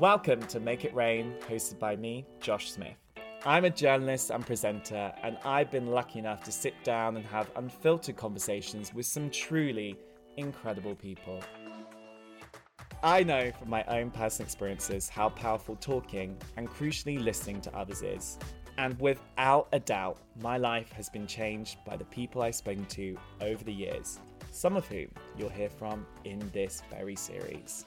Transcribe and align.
Welcome 0.00 0.42
to 0.42 0.60
Make 0.60 0.84
It 0.84 0.94
Rain, 0.94 1.34
hosted 1.48 1.80
by 1.80 1.96
me, 1.96 2.24
Josh 2.40 2.70
Smith. 2.70 2.96
I'm 3.44 3.64
a 3.64 3.70
journalist 3.70 4.30
and 4.30 4.46
presenter, 4.46 5.12
and 5.22 5.36
I've 5.44 5.70
been 5.70 5.88
lucky 5.88 6.20
enough 6.20 6.44
to 6.44 6.52
sit 6.52 6.74
down 6.84 7.16
and 7.16 7.24
have 7.26 7.50
unfiltered 7.56 8.16
conversations 8.16 8.94
with 8.94 9.06
some 9.06 9.28
truly 9.30 9.96
incredible 10.36 10.94
people. 10.94 11.42
I 13.02 13.22
know 13.22 13.50
from 13.58 13.70
my 13.70 13.84
own 13.84 14.10
personal 14.10 14.46
experiences 14.46 15.08
how 15.08 15.30
powerful 15.30 15.76
talking 15.76 16.36
and 16.56 16.68
crucially 16.68 17.22
listening 17.22 17.60
to 17.62 17.76
others 17.76 18.02
is. 18.02 18.38
And 18.76 18.98
without 19.00 19.68
a 19.72 19.80
doubt, 19.80 20.18
my 20.40 20.58
life 20.58 20.92
has 20.92 21.08
been 21.08 21.26
changed 21.26 21.78
by 21.84 21.96
the 21.96 22.04
people 22.04 22.42
I've 22.42 22.54
spoken 22.54 22.86
to 22.86 23.18
over 23.40 23.64
the 23.64 23.72
years, 23.72 24.20
some 24.50 24.76
of 24.76 24.86
whom 24.86 25.08
you'll 25.36 25.48
hear 25.48 25.68
from 25.68 26.06
in 26.24 26.38
this 26.52 26.82
very 26.90 27.16
series. 27.16 27.84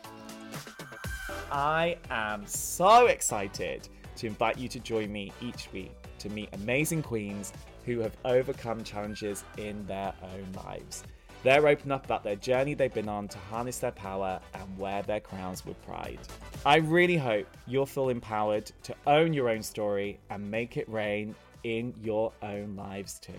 I 1.52 1.98
am 2.10 2.46
so 2.46 3.08
excited 3.08 3.88
to 4.18 4.28
invite 4.28 4.58
you 4.58 4.68
to 4.70 4.80
join 4.80 5.12
me 5.12 5.32
each 5.42 5.72
week 5.74 5.92
to 6.20 6.30
meet 6.30 6.50
amazing 6.54 7.02
queens 7.02 7.52
who 7.86 8.00
have 8.00 8.16
overcome 8.26 8.84
challenges 8.84 9.44
in 9.58 9.86
their 9.88 10.14
own 10.22 10.48
lives. 10.64 11.04
They're 11.44 11.68
open 11.68 11.92
up 11.92 12.06
about 12.06 12.24
their 12.24 12.36
journey 12.36 12.76
they've 12.76 12.94
been 12.94 13.10
on 13.10 13.28
to 13.30 13.40
harness 13.40 13.80
their 13.80 13.92
power 13.92 14.40
and 14.54 14.78
wear 14.78 15.02
their 15.02 15.20
crowns 15.20 15.66
with 15.66 15.82
pride. 15.84 16.20
I 16.66 16.78
really 16.78 17.18
hope 17.18 17.48
you'll 17.66 17.88
feel 17.88 18.10
empowered 18.10 18.72
to 18.84 18.96
own 19.08 19.34
your 19.34 19.50
own 19.50 19.64
story 19.64 20.20
and 20.30 20.52
make 20.52 20.78
it 20.78 20.88
rain 20.88 21.34
in 21.64 21.96
your 22.04 22.32
own 22.44 22.76
lives 22.76 23.20
too. 23.20 23.34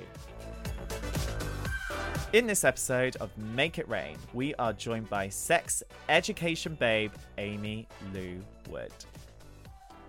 In 2.33 2.47
this 2.47 2.65
episode 2.65 3.17
of 3.17 3.37
Make 3.37 3.77
It 3.77 3.87
Rain, 3.91 4.17
we 4.33 4.55
are 4.55 4.73
joined 4.73 5.11
by 5.11 5.29
sex 5.29 5.83
education 6.09 6.75
babe 6.81 7.13
Aimee 7.37 7.87
Lou 8.15 8.41
Wood. 8.71 8.91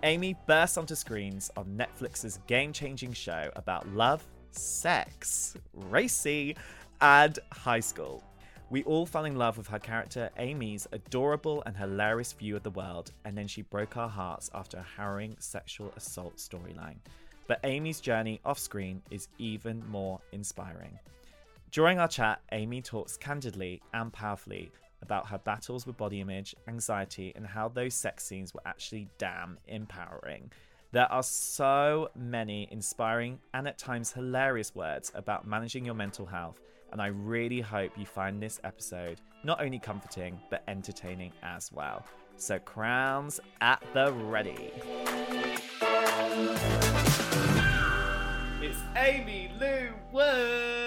Amy 0.04 0.34
burst 0.48 0.78
onto 0.78 0.96
screens 0.96 1.52
on 1.58 1.66
Netflix's 1.78 2.40
game 2.48 2.72
changing 2.72 3.12
show 3.12 3.52
about 3.58 3.86
love, 3.90 4.24
sex, 4.52 5.58
racy, 5.74 6.56
and 7.02 7.40
high 7.52 7.82
school. 7.82 8.24
We 8.70 8.84
all 8.84 9.06
fell 9.06 9.26
in 9.26 9.36
love 9.36 9.58
with 9.58 9.68
her 9.68 9.80
character 9.80 10.30
Amy's 10.38 10.88
adorable 10.94 11.62
and 11.66 11.76
hilarious 11.76 12.32
view 12.32 12.56
of 12.56 12.64
the 12.64 12.70
world, 12.70 13.12
and 13.26 13.38
then 13.38 13.48
she 13.48 13.64
broke 13.64 13.98
our 13.98 14.08
hearts 14.08 14.50
after 14.56 14.78
a 14.78 14.88
harrowing 14.96 15.36
sexual 15.40 15.92
assault 15.98 16.38
storyline. 16.38 17.00
But 17.48 17.60
Amy's 17.66 18.00
journey 18.00 18.40
off 18.46 18.60
screen 18.60 19.02
is 19.12 19.28
even 19.40 19.86
more 19.90 20.22
inspiring. 20.32 20.98
During 21.74 21.98
our 21.98 22.08
chat, 22.08 22.40
Amy 22.52 22.84
talks 22.84 23.18
candidly 23.18 23.82
and 23.96 24.14
powerfully 24.14 24.72
about 25.02 25.28
her 25.30 25.40
battles 25.40 25.88
with 25.88 25.98
body 25.98 26.22
image, 26.22 26.54
anxiety, 26.68 27.34
and 27.36 27.48
how 27.48 27.68
those 27.68 27.96
sex 27.96 28.24
scenes 28.24 28.54
were 28.54 28.62
actually 28.64 29.10
damn 29.18 29.58
empowering. 29.68 30.52
There 30.92 31.12
are 31.12 31.24
so 31.24 32.10
many 32.16 32.68
inspiring 32.70 33.40
and 33.56 33.68
at 33.68 33.80
times 33.80 34.12
hilarious 34.12 34.76
words 34.76 35.12
about 35.16 35.48
managing 35.48 35.84
your 35.84 35.96
mental 35.96 36.28
health, 36.28 36.60
and 36.92 37.02
I 37.02 37.08
really 37.08 37.62
hope 37.62 37.98
you 37.98 38.06
find 38.06 38.40
this 38.40 38.60
episode 38.64 39.20
not 39.44 39.60
only 39.60 39.80
comforting 39.80 40.40
but 40.52 40.62
entertaining 40.68 41.32
as 41.42 41.72
well. 41.72 42.06
So, 42.38 42.60
crowns 42.60 43.40
at 43.62 43.82
the 43.96 44.14
ready. 44.14 44.70
It's 48.62 48.80
Aimee 48.96 49.52
Lou 49.60 49.90
Wood. 50.12 50.83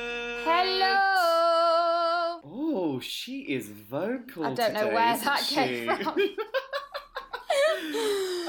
Hello. 0.48 2.40
Oh, 2.44 3.00
she 3.02 3.40
is 3.40 3.68
vocal. 3.68 4.44
I 4.46 4.54
don't 4.54 4.72
know 4.74 4.84
today, 4.84 4.94
where 4.94 5.12
isn't 5.14 5.24
that 5.24 5.40
she? 5.44 5.54
came 5.56 5.86
from. 6.04 6.20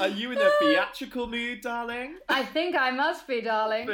Are 0.00 0.06
you 0.08 0.30
in 0.30 0.38
a 0.38 0.50
theatrical 0.60 1.26
mood, 1.26 1.60
darling? 1.60 2.18
I 2.28 2.44
think 2.44 2.76
I 2.76 2.92
must 2.92 3.26
be, 3.26 3.40
darling. 3.40 3.88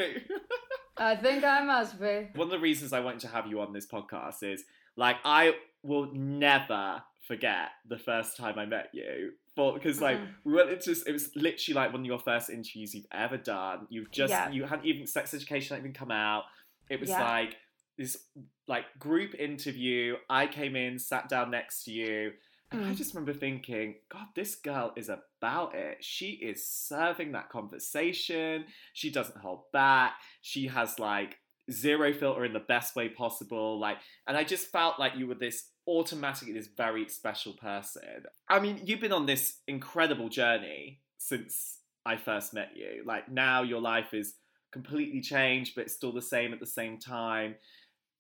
I 0.98 1.16
think 1.16 1.44
I 1.44 1.64
must 1.64 1.98
be. 1.98 2.28
One 2.34 2.48
of 2.48 2.50
the 2.50 2.58
reasons 2.58 2.92
I 2.92 3.00
wanted 3.00 3.20
to 3.20 3.28
have 3.28 3.46
you 3.46 3.60
on 3.62 3.72
this 3.72 3.86
podcast 3.86 4.42
is 4.42 4.64
like 4.96 5.16
I 5.24 5.54
will 5.82 6.10
never 6.12 7.02
forget 7.26 7.70
the 7.88 7.96
first 7.98 8.36
time 8.36 8.58
I 8.58 8.66
met 8.66 8.90
you. 8.92 9.32
For 9.56 9.72
because 9.72 10.02
like 10.02 10.18
Mhm. 10.18 10.28
we 10.44 10.52
went 10.52 10.68
into 10.68 10.90
it 11.06 11.12
was 11.12 11.30
literally 11.34 11.74
like 11.74 11.90
one 11.92 12.02
of 12.02 12.06
your 12.06 12.18
first 12.18 12.50
interviews 12.50 12.94
you've 12.94 13.06
ever 13.12 13.38
done. 13.38 13.86
You've 13.88 14.10
just 14.10 14.30
Yeah. 14.30 14.50
you 14.50 14.64
hadn't 14.64 14.84
even 14.84 15.06
sex 15.06 15.32
education 15.32 15.74
hadn't 15.76 15.86
even 15.90 15.94
come 15.98 16.10
out. 16.10 16.44
It 16.90 17.00
was 17.00 17.08
Yeah. 17.08 17.22
like 17.24 17.56
this 17.96 18.16
like 18.66 18.84
group 18.98 19.34
interview. 19.34 20.16
I 20.28 20.46
came 20.46 20.76
in, 20.76 20.98
sat 20.98 21.28
down 21.28 21.50
next 21.50 21.84
to 21.84 21.92
you, 21.92 22.32
and 22.70 22.84
I 22.84 22.90
Mm. 22.90 22.96
just 22.96 23.14
remember 23.14 23.32
thinking, 23.34 23.96
God, 24.08 24.26
this 24.34 24.56
girl 24.56 24.92
is 24.96 25.08
about 25.08 25.74
it. 25.74 26.02
She 26.02 26.30
is 26.32 26.66
serving 26.66 27.32
that 27.32 27.50
conversation. 27.50 28.66
She 28.94 29.10
doesn't 29.10 29.38
hold 29.38 29.70
back. 29.72 30.14
She 30.40 30.66
has 30.68 30.98
like 30.98 31.38
zero 31.70 32.12
filter 32.12 32.44
in 32.44 32.52
the 32.52 32.60
best 32.60 32.96
way 32.96 33.08
possible. 33.08 33.78
Like, 33.78 33.98
and 34.26 34.36
I 34.36 34.44
just 34.44 34.68
felt 34.68 34.98
like 34.98 35.16
you 35.16 35.26
were 35.26 35.34
this 35.34 35.70
automatically 35.86 36.54
this 36.54 36.68
very 36.68 37.06
special 37.08 37.52
person. 37.52 38.24
I 38.48 38.58
mean, 38.58 38.80
you've 38.84 39.00
been 39.00 39.12
on 39.12 39.26
this 39.26 39.60
incredible 39.68 40.28
journey 40.28 41.00
since 41.18 41.78
I 42.06 42.16
first 42.16 42.54
met 42.54 42.70
you. 42.74 43.02
Like 43.06 43.30
now 43.30 43.62
your 43.62 43.80
life 43.80 44.14
is 44.14 44.34
completely 44.72 45.20
changed, 45.20 45.74
but 45.74 45.82
it's 45.82 45.94
still 45.94 46.12
the 46.12 46.22
same 46.22 46.52
at 46.52 46.60
the 46.60 46.66
same 46.66 46.98
time. 46.98 47.54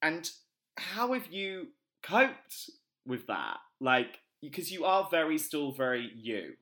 And 0.04 0.30
how 0.76 1.14
have 1.14 1.32
you 1.32 1.68
coped 2.02 2.70
with 3.06 3.26
that? 3.28 3.56
Like, 3.80 4.20
because 4.42 4.70
you 4.70 4.84
are 4.84 5.08
very 5.10 5.38
still 5.38 5.72
very 5.72 6.12
you 6.14 6.52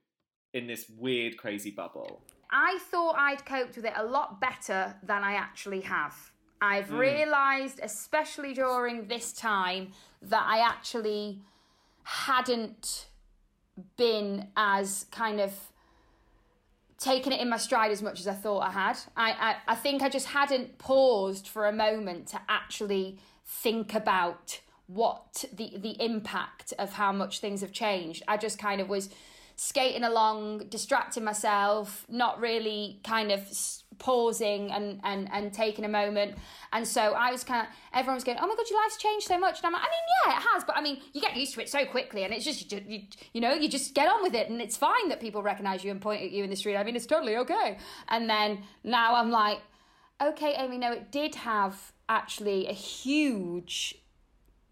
in 0.54 0.68
this 0.68 0.88
weird, 0.88 1.36
crazy 1.36 1.72
bubble. 1.72 2.22
I 2.50 2.78
thought 2.90 3.16
I'd 3.18 3.44
coped 3.44 3.74
with 3.74 3.84
it 3.84 3.94
a 3.96 4.04
lot 4.04 4.40
better 4.40 4.94
than 5.02 5.24
I 5.24 5.32
actually 5.34 5.80
have. 5.80 6.14
I've 6.60 6.86
Mm. 6.86 6.98
realised, 6.98 7.80
especially 7.82 8.54
during 8.54 9.08
this 9.08 9.32
time, 9.32 9.92
that 10.20 10.44
I 10.46 10.60
actually 10.60 11.40
hadn't 12.04 13.08
been 13.96 14.52
as 14.56 15.06
kind 15.10 15.40
of 15.40 15.72
taken 16.98 17.32
it 17.32 17.40
in 17.40 17.48
my 17.48 17.56
stride 17.56 17.90
as 17.90 18.00
much 18.00 18.20
as 18.20 18.28
I 18.28 18.34
thought 18.34 18.60
I 18.60 18.70
had. 18.70 18.98
I, 19.16 19.32
I, 19.32 19.56
I 19.72 19.74
think 19.74 20.02
I 20.02 20.08
just 20.08 20.28
hadn't 20.28 20.78
paused 20.78 21.48
for 21.48 21.66
a 21.66 21.72
moment 21.72 22.28
to 22.28 22.40
actually 22.48 23.18
think 23.60 23.94
about 23.94 24.60
what 24.86 25.44
the 25.52 25.74
the 25.76 26.02
impact 26.02 26.72
of 26.78 26.94
how 26.94 27.12
much 27.12 27.40
things 27.40 27.60
have 27.60 27.72
changed. 27.72 28.22
I 28.26 28.36
just 28.36 28.58
kind 28.58 28.80
of 28.80 28.88
was 28.88 29.10
skating 29.56 30.02
along, 30.02 30.58
distracting 30.68 31.24
myself, 31.24 32.04
not 32.08 32.40
really 32.40 33.00
kind 33.04 33.30
of 33.30 33.40
pausing 33.98 34.72
and, 34.72 35.00
and, 35.04 35.28
and 35.32 35.52
taking 35.52 35.84
a 35.84 35.88
moment. 35.88 36.36
And 36.72 36.88
so 36.88 37.00
I 37.00 37.30
was 37.30 37.44
kind 37.44 37.66
of, 37.66 37.72
everyone 37.94 38.16
was 38.16 38.24
going, 38.24 38.38
oh 38.40 38.46
my 38.46 38.56
God, 38.56 38.68
your 38.68 38.80
life's 38.82 38.96
changed 38.96 39.26
so 39.26 39.38
much. 39.38 39.58
And 39.58 39.66
I'm 39.66 39.72
like, 39.72 39.82
I 39.82 39.86
mean, 39.86 40.02
yeah, 40.26 40.36
it 40.36 40.42
has. 40.52 40.64
But 40.64 40.76
I 40.76 40.80
mean, 40.80 41.00
you 41.12 41.20
get 41.20 41.36
used 41.36 41.54
to 41.54 41.60
it 41.60 41.68
so 41.68 41.84
quickly. 41.84 42.24
And 42.24 42.34
it's 42.34 42.44
just, 42.44 42.72
you, 42.72 42.82
you, 42.88 43.00
you 43.34 43.40
know, 43.40 43.52
you 43.52 43.68
just 43.68 43.94
get 43.94 44.10
on 44.10 44.22
with 44.22 44.34
it. 44.34 44.48
And 44.50 44.60
it's 44.60 44.76
fine 44.76 45.08
that 45.10 45.20
people 45.20 45.42
recognize 45.42 45.84
you 45.84 45.90
and 45.90 46.00
point 46.00 46.22
at 46.22 46.32
you 46.32 46.42
in 46.42 46.50
the 46.50 46.56
street. 46.56 46.76
I 46.76 46.82
mean, 46.82 46.96
it's 46.96 47.06
totally 47.06 47.36
okay. 47.36 47.78
And 48.08 48.28
then 48.28 48.64
now 48.82 49.14
I'm 49.14 49.30
like, 49.30 49.58
okay, 50.20 50.54
Amy, 50.56 50.78
no, 50.78 50.92
it 50.92 51.12
did 51.12 51.34
have 51.36 51.92
actually 52.12 52.68
a 52.68 52.72
huge 52.72 53.96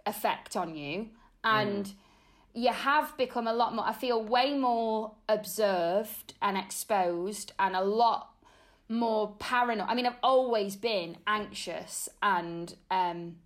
effect 0.04 0.56
on 0.56 0.76
you. 0.76 1.08
And 1.42 1.90
you 2.52 2.70
have 2.70 3.16
become 3.16 3.48
a 3.48 3.52
lot 3.52 3.74
more, 3.74 3.86
I 3.86 3.94
feel 3.94 4.22
way 4.22 4.56
more 4.56 5.14
observed 5.28 6.34
and 6.42 6.58
exposed 6.58 7.52
and 7.58 7.74
a 7.74 7.82
lot 7.82 8.30
more 8.88 9.36
paranoid. 9.38 9.88
I 9.88 9.94
mean, 9.94 10.06
I've 10.06 10.22
always 10.22 10.76
been 10.76 11.16
anxious 11.26 12.10
and, 12.22 12.74
um, 12.90 13.36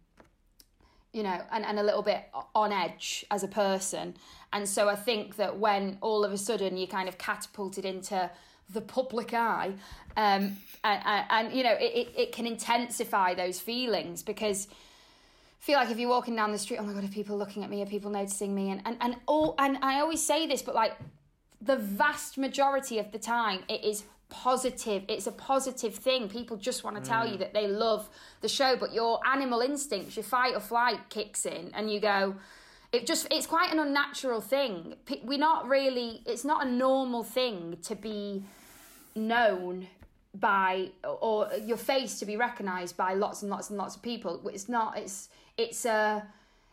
you 1.12 1.22
know, 1.22 1.41
and, 1.53 1.65
and 1.65 1.78
a 1.78 1.82
little 1.82 2.03
bit 2.03 2.25
on 2.55 2.72
edge 2.72 3.25
as 3.31 3.44
a 3.44 3.49
person. 3.49 4.16
And 4.53 4.69
so 4.69 4.88
I 4.88 4.97
think 4.97 5.37
that 5.37 5.58
when 5.58 5.99
all 6.00 6.25
of 6.25 6.32
a 6.32 6.38
sudden 6.38 6.76
you 6.76 6.88
kind 6.88 7.08
of 7.08 7.17
catapulted 7.17 7.85
into 7.85 8.31
the 8.72 8.81
public 8.81 9.34
eye, 9.34 9.72
um, 10.16 10.56
and, 10.84 11.02
and, 11.05 11.26
and 11.31 11.52
you 11.52 11.62
know, 11.62 11.72
it, 11.72 11.93
it, 11.94 12.08
it 12.16 12.32
can 12.32 12.46
intensify 12.46 13.34
those 13.34 13.61
feelings 13.61 14.22
because 14.22 14.69
I 14.70 15.64
feel 15.64 15.78
like 15.78 15.90
if 15.90 15.99
you're 15.99 16.11
walking 16.11 16.37
down 16.37 16.52
the 16.52 16.58
street, 16.58 16.78
oh 16.78 16.84
my 16.84 16.93
god, 16.93 17.05
are 17.05 17.08
people 17.08 17.38
looking 17.38 17.64
at 17.64 17.70
me? 17.70 17.82
Are 17.82 17.87
people 17.87 18.11
noticing 18.11 18.55
me? 18.55 18.70
And 18.70 18.82
and 18.84 18.96
and 19.00 19.16
all 19.26 19.55
and 19.58 19.78
I 19.82 20.00
always 20.00 20.25
say 20.25 20.46
this, 20.46 20.62
but 20.62 20.75
like 20.75 20.93
the 21.61 21.76
vast 21.76 22.37
majority 22.37 22.99
of 22.99 23.12
the 23.12 23.19
time, 23.19 23.61
it 23.69 23.82
is 23.84 24.05
positive. 24.28 25.05
It's 25.08 25.26
a 25.26 25.32
positive 25.32 25.94
thing. 25.94 26.28
People 26.28 26.56
just 26.56 26.84
want 26.84 26.96
to 26.96 27.02
tell 27.02 27.26
you 27.26 27.38
that 27.38 27.55
they 27.55 27.66
love 27.66 28.08
the 28.40 28.49
show, 28.49 28.76
but 28.76 28.93
your 28.93 29.20
animal 29.26 29.61
instincts, 29.61 30.16
your 30.16 30.25
fight 30.25 30.55
or 30.55 30.61
flight 30.61 30.99
kicks 31.08 31.46
in, 31.46 31.70
and 31.75 31.90
you 31.90 32.00
go. 32.00 32.37
It 32.94 33.06
just 33.06 33.26
it's 33.31 33.46
quite 33.46 33.73
an 33.73 33.79
unnatural 33.79 34.41
thing. 34.41 34.94
We're 35.25 35.38
not 35.38 35.69
really. 35.69 36.23
It's 36.26 36.44
not 36.44 36.67
a 36.67 36.70
normal 36.70 37.25
thing 37.25 37.79
to 37.82 37.94
be 37.94 38.44
known 39.14 39.88
by 40.35 40.91
or 41.05 41.49
your 41.64 41.76
face 41.76 42.19
to 42.19 42.26
be 42.26 42.37
recognized 42.37 42.96
by 42.96 43.14
lots 43.14 43.43
and 43.43 43.50
lots 43.50 43.70
and 43.70 43.79
lots 43.79 43.94
of 43.94 44.02
people 44.02 44.43
it's 44.52 44.69
not 44.69 44.99
it's 44.99 45.29
it's 45.56 45.85
a 45.85 46.26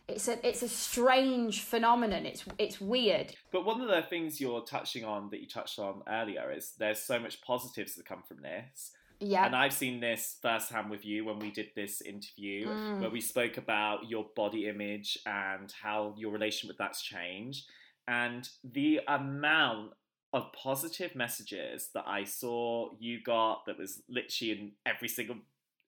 it's 0.08 0.28
a 0.28 0.46
it's 0.46 0.62
a 0.62 0.68
strange 0.68 1.60
phenomenon. 1.60 2.26
It's 2.26 2.44
it's 2.58 2.80
weird. 2.80 3.34
But 3.50 3.64
one 3.64 3.80
of 3.80 3.88
the 3.88 4.02
things 4.02 4.40
you're 4.40 4.62
touching 4.62 5.04
on 5.04 5.30
that 5.30 5.40
you 5.40 5.46
touched 5.46 5.78
on 5.78 6.02
earlier 6.08 6.52
is 6.52 6.72
there's 6.78 7.00
so 7.00 7.18
much 7.18 7.40
positives 7.42 7.94
that 7.94 8.06
come 8.06 8.22
from 8.26 8.42
this. 8.42 8.92
Yeah. 9.22 9.46
And 9.46 9.54
I've 9.56 9.72
seen 9.72 10.00
this 10.00 10.36
firsthand 10.42 10.90
with 10.90 11.04
you 11.04 11.24
when 11.24 11.38
we 11.38 11.50
did 11.50 11.70
this 11.76 12.00
interview 12.00 12.66
Mm. 12.68 13.00
where 13.00 13.10
we 13.10 13.20
spoke 13.20 13.56
about 13.56 14.08
your 14.08 14.26
body 14.36 14.68
image 14.68 15.18
and 15.26 15.70
how 15.82 16.14
your 16.16 16.30
relation 16.32 16.68
with 16.68 16.76
that's 16.78 17.02
changed. 17.02 17.68
And 18.08 18.48
the 18.64 19.00
amount 19.06 19.92
of 20.32 20.52
positive 20.52 21.14
messages 21.14 21.90
that 21.94 22.04
I 22.06 22.24
saw 22.24 22.90
you 22.98 23.22
got 23.22 23.66
that 23.66 23.78
was 23.78 24.02
literally 24.08 24.52
in 24.52 24.72
every 24.86 25.08
single 25.08 25.36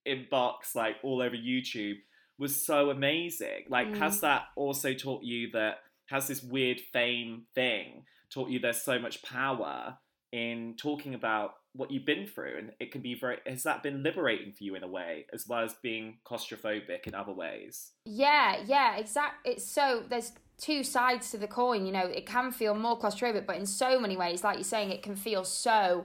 inbox, 0.07 0.75
like 0.75 0.97
all 1.03 1.21
over 1.23 1.37
YouTube, 1.37 1.97
was 2.39 2.65
so 2.65 2.91
amazing. 2.91 3.65
Like, 3.69 3.89
Mm. 3.89 3.97
has 3.99 4.21
that 4.21 4.49
also 4.55 4.93
taught 4.95 5.23
you 5.23 5.51
that, 5.53 5.83
has 6.07 6.29
this 6.29 6.43
weird 6.43 6.81
fame 6.81 7.47
thing 7.55 8.05
taught 8.29 8.51
you 8.51 8.59
there's 8.59 8.83
so 8.83 8.99
much 8.99 9.23
power 9.23 9.99
in 10.35 10.75
talking 10.77 11.15
about 11.15 11.55
what 11.75 11.93
you've 11.93 12.05
been 12.05 12.27
through? 12.27 12.57
And 12.59 12.73
it 12.81 12.91
can 12.91 13.01
be 13.01 13.15
very, 13.15 13.39
has 13.47 13.63
that 13.63 13.85
been 13.85 14.03
liberating 14.03 14.53
for 14.53 14.65
you 14.65 14.75
in 14.75 14.83
a 14.83 14.89
way, 14.89 15.27
as 15.33 15.47
well 15.47 15.61
as 15.61 15.75
being 15.75 16.19
claustrophobic 16.27 17.07
in 17.07 17.15
other 17.15 17.33
ways? 17.33 17.93
Yeah, 18.05 18.57
yeah, 18.67 18.97
exact. 18.97 19.47
It's 19.47 19.65
so 19.65 20.03
there's 20.09 20.33
two 20.59 20.83
sides 20.83 21.31
to 21.31 21.39
the 21.39 21.47
coin. 21.47 21.87
You 21.87 21.93
know, 21.93 22.07
it 22.07 22.27
can 22.27 22.51
feel 22.51 22.75
more 22.75 22.99
claustrophobic, 22.99 23.47
but 23.47 23.57
in 23.57 23.65
so 23.65 24.01
many 24.01 24.17
ways, 24.17 24.43
like 24.43 24.57
you're 24.57 24.65
saying, 24.65 24.91
it 24.91 25.05
can 25.05 25.15
feel 25.15 25.45
so 25.45 26.05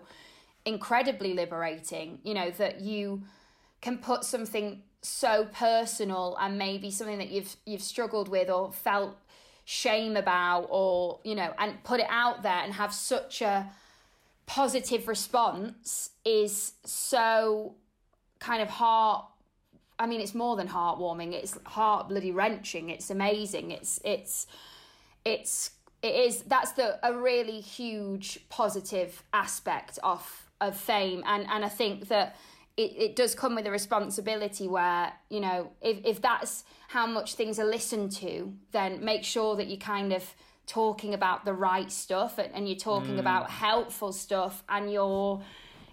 incredibly 0.64 1.34
liberating. 1.34 2.20
You 2.24 2.36
know 2.36 2.52
that 2.52 2.82
you 2.82 3.24
can 3.82 3.98
put 3.98 4.24
something 4.24 4.84
so 5.02 5.48
personal 5.54 6.38
and 6.40 6.60
maybe 6.60 6.92
something 6.92 7.18
that 7.18 7.32
you've 7.32 7.56
you've 7.66 7.82
struggled 7.82 8.30
with 8.30 8.48
or 8.50 8.72
felt 8.72 9.18
shame 9.66 10.18
about 10.18 10.68
or 10.70 11.20
you 11.24 11.34
know 11.34 11.52
and 11.58 11.84
put 11.84 12.00
it 12.00 12.08
out 12.10 12.44
there 12.44 12.62
and 12.64 12.74
have 12.74 12.94
such 12.94 13.42
a 13.42 13.72
positive 14.50 15.08
response 15.08 16.10
is 16.26 16.74
so 16.84 17.76
kind 18.40 18.64
of 18.64 18.68
heart 18.68 19.24
I 20.00 20.08
mean 20.08 20.22
it's 20.22 20.34
more 20.34 20.56
than 20.56 20.68
heartwarming 20.68 21.34
it's 21.34 21.56
heart 21.68 22.10
bloody 22.10 22.32
wrenching 22.32 22.90
it's 22.90 23.12
amazing 23.12 23.70
it's 23.70 24.00
it's 24.04 24.48
it's 25.24 25.70
it 26.02 26.16
is 26.16 26.42
that's 26.48 26.72
the 26.72 26.98
a 27.08 27.14
really 27.14 27.62
huge 27.62 28.40
positive 28.50 29.22
aspect 29.34 30.00
of 30.02 30.50
of 30.60 30.76
fame 30.76 31.24
and 31.28 31.46
and 31.48 31.64
I 31.64 31.70
think 31.70 32.08
that 32.08 32.36
it, 32.76 32.92
it 32.98 33.16
does 33.16 33.36
come 33.36 33.54
with 33.54 33.68
a 33.68 33.72
responsibility 33.72 34.68
where 34.68 35.14
you 35.30 35.42
know 35.42 35.70
if, 35.80 36.04
if 36.04 36.22
that's 36.24 36.64
how 36.88 37.06
much 37.06 37.36
things 37.36 37.60
are 37.60 37.68
listened 37.68 38.14
to 38.14 38.52
then 38.72 39.06
make 39.06 39.24
sure 39.24 39.56
that 39.58 39.68
you 39.68 39.78
kind 39.78 40.12
of 40.12 40.24
talking 40.70 41.14
about 41.14 41.46
the 41.46 41.54
right 41.54 41.92
stuff 41.92 42.38
and, 42.38 42.54
and 42.54 42.68
you're 42.68 42.78
talking 42.78 43.16
mm. 43.16 43.20
about 43.20 43.50
helpful 43.50 44.14
stuff 44.14 44.64
and 44.70 44.92
you're 44.92 45.42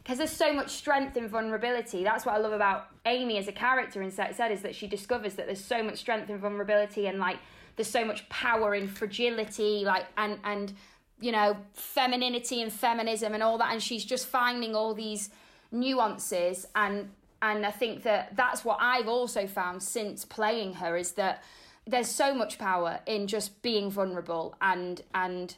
because 0.03 0.19
there's 0.19 0.31
so 0.31 0.53
much 0.53 0.71
strength 0.71 1.17
in 1.17 1.27
vulnerability. 1.27 2.05
That's 2.05 2.25
what 2.25 2.37
I 2.37 2.39
love 2.39 2.53
about 2.53 2.87
Amy 3.07 3.39
as 3.39 3.49
a 3.49 3.53
character 3.53 4.03
in 4.03 4.13
Sex 4.13 4.39
Ed 4.39 4.53
is 4.53 4.63
that 4.63 4.73
she 4.73 4.87
discovers 4.87 5.35
that 5.35 5.47
there's 5.47 5.65
so 5.65 5.83
much 5.83 5.99
strength 5.99 6.31
in 6.31 6.39
vulnerability 6.39 7.09
and 7.09 7.19
like 7.19 7.39
there's 7.75 7.91
so 7.91 8.05
much 8.05 8.29
power 8.29 8.75
in 8.75 8.87
fragility, 8.89 9.83
like 9.85 10.07
and 10.17 10.39
and 10.45 10.73
you 11.21 11.33
know 11.33 11.57
femininity 11.73 12.63
and 12.63 12.73
feminism 12.73 13.35
and 13.35 13.43
all 13.43 13.59
that, 13.59 13.73
and 13.73 13.83
she's 13.83 14.05
just 14.05 14.27
finding 14.27 14.75
all 14.75 14.95
these 14.95 15.31
nuances. 15.71 16.67
And 16.75 17.11
and 17.43 17.67
I 17.67 17.71
think 17.71 18.03
that 18.05 18.37
that's 18.37 18.65
what 18.65 18.79
I've 18.81 19.09
also 19.09 19.47
found 19.47 19.83
since 19.83 20.25
playing 20.25 20.75
her 20.75 20.97
is 20.97 21.13
that 21.13 21.43
there's 21.87 22.09
so 22.09 22.35
much 22.35 22.59
power 22.59 23.01
in 23.07 23.27
just 23.27 23.63
being 23.63 23.91
vulnerable 23.91 24.57
and 24.61 25.03
and 25.15 25.57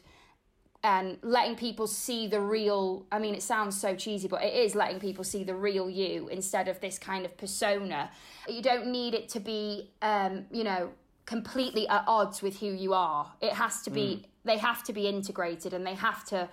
and 0.83 1.17
letting 1.21 1.55
people 1.55 1.87
see 1.87 2.27
the 2.27 2.39
real 2.39 3.05
i 3.11 3.19
mean 3.19 3.35
it 3.35 3.43
sounds 3.43 3.79
so 3.79 3.95
cheesy 3.95 4.27
but 4.27 4.41
it 4.41 4.53
is 4.53 4.75
letting 4.75 4.99
people 4.99 5.23
see 5.23 5.43
the 5.43 5.55
real 5.55 5.89
you 5.89 6.29
instead 6.29 6.67
of 6.67 6.79
this 6.79 6.97
kind 6.97 7.25
of 7.25 7.35
persona. 7.37 8.09
You 8.47 8.61
don't 8.61 8.87
need 8.87 9.13
it 9.13 9.29
to 9.29 9.39
be 9.39 9.89
um 10.01 10.45
you 10.51 10.63
know 10.63 10.91
completely 11.25 11.87
at 11.87 12.03
odds 12.07 12.41
with 12.41 12.59
who 12.59 12.67
you 12.67 12.93
are. 12.93 13.31
It 13.39 13.53
has 13.53 13.83
to 13.83 13.91
be 13.91 14.25
they 14.45 14.57
have 14.57 14.83
to 14.85 14.93
be 14.93 15.07
integrated 15.07 15.73
and 15.73 15.85
they 15.85 15.93
have 15.93 16.25
to 16.25 16.49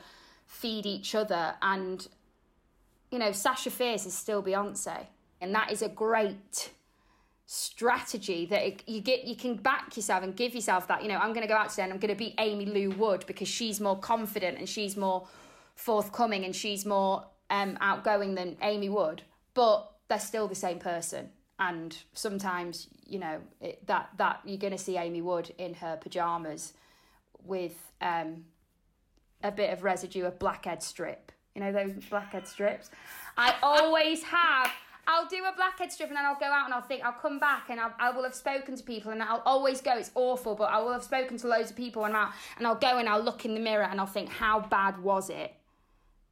feed 0.46 0.86
each 0.86 1.14
other 1.14 1.54
and 1.62 2.06
you 3.10 3.18
know 3.18 3.32
sasha 3.32 3.70
fierce 3.70 4.06
is 4.06 4.14
still 4.14 4.42
beyonce 4.42 5.06
and 5.40 5.54
that 5.54 5.72
is 5.72 5.82
a 5.82 5.88
great 5.88 6.70
strategy 7.46 8.44
that 8.46 8.66
it, 8.66 8.82
you 8.86 9.00
get 9.00 9.24
you 9.24 9.36
can 9.36 9.54
back 9.54 9.96
yourself 9.96 10.24
and 10.24 10.34
give 10.34 10.52
yourself 10.52 10.88
that 10.88 11.00
you 11.00 11.08
know 11.08 11.16
i'm 11.16 11.32
going 11.32 11.42
to 11.42 11.46
go 11.46 11.54
out 11.54 11.70
today 11.70 11.84
and 11.84 11.92
i'm 11.92 11.98
going 12.00 12.12
to 12.12 12.18
be 12.18 12.34
aimee 12.38 12.66
lou 12.66 12.90
wood 12.90 13.24
because 13.28 13.46
she's 13.46 13.80
more 13.80 13.96
confident 13.96 14.58
and 14.58 14.68
she's 14.68 14.96
more 14.96 15.28
forthcoming 15.76 16.44
and 16.44 16.56
she's 16.56 16.84
more 16.84 17.24
um, 17.50 17.78
outgoing 17.80 18.34
than 18.34 18.56
aimee 18.62 18.88
wood. 18.88 19.22
But 19.54 19.90
they're 20.08 20.18
still 20.18 20.48
the 20.48 20.54
same 20.54 20.78
person. 20.78 21.30
And 21.58 21.96
sometimes 22.12 22.88
you 23.06 23.18
know 23.18 23.40
it, 23.60 23.86
that 23.86 24.10
that 24.18 24.40
you're 24.44 24.58
going 24.58 24.72
to 24.72 24.78
see 24.78 24.98
aimee 24.98 25.22
wood 25.22 25.54
in 25.56 25.74
her 25.74 25.96
pajamas 25.96 26.74
with 27.44 27.92
um, 28.02 28.44
a 29.42 29.50
bit 29.50 29.72
of 29.72 29.82
residue 29.82 30.24
of 30.24 30.38
blackhead 30.38 30.82
strip. 30.82 31.32
You 31.54 31.62
know 31.62 31.72
those 31.72 31.92
blackhead 32.10 32.46
strips? 32.46 32.90
I 33.38 33.54
always 33.62 34.22
have 34.24 34.70
I'll 35.08 35.26
do 35.28 35.36
a 35.44 35.54
blackhead 35.54 35.92
strip 35.92 36.08
and 36.08 36.16
then 36.16 36.24
I'll 36.24 36.38
go 36.38 36.46
out 36.46 36.64
and 36.64 36.74
I'll 36.74 36.80
think 36.82 37.04
I'll 37.04 37.12
come 37.12 37.38
back 37.38 37.70
and 37.70 37.78
I'll, 37.78 37.94
I 37.98 38.10
will 38.10 38.24
have 38.24 38.34
spoken 38.34 38.76
to 38.76 38.82
people 38.82 39.12
and 39.12 39.22
I'll 39.22 39.42
always 39.46 39.80
go 39.80 39.96
it's 39.96 40.10
awful 40.14 40.54
but 40.56 40.64
I 40.64 40.80
will 40.80 40.92
have 40.92 41.04
spoken 41.04 41.36
to 41.38 41.46
loads 41.46 41.70
of 41.70 41.76
people 41.76 42.04
and 42.04 42.16
I'll 42.16 42.32
and 42.58 42.66
I'll 42.66 42.74
go 42.74 42.98
and 42.98 43.08
I'll 43.08 43.22
look 43.22 43.44
in 43.44 43.54
the 43.54 43.60
mirror 43.60 43.84
and 43.84 44.00
I'll 44.00 44.06
think 44.06 44.28
how 44.28 44.60
bad 44.60 45.00
was 45.02 45.30
it? 45.30 45.54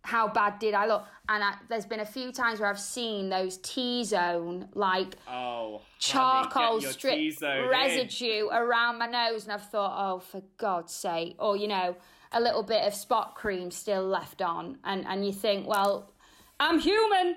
How 0.02 0.28
bad 0.28 0.58
did 0.58 0.74
I 0.74 0.86
look? 0.86 1.06
And 1.30 1.42
I, 1.42 1.54
there's 1.70 1.86
been 1.86 2.00
a 2.00 2.04
few 2.04 2.30
times 2.30 2.60
where 2.60 2.68
I've 2.68 2.78
seen 2.78 3.30
those 3.30 3.56
T-zone 3.58 4.68
like 4.74 5.14
Oh, 5.26 5.80
charcoal 5.98 6.80
your 6.82 6.92
strip 6.92 7.14
T-zone 7.14 7.64
in. 7.64 7.70
residue 7.70 8.48
around 8.52 8.98
my 8.98 9.06
nose 9.06 9.44
and 9.44 9.52
I've 9.52 9.70
thought 9.70 9.94
oh 9.96 10.18
for 10.18 10.42
God's 10.58 10.92
sake. 10.92 11.36
Or 11.38 11.56
you 11.56 11.68
know 11.68 11.96
a 12.32 12.40
little 12.40 12.64
bit 12.64 12.82
of 12.86 12.92
spot 12.94 13.34
cream 13.36 13.70
still 13.70 14.04
left 14.06 14.42
on. 14.42 14.78
And 14.84 15.06
and 15.06 15.24
you 15.24 15.32
think 15.32 15.66
well 15.66 16.12
I'm 16.60 16.80
human 16.80 17.36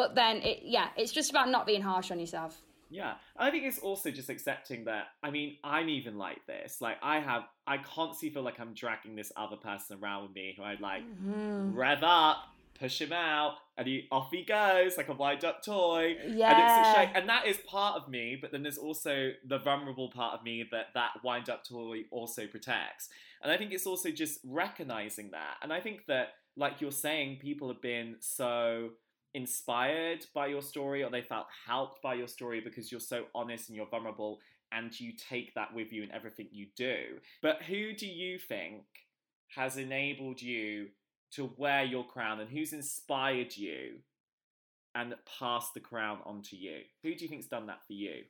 but 0.00 0.14
then 0.14 0.34
it 0.50 0.58
yeah 0.76 0.88
it's 0.96 1.12
just 1.12 1.30
about 1.30 1.48
not 1.56 1.64
being 1.66 1.82
harsh 1.82 2.10
on 2.10 2.18
yourself 2.24 2.52
Yeah, 3.00 3.14
I 3.36 3.50
think 3.52 3.64
it's 3.70 3.78
also 3.88 4.10
just 4.10 4.30
accepting 4.30 4.80
that. 4.90 5.04
I 5.22 5.30
mean, 5.30 5.48
I'm 5.62 5.88
even 5.88 6.14
like 6.18 6.42
this. 6.52 6.80
Like, 6.80 6.98
I 7.14 7.16
have, 7.20 7.44
I 7.64 7.76
constantly 7.78 8.30
feel 8.34 8.42
like 8.48 8.58
I'm 8.58 8.74
dragging 8.74 9.14
this 9.14 9.30
other 9.36 9.58
person 9.70 9.98
around 10.02 10.20
with 10.24 10.34
me 10.34 10.54
who 10.56 10.64
I 10.64 10.74
like 10.80 11.04
Mm-hmm. 11.04 11.76
rev 11.82 12.02
up, 12.02 12.38
push 12.82 13.00
him 13.00 13.12
out, 13.12 13.52
and 13.78 13.86
he 13.86 14.08
off 14.10 14.28
he 14.32 14.42
goes 14.44 14.96
like 14.96 15.08
a 15.08 15.12
wind 15.24 15.44
up 15.44 15.58
toy. 15.62 16.16
And 16.20 16.34
Yeah. 16.36 16.82
shame, 16.82 17.10
and 17.14 17.28
that 17.28 17.46
is 17.46 17.58
part 17.58 17.94
of 18.00 18.08
me. 18.16 18.24
But 18.40 18.50
then 18.52 18.62
there's 18.64 18.78
also 18.88 19.14
the 19.52 19.58
vulnerable 19.68 20.10
part 20.10 20.32
of 20.36 20.42
me 20.42 20.56
that 20.72 20.86
that 20.94 21.12
wind 21.22 21.48
up 21.48 21.62
toy 21.64 21.96
also 22.10 22.42
protects. 22.48 23.08
And 23.42 23.52
I 23.52 23.56
think 23.56 23.70
it's 23.72 23.86
also 23.86 24.10
just 24.10 24.40
recognizing 24.44 25.30
that. 25.30 25.54
And 25.62 25.72
I 25.72 25.80
think 25.86 25.98
that, 26.08 26.26
like 26.56 26.80
you're 26.80 26.98
saying, 27.06 27.38
people 27.40 27.68
have 27.68 27.82
been 27.94 28.16
so 28.18 28.90
inspired 29.34 30.26
by 30.34 30.46
your 30.48 30.62
story 30.62 31.02
or 31.04 31.10
they 31.10 31.22
felt 31.22 31.46
helped 31.66 32.02
by 32.02 32.14
your 32.14 32.28
story 32.28 32.60
because 32.60 32.90
you're 32.90 33.00
so 33.00 33.24
honest 33.34 33.68
and 33.68 33.76
you're 33.76 33.86
vulnerable 33.86 34.40
and 34.72 34.98
you 35.00 35.12
take 35.12 35.54
that 35.54 35.74
with 35.74 35.92
you 35.92 36.02
in 36.02 36.12
everything 36.12 36.48
you 36.52 36.66
do. 36.76 37.18
But 37.42 37.62
who 37.62 37.92
do 37.92 38.06
you 38.06 38.38
think 38.38 38.82
has 39.56 39.76
enabled 39.76 40.40
you 40.40 40.88
to 41.32 41.50
wear 41.56 41.84
your 41.84 42.04
crown 42.06 42.40
and 42.40 42.48
who's 42.50 42.72
inspired 42.72 43.56
you 43.56 43.96
and 44.94 45.14
passed 45.38 45.74
the 45.74 45.80
crown 45.80 46.18
on 46.24 46.42
to 46.42 46.56
you? 46.56 46.78
Who 47.02 47.14
do 47.14 47.24
you 47.24 47.28
think's 47.28 47.46
done 47.46 47.66
that 47.66 47.80
for 47.86 47.92
you? 47.94 48.24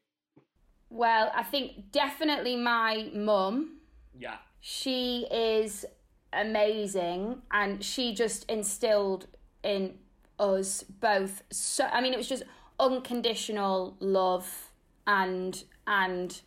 well 0.93 1.31
I 1.37 1.45
think 1.45 1.93
definitely 1.93 2.57
my 2.57 3.11
mum 3.15 3.79
Yeah. 4.19 4.39
she 4.61 5.27
is 5.31 5.85
amazing 6.33 7.43
and 7.53 7.85
she 7.85 8.15
just 8.15 8.45
instilled 8.51 9.27
in 9.63 9.95
us 10.41 10.83
both 10.83 11.43
so 11.51 11.85
i 11.93 12.01
mean 12.01 12.13
it 12.13 12.17
was 12.17 12.29
just 12.29 12.43
unconditional 12.81 13.97
love 14.01 14.73
and 15.07 15.65
and 15.87 16.41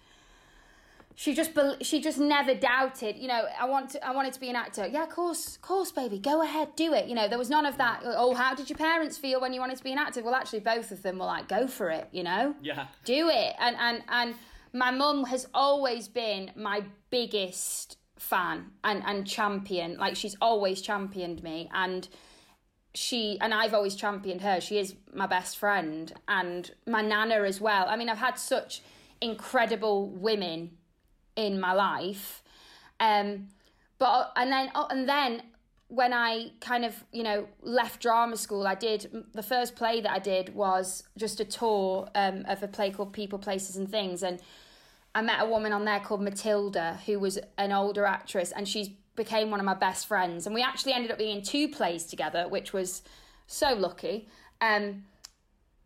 she 1.16 1.34
just 1.36 1.52
she 1.82 2.02
just 2.02 2.18
never 2.18 2.56
doubted 2.56 3.18
you 3.18 3.28
know 3.28 3.46
i 3.60 3.66
want 3.66 3.92
to 3.92 4.06
i 4.06 4.12
wanted 4.12 4.34
to 4.34 4.40
be 4.40 4.50
an 4.50 4.56
actor. 4.56 4.88
Yeah 4.88 5.04
of 5.04 5.10
course 5.10 5.56
of 5.56 5.62
course 5.62 5.92
baby 5.92 6.18
go 6.18 6.42
ahead 6.42 6.76
do 6.76 6.94
it. 6.94 7.08
You 7.08 7.16
know 7.16 7.28
there 7.28 7.38
was 7.38 7.50
none 7.50 7.66
of 7.66 7.78
that 7.78 8.02
oh 8.04 8.34
how 8.34 8.56
did 8.56 8.70
your 8.70 8.78
parents 8.78 9.18
feel 9.18 9.40
when 9.40 9.54
you 9.54 9.60
wanted 9.60 9.78
to 9.78 9.84
be 9.84 9.92
an 9.92 10.00
actor? 10.00 10.24
Well 10.24 10.34
actually 10.34 10.62
both 10.62 10.92
of 10.92 11.04
them 11.04 11.20
were 11.20 11.26
like 11.26 11.48
go 11.48 11.68
for 11.68 11.90
it 11.90 12.08
you 12.12 12.24
know? 12.24 12.56
Yeah. 12.62 12.88
do 13.06 13.30
it. 13.30 13.54
And 13.60 13.76
and 13.80 14.04
and 14.10 14.36
my 14.74 14.90
mum 14.90 15.26
has 15.26 15.48
always 15.54 16.08
been 16.08 16.52
my 16.56 16.84
biggest 17.12 17.98
fan 18.18 18.72
and 18.84 19.04
and 19.06 19.28
champion. 19.28 19.98
Like 19.98 20.16
she's 20.16 20.36
always 20.42 20.82
championed 20.82 21.44
me 21.44 21.70
and 21.74 22.08
she 22.94 23.38
and 23.42 23.54
I've 23.54 23.74
always 23.74 23.96
championed 23.96 24.42
her. 24.42 24.62
She 24.62 24.78
is 24.78 24.96
my 25.14 25.26
best 25.26 25.58
friend 25.58 26.14
and 26.28 26.72
my 26.86 27.02
nana 27.02 27.42
as 27.44 27.60
well. 27.60 27.86
I 27.88 27.96
mean 27.96 28.10
I've 28.10 28.20
had 28.20 28.38
such 28.38 28.82
incredible 29.22 30.10
women 30.10 30.72
in 31.36 31.60
my 31.60 31.74
life. 31.74 32.44
Um, 33.00 33.50
but 33.98 34.32
and 34.36 34.52
then 34.52 34.72
oh, 34.76 34.88
and 34.90 35.08
then 35.08 35.44
when 35.88 36.14
I 36.14 36.52
kind 36.60 36.86
of 36.86 37.04
you 37.12 37.24
know 37.24 37.48
left 37.62 38.02
drama 38.02 38.38
school, 38.38 38.68
I 38.68 38.76
did 38.76 39.26
the 39.34 39.44
first 39.44 39.76
play 39.76 40.02
that 40.02 40.12
I 40.12 40.20
did 40.20 40.54
was 40.54 41.04
just 41.18 41.40
a 41.40 41.46
tour 41.46 42.10
um, 42.16 42.46
of 42.48 42.64
a 42.64 42.68
play 42.68 42.92
called 42.92 43.14
People, 43.14 43.40
Places, 43.40 43.76
and 43.76 43.90
Things, 43.90 44.24
and 44.24 44.40
I 45.16 45.22
met 45.22 45.42
a 45.42 45.46
woman 45.46 45.74
on 45.74 45.86
there 45.86 46.00
called 46.00 46.22
Matilda 46.22 47.00
who 47.06 47.20
was 47.20 47.40
an 47.58 47.72
older 47.72 48.06
actress, 48.06 48.52
and 48.52 48.68
she's 48.68 48.90
became 49.16 49.52
one 49.52 49.60
of 49.60 49.66
my 49.66 49.74
best 49.74 50.08
friends, 50.08 50.46
and 50.46 50.56
we 50.56 50.62
actually 50.62 50.94
ended 50.94 51.12
up 51.12 51.18
being 51.18 51.38
in 51.38 51.44
two 51.44 51.68
plays 51.68 52.06
together, 52.06 52.48
which 52.48 52.74
was 52.74 53.02
so 53.48 53.74
lucky. 53.74 54.28
Um, 54.62 55.04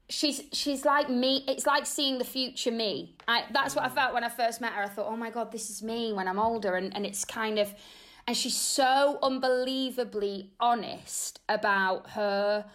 she's 0.10 0.44
she's 0.54 0.86
like 0.86 1.10
me. 1.10 1.44
It's 1.48 1.66
like 1.66 1.86
seeing 1.86 2.18
the 2.18 2.26
future 2.26 2.72
me. 2.72 3.16
I, 3.28 3.44
that's 3.52 3.76
what 3.76 3.86
I 3.86 3.90
felt 3.90 4.14
when 4.14 4.24
I 4.24 4.30
first 4.30 4.62
met 4.62 4.74
her. 4.74 4.84
I 4.84 4.88
thought, 4.88 5.08
oh 5.10 5.18
my 5.18 5.30
god, 5.30 5.52
this 5.52 5.70
is 5.70 5.84
me 5.84 6.14
when 6.14 6.28
I'm 6.28 6.40
older, 6.40 6.76
and 6.76 6.96
and 6.96 7.06
it's 7.06 7.26
kind 7.26 7.60
of, 7.60 7.74
and 8.28 8.36
she's 8.36 8.58
so 8.58 9.20
unbelievably 9.22 10.52
honest 10.60 11.40
about 11.50 12.12
her 12.12 12.66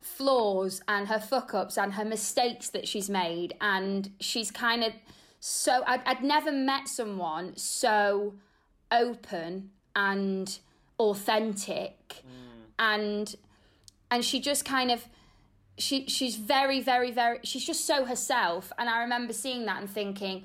flaws 0.00 0.80
and 0.88 1.08
her 1.08 1.20
fuck 1.20 1.52
ups 1.52 1.76
and 1.76 1.92
her 1.94 2.04
mistakes 2.04 2.70
that 2.70 2.86
she's 2.86 3.10
made, 3.10 3.54
and 3.60 4.12
she's 4.20 4.50
kind 4.50 4.84
of 4.84 4.92
so 5.40 5.82
I'd, 5.86 6.02
I'd 6.04 6.22
never 6.22 6.52
met 6.52 6.86
someone 6.86 7.56
so 7.56 8.34
open 8.92 9.70
and 9.94 10.58
authentic. 10.98 11.96
Mm. 12.08 12.64
and 12.78 13.36
and 14.10 14.24
she 14.24 14.40
just 14.40 14.64
kind 14.64 14.90
of 14.90 15.06
she 15.78 16.06
she's 16.06 16.36
very 16.36 16.80
very 16.80 17.10
very 17.10 17.38
she's 17.42 17.64
just 17.64 17.86
so 17.86 18.04
herself. 18.04 18.72
And 18.78 18.88
i 18.88 19.00
remember 19.00 19.32
seeing 19.32 19.64
that 19.66 19.80
and 19.80 19.88
thinking 19.90 20.44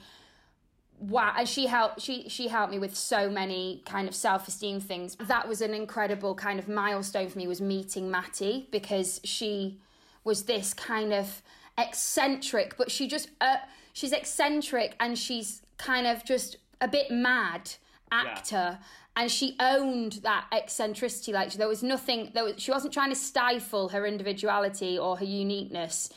wow 1.00 1.34
and 1.38 1.48
she 1.48 1.68
helped 1.68 2.02
she 2.02 2.30
she 2.30 2.48
helped 2.48 2.72
me 2.72 2.80
with 2.80 2.96
so 2.96 3.30
many 3.30 3.82
kind 3.86 4.08
of 4.08 4.16
self-esteem 4.16 4.80
things. 4.80 5.16
That 5.16 5.48
was 5.48 5.62
an 5.62 5.74
incredible 5.74 6.36
kind 6.36 6.60
of 6.60 6.68
milestone 6.68 7.30
for 7.30 7.38
me 7.38 7.48
was 7.48 7.62
meeting 7.62 8.10
matty 8.10 8.68
because 8.72 9.20
she 9.24 9.80
was 10.24 10.44
this 10.44 10.74
kind 10.74 11.14
of 11.14 11.42
eccentric 11.78 12.78
but 12.78 12.90
she 12.90 13.08
just 13.08 13.30
uh, 13.42 13.58
she's 13.92 14.14
eccentric 14.14 14.96
and 15.00 15.18
she's 15.18 15.62
kind 15.78 16.08
of 16.08 16.24
just 16.24 16.56
a 16.80 16.88
bit 16.88 17.12
mad 17.12 17.72
actor. 18.12 18.56
yeah 18.56 18.78
and 19.16 19.32
she 19.32 19.56
owned 19.60 20.14
that 20.24 20.46
eccentricity 20.52 21.32
like 21.32 21.52
there 21.54 21.68
was 21.68 21.82
nothing 21.84 22.32
there 22.34 22.44
was 22.44 22.54
she 22.58 22.72
wasn't 22.72 22.94
trying 22.94 23.10
to 23.10 23.16
stifle 23.16 23.90
her 23.90 24.06
individuality 24.06 24.98
or 24.98 25.18
her 25.18 25.26
uniqueness 25.26 26.10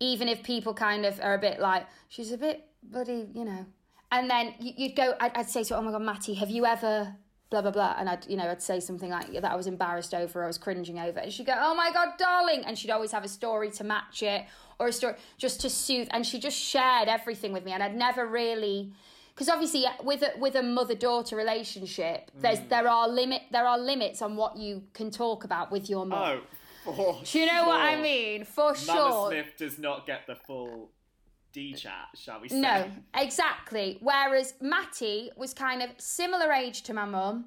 even 0.00 0.28
if 0.28 0.42
people 0.42 0.74
kind 0.74 1.04
of 1.04 1.20
are 1.20 1.34
a 1.34 1.38
bit 1.38 1.60
like 1.60 1.86
she's 2.08 2.32
a 2.32 2.38
bit 2.38 2.66
bloody 2.82 3.26
you 3.34 3.44
know. 3.44 3.66
And 4.12 4.30
then 4.30 4.54
you'd 4.60 4.94
go 4.94 5.14
I'd, 5.18 5.50
say 5.50 5.64
to 5.64 5.74
her, 5.74 5.80
oh 5.80 5.82
my 5.82 5.90
god 5.90 6.02
matty 6.02 6.34
have 6.34 6.50
you 6.50 6.66
ever 6.66 7.16
blah 7.50 7.62
blah 7.62 7.70
blah 7.70 7.96
and 7.98 8.08
I'd 8.08 8.26
you 8.28 8.36
know 8.36 8.48
I'd 8.48 8.62
say 8.62 8.78
something 8.78 9.10
like 9.10 9.32
that 9.32 9.44
I 9.44 9.56
was 9.56 9.66
embarrassed 9.66 10.14
over 10.14 10.44
I 10.44 10.46
was 10.46 10.58
cringing 10.58 10.98
over 10.98 11.18
and 11.18 11.32
she'd 11.32 11.46
go 11.46 11.54
oh 11.56 11.74
my 11.74 11.90
god 11.92 12.10
darling 12.18 12.64
and 12.64 12.78
she'd 12.78 12.90
always 12.90 13.12
have 13.12 13.24
a 13.24 13.28
story 13.28 13.70
to 13.72 13.84
match 13.84 14.22
it 14.22 14.44
or 14.78 14.88
a 14.88 14.92
story 14.92 15.14
just 15.36 15.60
to 15.62 15.70
soothe 15.70 16.08
and 16.12 16.24
she 16.24 16.38
just 16.38 16.58
shared 16.58 17.08
everything 17.08 17.52
with 17.52 17.64
me 17.64 17.72
and 17.72 17.82
I'd 17.82 17.96
never 17.96 18.26
really 18.26 18.92
because 19.34 19.48
obviously 19.48 19.84
with 20.02 20.22
a, 20.22 20.38
with 20.38 20.54
a 20.54 20.62
mother 20.62 20.94
daughter 20.94 21.36
relationship, 21.36 22.30
there's 22.36 22.60
mm. 22.60 22.68
there 22.68 22.88
are 22.88 23.08
limit 23.08 23.42
there 23.50 23.66
are 23.66 23.78
limits 23.78 24.22
on 24.22 24.36
what 24.36 24.56
you 24.56 24.84
can 24.92 25.10
talk 25.10 25.44
about 25.44 25.72
with 25.72 25.90
your 25.90 26.06
mum. 26.06 26.40
Oh, 26.86 27.20
do 27.24 27.38
you 27.38 27.46
know 27.46 27.64
sure. 27.64 27.66
what 27.66 27.80
I 27.80 28.00
mean? 28.00 28.44
For 28.44 28.74
Mama 28.74 28.76
sure. 28.76 29.30
Smith 29.30 29.56
does 29.58 29.78
not 29.78 30.06
get 30.06 30.26
the 30.26 30.36
full 30.36 30.90
D 31.52 31.74
chat, 31.74 32.08
shall 32.14 32.40
we 32.40 32.48
say? 32.48 32.60
No, 32.60 32.86
exactly. 33.14 33.98
Whereas 34.00 34.54
Matty 34.60 35.30
was 35.36 35.52
kind 35.52 35.82
of 35.82 35.90
similar 35.98 36.52
age 36.52 36.82
to 36.84 36.94
my 36.94 37.04
mum, 37.04 37.46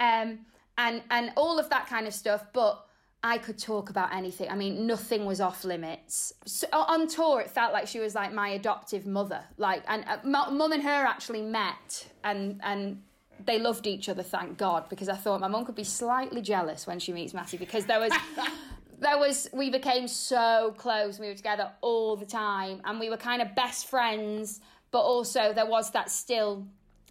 um, 0.00 0.38
and 0.78 1.02
and 1.10 1.32
all 1.36 1.58
of 1.58 1.68
that 1.70 1.86
kind 1.86 2.06
of 2.06 2.14
stuff, 2.14 2.46
but 2.54 2.85
I 3.26 3.38
could 3.38 3.58
talk 3.58 3.90
about 3.90 4.14
anything. 4.14 4.48
I 4.48 4.54
mean, 4.54 4.86
nothing 4.86 5.24
was 5.26 5.40
off 5.40 5.64
limits. 5.64 6.32
So, 6.44 6.68
on 6.72 7.08
tour, 7.08 7.40
it 7.40 7.50
felt 7.50 7.72
like 7.72 7.88
she 7.88 7.98
was 7.98 8.14
like 8.14 8.32
my 8.32 8.50
adoptive 8.50 9.04
mother. 9.04 9.42
Like, 9.56 9.82
and 9.88 10.04
uh, 10.06 10.18
mum 10.22 10.70
and 10.70 10.80
her 10.80 11.04
actually 11.04 11.42
met, 11.42 12.06
and 12.22 12.60
and 12.62 13.02
they 13.44 13.58
loved 13.58 13.88
each 13.88 14.08
other. 14.08 14.22
Thank 14.22 14.58
God, 14.58 14.88
because 14.88 15.08
I 15.08 15.16
thought 15.16 15.40
my 15.40 15.48
mum 15.48 15.64
could 15.64 15.74
be 15.74 15.82
slightly 15.82 16.40
jealous 16.40 16.86
when 16.86 17.00
she 17.00 17.12
meets 17.12 17.34
Matty 17.34 17.56
because 17.56 17.86
there 17.86 17.98
was. 17.98 18.12
there 18.98 19.18
was 19.18 19.48
we 19.52 19.68
became 19.68 20.08
so 20.08 20.74
close 20.78 21.18
we 21.18 21.26
were 21.26 21.34
together 21.34 21.70
all 21.82 22.16
the 22.16 22.24
time 22.24 22.80
and 22.86 22.98
we 22.98 23.10
were 23.10 23.18
kind 23.18 23.42
of 23.42 23.54
best 23.54 23.90
friends 23.90 24.58
but 24.90 25.00
also 25.00 25.52
there 25.52 25.66
was 25.66 25.90
that 25.90 26.10
still 26.10 26.66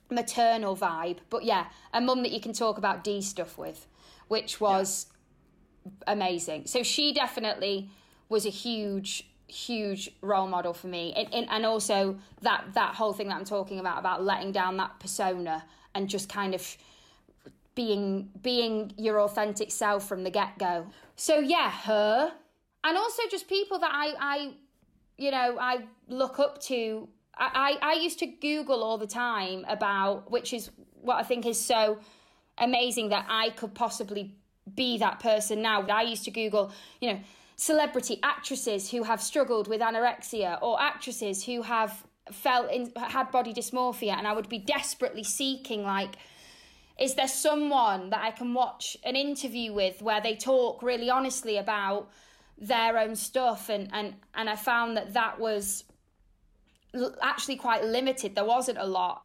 maternal 0.10 0.76
vibe 0.76 1.18
but 1.30 1.44
yeah 1.44 1.68
a 1.94 2.02
mum 2.02 2.24
that 2.24 2.32
you 2.32 2.42
can 2.42 2.54
talk 2.54 2.80
about 2.80 3.04
d 3.04 3.22
stuff 3.22 3.56
with 3.56 3.86
which 4.30 4.60
was 4.60 5.06
amazing. 6.08 6.68
So 6.68 6.84
she 6.84 7.14
definitely 7.14 7.90
was 8.30 8.46
a 8.46 8.50
huge 8.50 9.28
huge 9.48 10.10
role 10.22 10.48
model 10.48 10.74
for 10.74 10.88
me. 10.88 11.14
And, 11.16 11.34
and, 11.34 11.48
and 11.50 11.66
also 11.66 12.18
that 12.42 12.66
that 12.74 12.96
whole 12.96 13.14
thing 13.14 13.28
that 13.28 13.36
i'm 13.36 13.46
talking 13.46 13.80
about 13.80 14.00
about 14.00 14.24
letting 14.24 14.52
down 14.52 14.78
that 14.78 15.00
persona 15.00 15.64
and 15.94 16.10
just 16.10 16.28
kind 16.30 16.56
of 16.56 16.78
being 17.76 18.30
being 18.42 18.92
your 18.98 19.22
authentic 19.22 19.70
self 19.72 20.08
from 20.08 20.24
the 20.24 20.32
get-go. 20.32 20.88
So 21.16 21.40
yeah 21.40 21.70
her. 21.70 22.32
And 22.84 22.98
also 22.98 23.24
just 23.30 23.48
people 23.48 23.80
that 23.80 23.92
i 23.94 24.14
i 24.20 24.54
you 25.18 25.32
know 25.32 25.58
i 25.60 25.86
look 26.08 26.40
up 26.40 26.62
to. 26.64 27.08
I 27.38 27.78
i, 27.82 27.92
I 27.92 27.94
used 27.94 28.20
to 28.20 28.26
google 28.28 28.84
all 28.84 28.98
the 28.98 29.08
time 29.08 29.66
about 29.68 30.32
which 30.32 30.54
is 30.54 30.72
what 31.02 31.18
i 31.18 31.24
think 31.24 31.46
is 31.46 31.60
so 31.60 32.00
amazing 32.58 33.10
that 33.10 33.26
i 33.30 33.50
could 33.52 33.74
possibly 33.76 34.36
be 34.74 34.98
that 34.98 35.20
person 35.20 35.62
now. 35.62 35.82
I 35.88 36.04
used 36.04 36.26
to 36.26 36.32
Google, 36.32 36.72
you 37.00 37.14
know, 37.14 37.20
celebrity 37.56 38.20
actresses 38.24 38.92
who 38.92 39.04
have 39.04 39.22
struggled 39.22 39.68
with 39.68 39.82
anorexia 39.82 40.62
or 40.62 40.82
actresses 40.82 41.44
who 41.46 41.62
have 41.62 42.06
felt 42.32 42.72
in 42.72 42.92
had 42.96 43.32
body 43.32 43.54
dysmorphia 43.54 44.18
and 44.18 44.28
I 44.28 44.34
would 44.34 44.50
be 44.50 44.58
desperately 44.58 45.24
seeking 45.24 45.84
like 45.84 46.16
is 47.00 47.16
there 47.16 47.28
someone 47.28 48.10
that 48.12 48.24
I 48.24 48.32
can 48.32 48.54
watch 48.54 48.96
an 49.04 49.16
interview 49.16 49.74
with 49.74 50.02
where 50.02 50.22
they 50.22 50.36
talk 50.36 50.82
really 50.82 51.10
honestly 51.10 51.58
about 51.58 52.10
their 52.58 52.98
own 52.98 53.16
stuff? 53.16 53.70
And 53.70 53.90
and 53.92 54.16
and 54.34 54.50
I 54.50 54.56
found 54.56 54.96
that 54.96 55.14
that 55.14 55.40
was 55.40 55.84
actually 57.22 57.58
quite 57.58 57.84
limited. 57.84 58.36
There 58.36 58.46
wasn't 58.46 58.78
a 58.78 58.86
lot. 58.86 59.24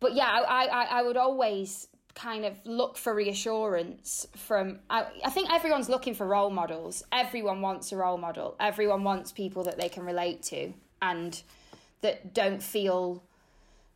But 0.00 0.14
yeah 0.14 0.28
I 0.28 0.66
I 0.66 0.84
I 0.84 1.02
would 1.02 1.18
always 1.18 1.88
kind 2.14 2.44
of 2.44 2.54
look 2.64 2.96
for 2.96 3.14
reassurance 3.14 4.26
from 4.36 4.78
I, 4.88 5.06
I, 5.24 5.30
think 5.30 5.50
everyone's 5.52 5.88
looking 5.88 6.14
for 6.14 6.26
role 6.26 6.50
models 6.50 7.04
everyone 7.12 7.60
wants 7.60 7.92
a 7.92 7.96
role 7.96 8.18
model 8.18 8.56
everyone 8.58 9.04
wants 9.04 9.30
people 9.30 9.62
that 9.64 9.78
they 9.78 9.88
can 9.88 10.04
relate 10.04 10.42
to 10.44 10.72
and 11.00 11.40
that 12.00 12.34
don't 12.34 12.62
feel 12.62 13.22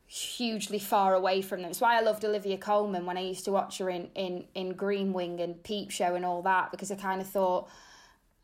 hugely 0.07 0.79
far 0.79 1.15
away 1.15 1.41
from 1.41 1.61
them. 1.61 1.69
That's 1.69 1.81
why 1.81 1.97
I 1.97 2.01
loved 2.01 2.23
Olivia 2.23 2.57
Colman 2.57 3.05
when 3.05 3.17
I 3.17 3.21
used 3.21 3.45
to 3.45 3.51
watch 3.51 3.79
her 3.79 3.89
in 3.89 4.09
in 4.15 4.45
in 4.53 4.73
Green 4.73 5.13
Wing 5.13 5.39
and 5.39 5.61
Peep 5.63 5.91
Show 5.91 6.15
and 6.15 6.25
all 6.25 6.41
that 6.43 6.71
because 6.71 6.91
I 6.91 6.95
kind 6.95 7.21
of 7.21 7.27
thought 7.27 7.67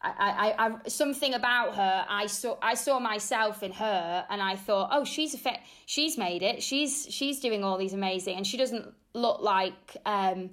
I, 0.04 0.54
I, 0.58 0.66
I, 0.66 0.90
something 0.90 1.34
about 1.34 1.76
her. 1.76 2.06
I 2.10 2.26
saw, 2.26 2.58
I 2.62 2.74
saw 2.74 3.00
myself 3.00 3.62
in 3.62 3.72
her, 3.74 4.26
and 4.30 4.42
I 4.42 4.56
thought, 4.56 4.90
oh, 4.92 5.04
she's 5.04 5.34
a 5.34 5.38
fe- 5.38 5.62
she's 5.86 6.18
made 6.18 6.42
it. 6.42 6.64
She's, 6.64 7.08
she's 7.10 7.40
doing 7.40 7.64
all 7.64 7.78
these 7.78 7.94
amazing, 7.94 8.38
and 8.38 8.48
she 8.48 8.58
doesn't 8.58 8.92
look 9.14 9.42
like, 9.42 9.98
um, 10.06 10.52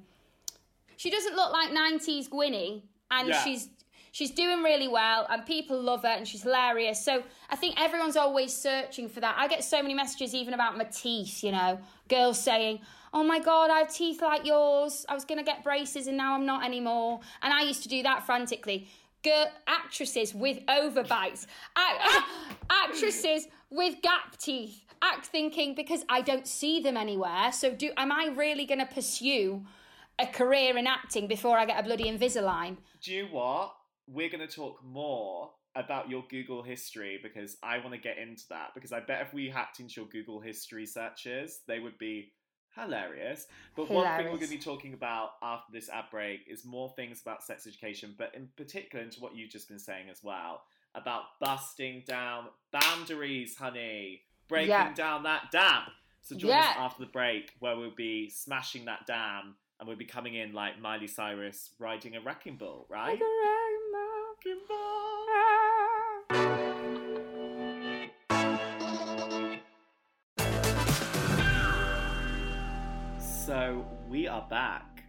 she 0.96 1.10
doesn't 1.10 1.34
look 1.34 1.52
like 1.52 1.70
'90s 1.70 2.28
Gwynnie, 2.28 2.82
and 3.10 3.28
yeah. 3.28 3.42
she's, 3.42 3.68
she's 4.12 4.30
doing 4.32 4.62
really 4.62 4.88
well, 4.88 5.26
and 5.30 5.46
people 5.46 5.80
love 5.80 6.02
her, 6.02 6.08
and 6.08 6.28
she's 6.28 6.42
hilarious. 6.42 7.02
So 7.02 7.22
I 7.48 7.56
think 7.56 7.80
everyone's 7.80 8.16
always 8.16 8.54
searching 8.54 9.08
for 9.08 9.20
that. 9.20 9.36
I 9.38 9.48
get 9.48 9.64
so 9.64 9.80
many 9.80 9.94
messages, 9.94 10.34
even 10.34 10.52
about 10.52 10.76
my 10.76 10.84
teeth. 10.84 11.42
You 11.42 11.52
know, 11.52 11.80
girls 12.08 12.38
saying, 12.38 12.80
oh 13.14 13.24
my 13.24 13.38
god 13.38 13.70
i 13.70 13.78
have 13.78 13.90
teeth 13.90 14.20
like 14.20 14.44
yours 14.44 15.06
i 15.08 15.14
was 15.14 15.24
going 15.24 15.38
to 15.38 15.44
get 15.44 15.64
braces 15.64 16.08
and 16.08 16.16
now 16.18 16.34
i'm 16.34 16.44
not 16.44 16.62
anymore 16.62 17.18
and 17.42 17.54
i 17.54 17.62
used 17.62 17.82
to 17.82 17.88
do 17.88 18.02
that 18.02 18.26
frantically 18.26 18.86
girl, 19.22 19.46
actresses 19.66 20.34
with 20.34 20.64
overbites, 20.66 21.46
actresses 22.70 23.46
with 23.70 24.00
gap 24.02 24.36
teeth, 24.38 24.84
act 25.02 25.26
thinking 25.26 25.74
because 25.74 26.04
I 26.08 26.20
don't 26.20 26.46
see 26.46 26.80
them 26.80 26.96
anywhere. 26.96 27.52
So 27.52 27.72
do 27.72 27.90
am 27.96 28.12
I 28.12 28.32
really 28.34 28.66
going 28.66 28.80
to 28.80 28.86
pursue 28.86 29.64
a 30.18 30.26
career 30.26 30.76
in 30.76 30.86
acting 30.86 31.26
before 31.26 31.58
I 31.58 31.66
get 31.66 31.80
a 31.80 31.82
bloody 31.82 32.04
Invisalign? 32.04 32.76
Do 33.02 33.12
you 33.12 33.26
what? 33.26 33.74
We're 34.06 34.30
going 34.30 34.46
to 34.46 34.52
talk 34.52 34.82
more 34.84 35.50
about 35.76 36.10
your 36.10 36.24
Google 36.28 36.62
history 36.62 37.20
because 37.22 37.56
I 37.62 37.78
want 37.78 37.92
to 37.92 37.98
get 37.98 38.18
into 38.18 38.42
that 38.50 38.70
because 38.74 38.92
I 38.92 39.00
bet 39.00 39.20
if 39.22 39.34
we 39.34 39.48
hacked 39.48 39.80
into 39.80 40.00
your 40.00 40.08
Google 40.08 40.40
history 40.40 40.86
searches, 40.86 41.60
they 41.68 41.78
would 41.78 41.98
be 41.98 42.32
hilarious. 42.80 43.46
But 43.76 43.86
hilarious. 43.86 44.08
one 44.08 44.16
thing 44.16 44.26
we're 44.32 44.38
going 44.38 44.50
to 44.50 44.56
be 44.56 44.62
talking 44.62 44.94
about 44.94 45.30
after 45.42 45.72
this 45.72 45.88
ad 45.88 46.04
break 46.10 46.40
is 46.48 46.64
more 46.64 46.88
things 46.96 47.20
about 47.20 47.42
sex 47.42 47.66
education, 47.66 48.14
but 48.16 48.34
in 48.34 48.48
particular 48.56 49.04
into 49.04 49.20
what 49.20 49.34
you've 49.36 49.50
just 49.50 49.68
been 49.68 49.78
saying 49.78 50.08
as 50.10 50.22
well 50.22 50.62
about 50.94 51.22
busting 51.40 52.02
down 52.06 52.46
boundaries, 52.72 53.56
honey, 53.56 54.22
breaking 54.48 54.70
yeah. 54.70 54.94
down 54.94 55.22
that 55.24 55.50
dam. 55.52 55.82
So 56.22 56.36
join 56.36 56.50
Yeah. 56.50 56.60
us 56.60 56.76
after 56.78 57.04
the 57.04 57.10
break 57.10 57.52
where 57.60 57.76
we'll 57.76 57.90
be 57.94 58.28
smashing 58.30 58.84
that 58.86 59.06
dam 59.06 59.54
and 59.78 59.86
we'll 59.88 59.96
be 59.96 60.04
coming 60.04 60.34
in 60.34 60.52
like 60.52 60.80
Miley 60.80 61.06
Cyrus 61.06 61.70
riding 61.78 62.16
a 62.16 62.20
wrecking 62.20 62.56
ball, 62.56 62.86
right? 62.88 63.20
Wrecking 63.20 64.60
ball. 64.68 65.26
So 73.48 73.86
we 74.10 74.28
are 74.28 74.46
back 74.50 75.04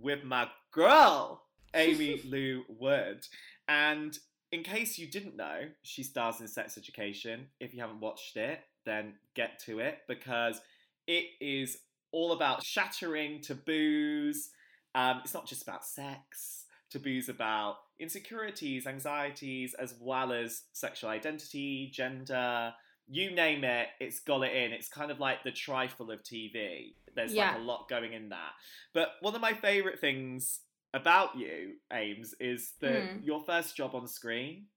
with 0.00 0.24
my 0.24 0.48
girl, 0.70 1.42
Amy 1.74 2.22
Lou 2.26 2.62
Wood. 2.66 3.26
And 3.68 4.18
in 4.50 4.62
case 4.62 4.96
you 4.96 5.06
didn't 5.06 5.36
know, 5.36 5.64
she 5.82 6.02
stars 6.02 6.40
in 6.40 6.48
Sex 6.48 6.78
Education. 6.78 7.48
If 7.60 7.74
you 7.74 7.82
haven't 7.82 8.00
watched 8.00 8.38
it, 8.38 8.60
then 8.86 9.16
get 9.34 9.58
to 9.66 9.80
it 9.80 9.98
because 10.08 10.62
it 11.06 11.26
is 11.38 11.80
all 12.12 12.32
about 12.32 12.64
shattering 12.64 13.42
taboos. 13.42 14.48
Um, 14.94 15.20
it's 15.22 15.34
not 15.34 15.44
just 15.44 15.62
about 15.62 15.84
sex, 15.84 16.64
taboos 16.88 17.28
about 17.28 17.76
insecurities, 18.00 18.86
anxieties, 18.86 19.74
as 19.74 19.96
well 20.00 20.32
as 20.32 20.62
sexual 20.72 21.10
identity, 21.10 21.90
gender. 21.92 22.72
You 23.08 23.30
name 23.34 23.64
it, 23.64 23.88
it's 24.00 24.20
got 24.20 24.42
it 24.42 24.54
in. 24.54 24.72
It's 24.72 24.88
kind 24.88 25.10
of 25.10 25.18
like 25.20 25.42
the 25.44 25.50
trifle 25.50 26.10
of 26.10 26.22
TV. 26.22 26.94
There's 27.14 27.34
Yeah. 27.34 27.50
like 27.52 27.60
a 27.60 27.62
lot 27.64 27.88
going 27.88 28.12
in 28.12 28.30
that. 28.30 28.52
But 28.94 29.12
one 29.20 29.34
of 29.34 29.40
my 29.40 29.52
favourite 29.54 30.00
things 30.00 30.60
about 30.94 31.36
you, 31.36 31.74
Ames, 31.92 32.34
is 32.40 32.72
that 32.80 33.02
Mm. 33.02 33.24
your 33.24 33.44
first 33.44 33.76
job 33.76 33.94
on 33.94 34.06
screen, 34.08 34.68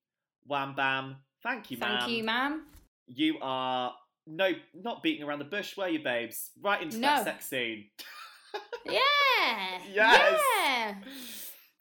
wham 0.45 0.75
bam, 0.75 1.17
thank 1.43 1.71
you, 1.71 1.77
ma'am. 1.77 1.99
Thank 1.99 2.11
you, 2.11 2.23
ma'am. 2.23 2.67
You 3.07 3.37
are 3.41 3.95
no, 4.27 4.53
not 4.73 5.03
beating 5.03 5.23
around 5.23 5.37
the 5.39 5.45
bush, 5.45 5.77
were 5.77 5.87
you, 5.87 5.99
babes? 5.99 6.49
Right 6.59 6.81
into 6.81 6.97
No. 6.97 7.07
that 7.07 7.23
sex 7.25 7.47
scene. 7.47 7.89
Yeah. 8.85 9.81
Yes. 9.91 10.41
Yeah. 10.65 10.95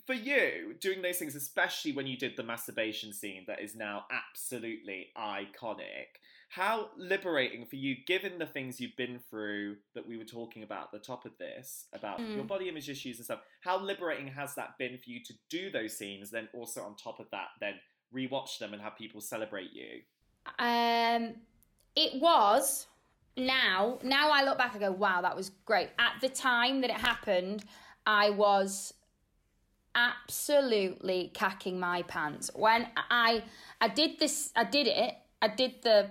For 0.07 0.15
you, 0.15 0.75
doing 0.81 1.01
those 1.03 1.19
things, 1.19 1.35
especially 1.35 1.93
when 1.93 2.07
you 2.07 2.17
did 2.17 2.37
the 2.37 2.43
masturbation 2.43 3.13
scene 3.13 3.45
that 3.47 3.61
is 3.61 3.75
now 3.75 4.07
absolutely 4.11 5.11
iconic, 5.17 6.07
how 6.49 6.91
liberating 6.97 7.65
for 7.67 7.77
you, 7.77 7.97
given 8.07 8.39
the 8.39 8.47
things 8.47 8.81
you've 8.81 8.97
been 8.97 9.19
through 9.19 9.77
that 9.95 10.07
we 10.07 10.17
were 10.17 10.25
talking 10.25 10.63
about 10.63 10.85
at 10.85 10.93
the 10.93 10.99
top 10.99 11.25
of 11.25 11.37
this, 11.39 11.87
about 11.93 12.21
Mm. 12.21 12.37
your 12.37 12.45
body 12.45 12.69
image 12.69 12.89
issues 12.89 13.19
and 13.19 13.25
stuff, 13.25 13.41
how 13.61 13.79
liberating 13.79 14.29
has 14.29 14.55
that 14.55 14.79
been 14.79 14.99
for 14.99 15.11
you 15.11 15.21
to 15.25 15.35
do 15.49 15.71
those 15.71 15.97
scenes, 15.97 16.31
then 16.31 16.49
also 16.53 16.83
on 16.85 16.95
top 16.97 17.19
of 17.19 17.29
that, 17.31 17.49
then 17.61 17.81
rewatch 18.15 18.59
them 18.59 18.73
and 18.73 18.81
have 18.83 18.97
people 18.97 19.21
celebrate 19.21 19.73
you? 19.73 20.03
Um, 20.59 21.35
it 21.97 22.21
was. 22.21 22.87
Now, 23.37 23.99
now 24.03 24.31
I 24.31 24.45
look 24.45 24.59
back, 24.59 24.77
I 24.77 24.79
go, 24.79 24.93
wow, 24.93 25.23
that 25.23 25.35
was 25.35 25.51
great. 25.65 25.91
At 25.99 26.21
the 26.21 26.29
time 26.29 26.83
that 26.83 26.91
it 26.91 26.97
happened, 26.97 27.65
I 28.07 28.31
was 28.31 28.95
absolutely 29.97 31.31
cacking 31.35 31.79
my 31.81 32.03
pants. 32.03 32.51
When 32.55 32.89
I 32.97 33.45
I 33.81 33.89
did 33.89 34.19
this, 34.19 34.53
I 34.55 34.65
did 34.65 34.87
it. 34.87 35.15
I 35.41 35.49
did 35.49 35.83
the 35.83 36.11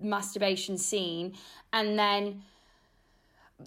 masturbation 0.00 0.76
scene, 0.78 1.34
and 1.72 1.98
then 1.98 2.42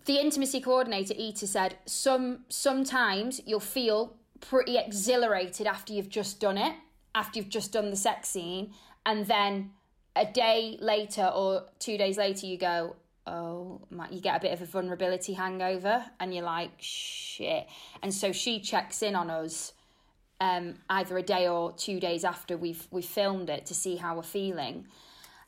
the 0.06 0.20
intimacy 0.20 0.60
coordinator 0.60 1.14
Ita 1.18 1.48
said 1.48 1.78
some 1.86 2.46
sometimes 2.50 3.42
you'll 3.46 3.60
feel 3.60 4.16
pretty 4.40 4.78
exhilarated 4.78 5.66
after 5.66 5.94
you've 5.94 6.10
just 6.10 6.40
done 6.40 6.58
it, 6.58 6.76
after 7.16 7.40
you've 7.40 7.50
just 7.50 7.72
done 7.72 7.90
the 7.90 7.96
sex 7.96 8.30
scene, 8.30 8.74
and 9.06 9.26
then 9.26 9.72
a 10.16 10.26
day 10.26 10.78
later 10.82 11.32
or 11.34 11.66
two 11.80 11.98
days 11.98 12.18
later 12.18 12.46
you 12.46 12.58
go, 12.58 12.96
oh 13.26 13.82
my, 13.90 14.10
you 14.10 14.22
get 14.22 14.38
a 14.38 14.40
bit 14.40 14.52
of 14.52 14.62
a 14.62 14.66
vulnerability 14.66 15.34
hangover, 15.34 16.06
and 16.20 16.34
you're 16.34 16.44
like 16.44 16.72
shit. 16.80 17.68
And 18.02 18.14
so 18.14 18.32
she 18.32 18.60
checks 18.60 19.02
in 19.02 19.16
on 19.16 19.30
us. 19.30 19.74
Um, 20.40 20.76
either 20.88 21.18
a 21.18 21.24
day 21.24 21.48
or 21.48 21.72
two 21.72 22.00
days 22.00 22.24
after 22.24 22.58
we've 22.58 22.88
we 22.92 23.02
filmed 23.02 23.50
it 23.50 23.66
to 23.66 23.74
see 23.74 23.96
how 23.96 24.18
we're 24.18 24.22
feeling, 24.22 24.86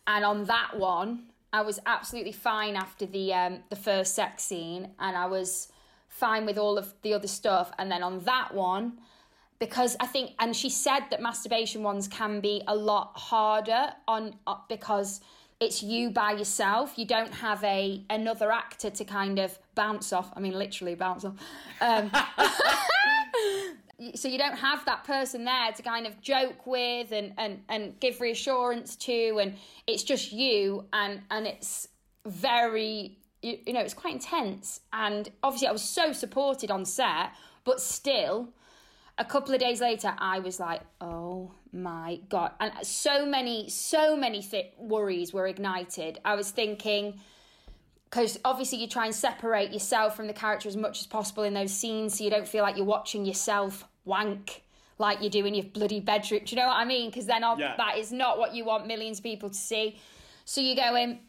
and 0.09 0.25
on 0.25 0.45
that 0.45 0.71
one, 0.75 1.25
I 1.53 1.61
was 1.61 1.79
absolutely 1.85 2.31
fine 2.31 2.75
after 2.75 3.05
the 3.05 3.31
um, 3.31 3.59
the 3.69 3.75
first 3.75 4.15
sex 4.15 4.43
scene, 4.43 4.89
and 4.99 5.15
I 5.15 5.27
was 5.27 5.71
fine 6.07 6.47
with 6.47 6.57
all 6.57 6.79
of 6.79 6.95
the 7.03 7.13
other 7.13 7.27
stuff. 7.27 7.71
And 7.77 7.91
then 7.91 8.01
on 8.01 8.19
that 8.21 8.53
one, 8.55 8.93
because 9.59 9.95
I 9.99 10.07
think, 10.07 10.31
and 10.39 10.55
she 10.55 10.69
said 10.69 11.01
that 11.11 11.21
masturbation 11.21 11.83
ones 11.83 12.07
can 12.07 12.41
be 12.41 12.63
a 12.67 12.75
lot 12.75 13.11
harder 13.15 13.93
on 14.07 14.33
uh, 14.47 14.55
because 14.67 15.21
it's 15.59 15.83
you 15.83 16.09
by 16.09 16.31
yourself. 16.31 16.97
You 16.97 17.05
don't 17.05 17.33
have 17.35 17.63
a 17.63 18.03
another 18.09 18.51
actor 18.51 18.89
to 18.89 19.05
kind 19.05 19.37
of 19.37 19.59
bounce 19.75 20.11
off. 20.11 20.31
I 20.35 20.39
mean, 20.39 20.53
literally 20.53 20.95
bounce 20.95 21.23
off. 21.23 21.35
Um, 21.81 22.09
so 24.15 24.27
you 24.27 24.37
don't 24.37 24.57
have 24.57 24.85
that 24.85 25.03
person 25.03 25.43
there 25.43 25.71
to 25.71 25.83
kind 25.83 26.07
of 26.07 26.21
joke 26.21 26.65
with 26.65 27.11
and, 27.11 27.33
and, 27.37 27.61
and 27.67 27.99
give 27.99 28.21
reassurance 28.21 28.95
to 28.95 29.39
and 29.39 29.55
it's 29.87 30.03
just 30.03 30.31
you 30.31 30.85
and 30.93 31.21
and 31.29 31.45
it's 31.45 31.89
very 32.25 33.17
you, 33.41 33.57
you 33.65 33.73
know 33.73 33.81
it's 33.81 33.93
quite 33.93 34.13
intense. 34.13 34.81
And 34.93 35.29
obviously 35.43 35.67
I 35.67 35.71
was 35.71 35.83
so 35.83 36.13
supported 36.13 36.71
on 36.71 36.85
set 36.85 37.31
but 37.63 37.81
still 37.81 38.49
a 39.17 39.25
couple 39.25 39.53
of 39.53 39.59
days 39.59 39.81
later 39.81 40.13
I 40.17 40.39
was 40.39 40.59
like 40.59 40.81
oh 41.01 41.51
my 41.73 42.19
god. 42.29 42.51
And 42.59 42.71
so 42.83 43.25
many 43.25 43.69
so 43.69 44.15
many 44.15 44.41
th- 44.41 44.73
worries 44.77 45.33
were 45.33 45.47
ignited. 45.47 46.19
I 46.23 46.35
was 46.35 46.51
thinking 46.51 47.19
because 48.09 48.39
obviously 48.43 48.79
you 48.79 48.87
try 48.87 49.05
and 49.05 49.13
separate 49.13 49.71
yourself 49.71 50.15
from 50.15 50.27
the 50.27 50.33
character 50.33 50.67
as 50.67 50.75
much 50.75 50.99
as 50.99 51.07
possible 51.07 51.43
in 51.43 51.53
those 51.53 51.71
scenes 51.71 52.17
so 52.17 52.23
you 52.23 52.29
don't 52.29 52.47
feel 52.47 52.63
like 52.63 52.75
you're 52.75 52.85
watching 52.85 53.25
yourself 53.25 53.87
wank 54.05 54.63
like 54.97 55.21
you 55.21 55.29
do 55.29 55.45
in 55.45 55.53
your 55.53 55.65
bloody 55.65 55.99
bedroom. 55.99 56.41
Do 56.43 56.55
you 56.55 56.61
know 56.61 56.67
what 56.67 56.77
I 56.77 56.85
mean? 56.85 57.09
Because 57.09 57.25
then 57.25 57.41
Yeah. 57.41 57.75
that 57.77 57.97
is 57.97 58.11
not 58.11 58.37
what 58.37 58.53
you 58.53 58.65
want 58.65 58.87
millions 58.87 59.19
of 59.19 59.23
people 59.23 59.49
to 59.49 59.55
see. 59.55 59.97
So 60.43 60.59
you 60.59 60.75
go 60.75 60.95
in, 60.95 61.19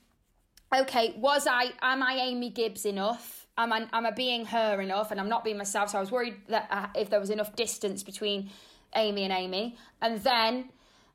okay, 0.75 1.14
was 1.16 1.47
I, 1.47 1.73
am 1.81 2.03
I 2.03 2.14
Amy 2.14 2.51
Gibbs 2.51 2.85
enough? 2.85 3.47
Am 3.57 3.73
I, 3.73 3.87
am 3.93 4.07
I 4.07 4.11
being 4.11 4.47
her 4.47 4.81
enough? 4.81 5.11
And 5.11 5.21
I'm 5.21 5.29
not 5.29 5.45
being 5.45 5.59
myself. 5.59 5.90
So 5.90 5.99
I 5.99 6.01
was 6.01 6.11
worried 6.11 6.37
that 6.49 6.66
uh, 6.71 6.87
if 6.97 7.11
there 7.11 7.21
was 7.21 7.31
enough 7.31 7.55
distance 7.55 8.03
between 8.03 8.51
Amy 8.97 9.23
and 9.25 9.33
Amy. 9.33 9.77
And 10.03 10.21
then 10.23 10.71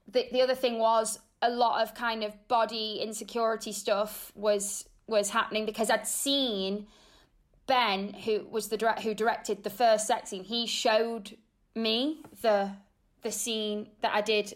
the, 0.07 0.27
the 0.31 0.41
other 0.41 0.55
thing 0.55 0.79
was 0.79 1.19
a 1.41 1.49
lot 1.49 1.81
of 1.81 1.93
kind 1.93 2.23
of 2.23 2.47
body 2.47 2.99
insecurity 3.01 3.71
stuff 3.71 4.31
was 4.35 4.87
was 5.07 5.29
happening 5.29 5.65
because 5.65 5.89
I'd 5.89 6.07
seen 6.07 6.87
Ben, 7.67 8.13
who 8.13 8.45
was 8.49 8.67
the 8.67 8.77
direct, 8.77 9.01
who 9.01 9.13
directed 9.13 9.63
the 9.63 9.69
first 9.69 10.07
sex 10.07 10.29
scene, 10.29 10.43
he 10.43 10.67
showed 10.67 11.37
me 11.75 12.21
the 12.41 12.71
the 13.23 13.31
scene 13.31 13.89
that 14.01 14.13
I 14.13 14.21
did 14.21 14.53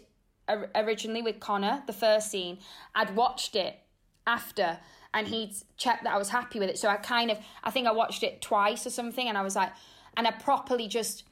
originally 0.74 1.22
with 1.22 1.40
Connor, 1.40 1.82
the 1.86 1.92
first 1.92 2.30
scene. 2.30 2.58
I'd 2.94 3.14
watched 3.16 3.56
it 3.56 3.80
after, 4.26 4.78
and 5.12 5.26
he'd 5.26 5.54
checked 5.76 6.04
that 6.04 6.14
I 6.14 6.18
was 6.18 6.28
happy 6.28 6.58
with 6.58 6.68
it. 6.68 6.78
So 6.78 6.88
I 6.88 6.96
kind 6.96 7.30
of, 7.30 7.38
I 7.64 7.70
think 7.70 7.86
I 7.86 7.92
watched 7.92 8.22
it 8.22 8.40
twice 8.40 8.86
or 8.86 8.90
something, 8.90 9.28
and 9.28 9.36
I 9.36 9.42
was 9.42 9.56
like, 9.56 9.72
and 10.16 10.26
I 10.26 10.32
properly 10.32 10.88
just 10.88 11.24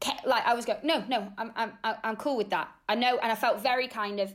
kept, 0.00 0.26
like 0.26 0.46
I 0.46 0.54
was 0.54 0.64
going, 0.64 0.80
no, 0.84 1.04
no, 1.08 1.32
I'm 1.38 1.52
I'm 1.56 1.72
I'm 1.82 2.16
cool 2.16 2.36
with 2.36 2.50
that. 2.50 2.68
I 2.88 2.94
know, 2.94 3.18
and 3.18 3.30
I 3.30 3.34
felt 3.34 3.60
very 3.60 3.88
kind 3.88 4.20
of 4.20 4.32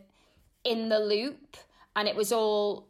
in 0.64 0.90
the 0.90 1.00
loop, 1.00 1.58
and 1.96 2.08
it 2.08 2.16
was 2.16 2.32
all 2.32 2.88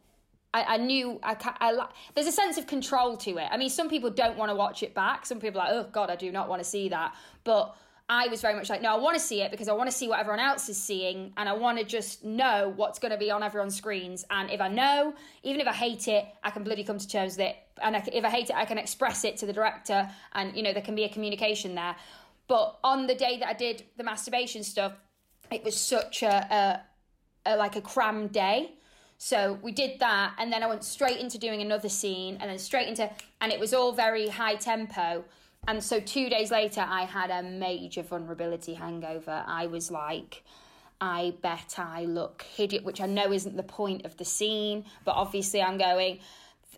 I, 0.58 0.74
I 0.74 0.76
knew 0.78 1.20
I, 1.22 1.36
I 1.60 1.86
there's 2.14 2.26
a 2.26 2.32
sense 2.32 2.58
of 2.58 2.66
control 2.66 3.16
to 3.18 3.38
it. 3.38 3.48
I 3.50 3.56
mean, 3.56 3.70
some 3.70 3.88
people 3.88 4.10
don't 4.10 4.36
want 4.36 4.50
to 4.50 4.54
watch 4.54 4.82
it 4.82 4.94
back. 4.94 5.26
Some 5.26 5.40
people 5.40 5.60
are 5.60 5.64
like, 5.64 5.86
oh 5.86 5.88
God, 5.90 6.10
I 6.10 6.16
do 6.16 6.32
not 6.32 6.48
want 6.48 6.62
to 6.62 6.68
see 6.68 6.88
that. 6.88 7.14
But 7.44 7.76
I 8.10 8.28
was 8.28 8.40
very 8.40 8.54
much 8.54 8.70
like, 8.70 8.80
no, 8.80 8.94
I 8.94 8.98
want 8.98 9.16
to 9.16 9.22
see 9.22 9.42
it 9.42 9.50
because 9.50 9.68
I 9.68 9.74
want 9.74 9.90
to 9.90 9.96
see 9.96 10.08
what 10.08 10.18
everyone 10.18 10.40
else 10.40 10.68
is 10.70 10.82
seeing, 10.82 11.32
and 11.36 11.48
I 11.48 11.52
want 11.52 11.78
to 11.78 11.84
just 11.84 12.24
know 12.24 12.72
what's 12.74 12.98
going 12.98 13.12
to 13.12 13.18
be 13.18 13.30
on 13.30 13.42
everyone's 13.42 13.76
screens. 13.76 14.24
And 14.30 14.50
if 14.50 14.62
I 14.62 14.68
know, 14.68 15.14
even 15.42 15.60
if 15.60 15.66
I 15.66 15.74
hate 15.74 16.08
it, 16.08 16.24
I 16.42 16.50
can 16.50 16.64
bloody 16.64 16.84
come 16.84 16.98
to 16.98 17.06
terms 17.06 17.36
with 17.36 17.48
it. 17.48 17.56
And 17.82 17.96
I, 17.96 18.02
if 18.12 18.24
I 18.24 18.30
hate 18.30 18.48
it, 18.48 18.56
I 18.56 18.64
can 18.64 18.78
express 18.78 19.24
it 19.24 19.36
to 19.38 19.46
the 19.46 19.52
director, 19.52 20.08
and 20.32 20.56
you 20.56 20.62
know 20.62 20.72
there 20.72 20.82
can 20.82 20.94
be 20.94 21.04
a 21.04 21.08
communication 21.10 21.74
there. 21.74 21.96
But 22.48 22.78
on 22.82 23.06
the 23.06 23.14
day 23.14 23.38
that 23.40 23.48
I 23.48 23.52
did 23.52 23.84
the 23.98 24.04
masturbation 24.04 24.64
stuff, 24.64 24.94
it 25.50 25.62
was 25.62 25.76
such 25.76 26.22
a, 26.22 26.82
a, 27.46 27.52
a 27.52 27.56
like 27.56 27.76
a 27.76 27.82
cram 27.82 28.28
day. 28.28 28.72
So 29.18 29.58
we 29.62 29.72
did 29.72 29.98
that, 29.98 30.34
and 30.38 30.52
then 30.52 30.62
I 30.62 30.68
went 30.68 30.84
straight 30.84 31.18
into 31.18 31.38
doing 31.38 31.60
another 31.60 31.88
scene, 31.88 32.38
and 32.40 32.48
then 32.48 32.58
straight 32.58 32.86
into, 32.86 33.10
and 33.40 33.52
it 33.52 33.58
was 33.58 33.74
all 33.74 33.92
very 33.92 34.28
high 34.28 34.54
tempo. 34.54 35.24
And 35.66 35.82
so 35.82 35.98
two 35.98 36.30
days 36.30 36.52
later, 36.52 36.86
I 36.88 37.02
had 37.02 37.30
a 37.30 37.42
major 37.42 38.02
vulnerability 38.02 38.74
hangover. 38.74 39.44
I 39.46 39.66
was 39.66 39.90
like, 39.90 40.44
I 41.00 41.34
bet 41.42 41.74
I 41.78 42.04
look 42.04 42.42
hideous, 42.42 42.84
which 42.84 43.00
I 43.00 43.06
know 43.06 43.32
isn't 43.32 43.56
the 43.56 43.64
point 43.64 44.04
of 44.04 44.16
the 44.16 44.24
scene, 44.24 44.84
but 45.04 45.12
obviously 45.16 45.60
I'm 45.60 45.78
going. 45.78 46.20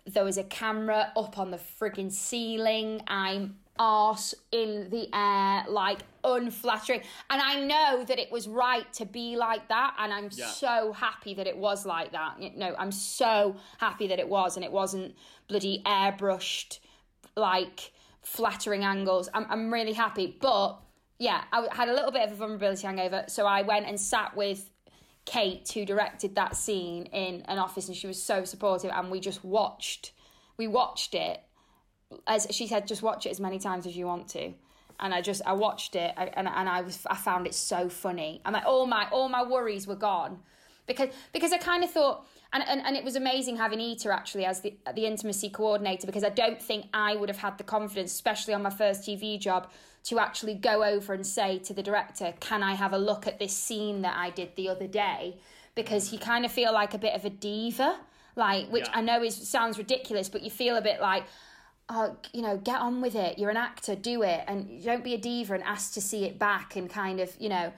There 0.07 0.23
was 0.23 0.37
a 0.37 0.43
camera 0.43 1.11
up 1.15 1.37
on 1.37 1.51
the 1.51 1.59
frigging 1.79 2.11
ceiling. 2.11 3.03
I'm 3.07 3.59
arse 3.81 4.35
in 4.51 4.89
the 4.91 5.09
air, 5.11 5.65
like 5.67 6.01
unflattering. 6.23 7.01
And 7.31 7.41
I 7.41 7.59
know 7.65 8.05
that 8.05 8.19
it 8.19 8.31
was 8.31 8.47
right 8.47 8.91
to 8.93 9.05
be 9.05 9.35
like 9.35 9.67
that, 9.69 9.95
and 9.97 10.13
I'm 10.13 10.29
Yeah. 10.31 10.45
so 10.45 10.93
happy 10.93 11.33
that 11.33 11.47
it 11.47 11.57
was 11.57 11.83
like 11.83 12.11
that. 12.11 12.39
No, 12.55 12.75
I'm 12.77 12.91
so 12.91 13.55
happy 13.79 14.05
that 14.07 14.19
it 14.19 14.29
was, 14.29 14.55
and 14.55 14.63
it 14.63 14.71
wasn't 14.71 15.15
bloody 15.47 15.81
airbrushed, 15.83 16.77
like 17.35 17.91
flattering 18.21 18.83
angles. 18.83 19.29
I'm 19.33 19.47
I'm 19.49 19.73
really 19.73 19.93
happy, 19.93 20.37
but 20.39 20.77
yeah, 21.17 21.43
I 21.51 21.67
had 21.71 21.89
a 21.89 21.93
little 21.93 22.11
bit 22.11 22.21
of 22.27 22.33
a 22.33 22.35
vulnerability 22.35 22.85
hangover, 22.85 23.25
so 23.27 23.47
I 23.47 23.63
went 23.63 23.87
and 23.87 23.99
sat 23.99 24.37
with 24.37 24.69
Kate, 25.25 25.67
who 25.73 25.85
directed 25.85 26.35
that 26.35 26.55
scene 26.55 27.05
in 27.07 27.41
an 27.47 27.57
office, 27.57 27.87
and 27.87 27.97
she 27.97 28.05
was 28.05 28.21
so 28.21 28.43
supportive, 28.45 28.91
and 28.91 29.09
we 29.09 29.19
just 29.19 29.43
watched, 29.43 30.11
we 30.57 30.67
watched 30.67 31.15
it 31.15 31.41
as 32.27 32.47
she 32.51 32.67
said, 32.67 32.87
just 32.87 33.01
watch 33.01 33.25
it 33.25 33.29
as 33.29 33.39
many 33.39 33.59
times 33.59 33.85
as 33.85 33.95
you 33.95 34.05
want 34.05 34.27
to. 34.29 34.53
And 34.99 35.13
I 35.13 35.21
just 35.21 35.41
I 35.45 35.53
watched 35.53 35.95
it 35.95 36.13
and 36.17 36.47
and 36.47 36.69
I 36.69 36.81
was 36.81 37.05
I 37.09 37.15
found 37.15 37.47
it 37.47 37.55
so 37.55 37.89
funny. 37.89 38.41
And 38.45 38.53
like 38.53 38.65
all 38.65 38.85
my 38.85 39.07
all 39.11 39.29
my 39.29 39.43
worries 39.43 39.87
were 39.87 39.95
gone 39.95 40.39
because 40.85 41.09
because 41.33 41.51
I 41.51 41.57
kind 41.57 41.83
of 41.83 41.91
thought 41.91 42.25
and, 42.53 42.63
and, 42.67 42.81
and 42.85 42.97
it 42.97 43.03
was 43.03 43.15
amazing 43.15 43.57
having 43.57 43.79
Ita 43.79 44.13
actually 44.13 44.45
as 44.45 44.61
the 44.61 44.75
the 44.93 45.05
intimacy 45.05 45.49
coordinator 45.49 46.05
because 46.05 46.23
I 46.23 46.29
don't 46.29 46.61
think 46.61 46.85
I 46.93 47.15
would 47.15 47.29
have 47.29 47.37
had 47.37 47.57
the 47.57 47.63
confidence, 47.63 48.11
especially 48.13 48.53
on 48.53 48.61
my 48.61 48.69
first 48.69 49.01
TV 49.03 49.39
job, 49.39 49.71
to 50.03 50.19
actually 50.19 50.55
go 50.55 50.83
over 50.83 51.13
and 51.13 51.25
say 51.25 51.59
to 51.59 51.73
the 51.73 51.83
director, 51.83 52.33
"Can 52.39 52.61
I 52.61 52.73
have 52.73 52.93
a 52.93 52.97
look 52.97 53.25
at 53.25 53.39
this 53.39 53.53
scene 53.53 54.01
that 54.01 54.17
I 54.17 54.29
did 54.31 54.55
the 54.55 54.69
other 54.69 54.87
day?" 54.87 55.37
Because 55.75 56.11
you 56.11 56.19
kind 56.19 56.43
of 56.45 56.51
feel 56.51 56.73
like 56.73 56.93
a 56.93 56.97
bit 56.97 57.13
of 57.13 57.23
a 57.23 57.29
diva, 57.29 57.97
like 58.35 58.67
which 58.67 58.87
Yeah. 58.87 58.97
I 58.97 59.01
know 59.01 59.23
is 59.23 59.35
sounds 59.49 59.77
ridiculous, 59.77 60.27
but 60.27 60.41
you 60.41 60.51
feel 60.51 60.75
a 60.75 60.81
bit 60.81 60.99
like 60.99 61.23
oh, 61.89 62.17
you 62.33 62.41
know, 62.41 62.57
get 62.57 62.79
on 62.79 63.01
with 63.01 63.15
it. 63.15 63.37
You're 63.37 63.49
an 63.49 63.57
actor, 63.57 63.95
do 63.95 64.23
it, 64.23 64.43
and 64.47 64.83
don't 64.83 65.03
be 65.03 65.13
a 65.13 65.17
diva 65.17 65.53
and 65.53 65.63
ask 65.63 65.93
to 65.93 66.01
see 66.01 66.25
it 66.25 66.39
back, 66.39 66.75
and 66.75 66.89
kind 66.89 67.19
of, 67.19 67.35
you 67.39 67.49
know, 67.49 67.73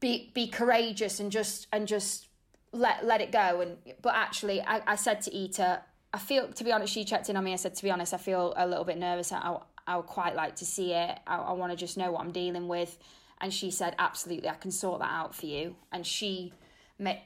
be 0.00 0.30
be 0.34 0.46
courageous 0.46 1.20
and 1.20 1.32
just 1.32 1.66
and 1.72 1.88
just 1.88 2.26
let 2.72 3.04
let 3.04 3.20
it 3.20 3.32
go. 3.32 3.60
And 3.60 3.76
but 4.02 4.14
actually, 4.14 4.60
I, 4.60 4.82
I 4.86 4.96
said 4.96 5.20
to 5.22 5.36
Ita, 5.36 5.82
I 6.12 6.18
feel 6.18 6.48
to 6.48 6.64
be 6.64 6.72
honest, 6.72 6.92
she 6.92 7.04
checked 7.04 7.28
in 7.28 7.36
on 7.36 7.44
me. 7.44 7.52
I 7.52 7.56
said 7.56 7.74
to 7.74 7.82
be 7.82 7.90
honest, 7.90 8.14
I 8.14 8.18
feel 8.18 8.54
a 8.56 8.66
little 8.66 8.84
bit 8.84 8.98
nervous. 8.98 9.32
I 9.32 9.58
I 9.86 9.96
would 9.96 10.06
quite 10.06 10.34
like 10.34 10.56
to 10.56 10.66
see 10.66 10.92
it. 10.92 11.18
I, 11.26 11.36
I 11.36 11.52
want 11.52 11.72
to 11.72 11.76
just 11.76 11.96
know 11.96 12.10
what 12.10 12.20
I'm 12.20 12.32
dealing 12.32 12.68
with. 12.68 12.98
And 13.40 13.52
she 13.52 13.70
said, 13.70 13.94
absolutely, 13.98 14.48
I 14.48 14.54
can 14.54 14.70
sort 14.70 15.00
that 15.00 15.10
out 15.10 15.34
for 15.34 15.46
you. 15.46 15.76
And 15.92 16.06
she, 16.06 16.54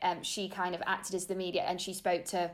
um, 0.02 0.22
she 0.22 0.48
kind 0.48 0.74
of 0.74 0.82
acted 0.84 1.14
as 1.14 1.26
the 1.26 1.36
media, 1.36 1.62
and 1.62 1.80
she 1.80 1.94
spoke 1.94 2.24
to 2.26 2.50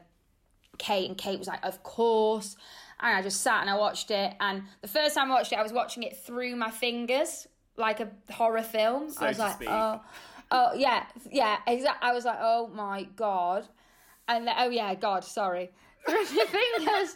Kate, 0.78 1.08
and 1.08 1.16
Kate 1.16 1.38
was 1.38 1.48
like, 1.48 1.64
"Of 1.64 1.82
course." 1.82 2.56
And 3.00 3.14
I 3.16 3.22
just 3.22 3.42
sat 3.42 3.60
and 3.60 3.70
I 3.70 3.76
watched 3.76 4.10
it. 4.10 4.34
And 4.40 4.62
the 4.80 4.88
first 4.88 5.14
time 5.14 5.30
I 5.30 5.34
watched 5.34 5.52
it, 5.52 5.58
I 5.58 5.62
was 5.62 5.72
watching 5.72 6.02
it 6.02 6.16
through 6.16 6.56
my 6.56 6.70
fingers, 6.70 7.46
like 7.76 8.00
a 8.00 8.08
horror 8.32 8.62
film. 8.62 9.10
So 9.10 9.24
I 9.24 9.28
was 9.28 9.38
like, 9.38 9.54
speak. 9.54 9.68
"Oh, 9.70 10.00
oh 10.50 10.72
yeah, 10.74 11.04
yeah." 11.30 11.58
Exactly. 11.66 12.08
I 12.08 12.12
was 12.12 12.24
like, 12.24 12.38
"Oh 12.40 12.68
my 12.68 13.04
god," 13.16 13.68
and 14.28 14.46
then, 14.46 14.54
oh 14.58 14.70
yeah, 14.70 14.94
God, 14.94 15.24
sorry. 15.24 15.70
Through 16.06 16.16
my 16.16 16.24
fingers. 16.24 17.14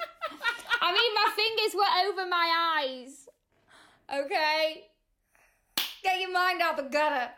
I 0.82 0.92
mean, 0.92 1.14
my 1.14 1.32
fingers 1.36 1.74
were 1.74 2.08
over 2.08 2.28
my 2.28 2.80
eyes. 2.82 3.28
Okay, 4.12 4.88
get 6.02 6.20
your 6.20 6.32
mind 6.32 6.60
out 6.60 6.76
the 6.76 6.82
gutter. 6.82 7.30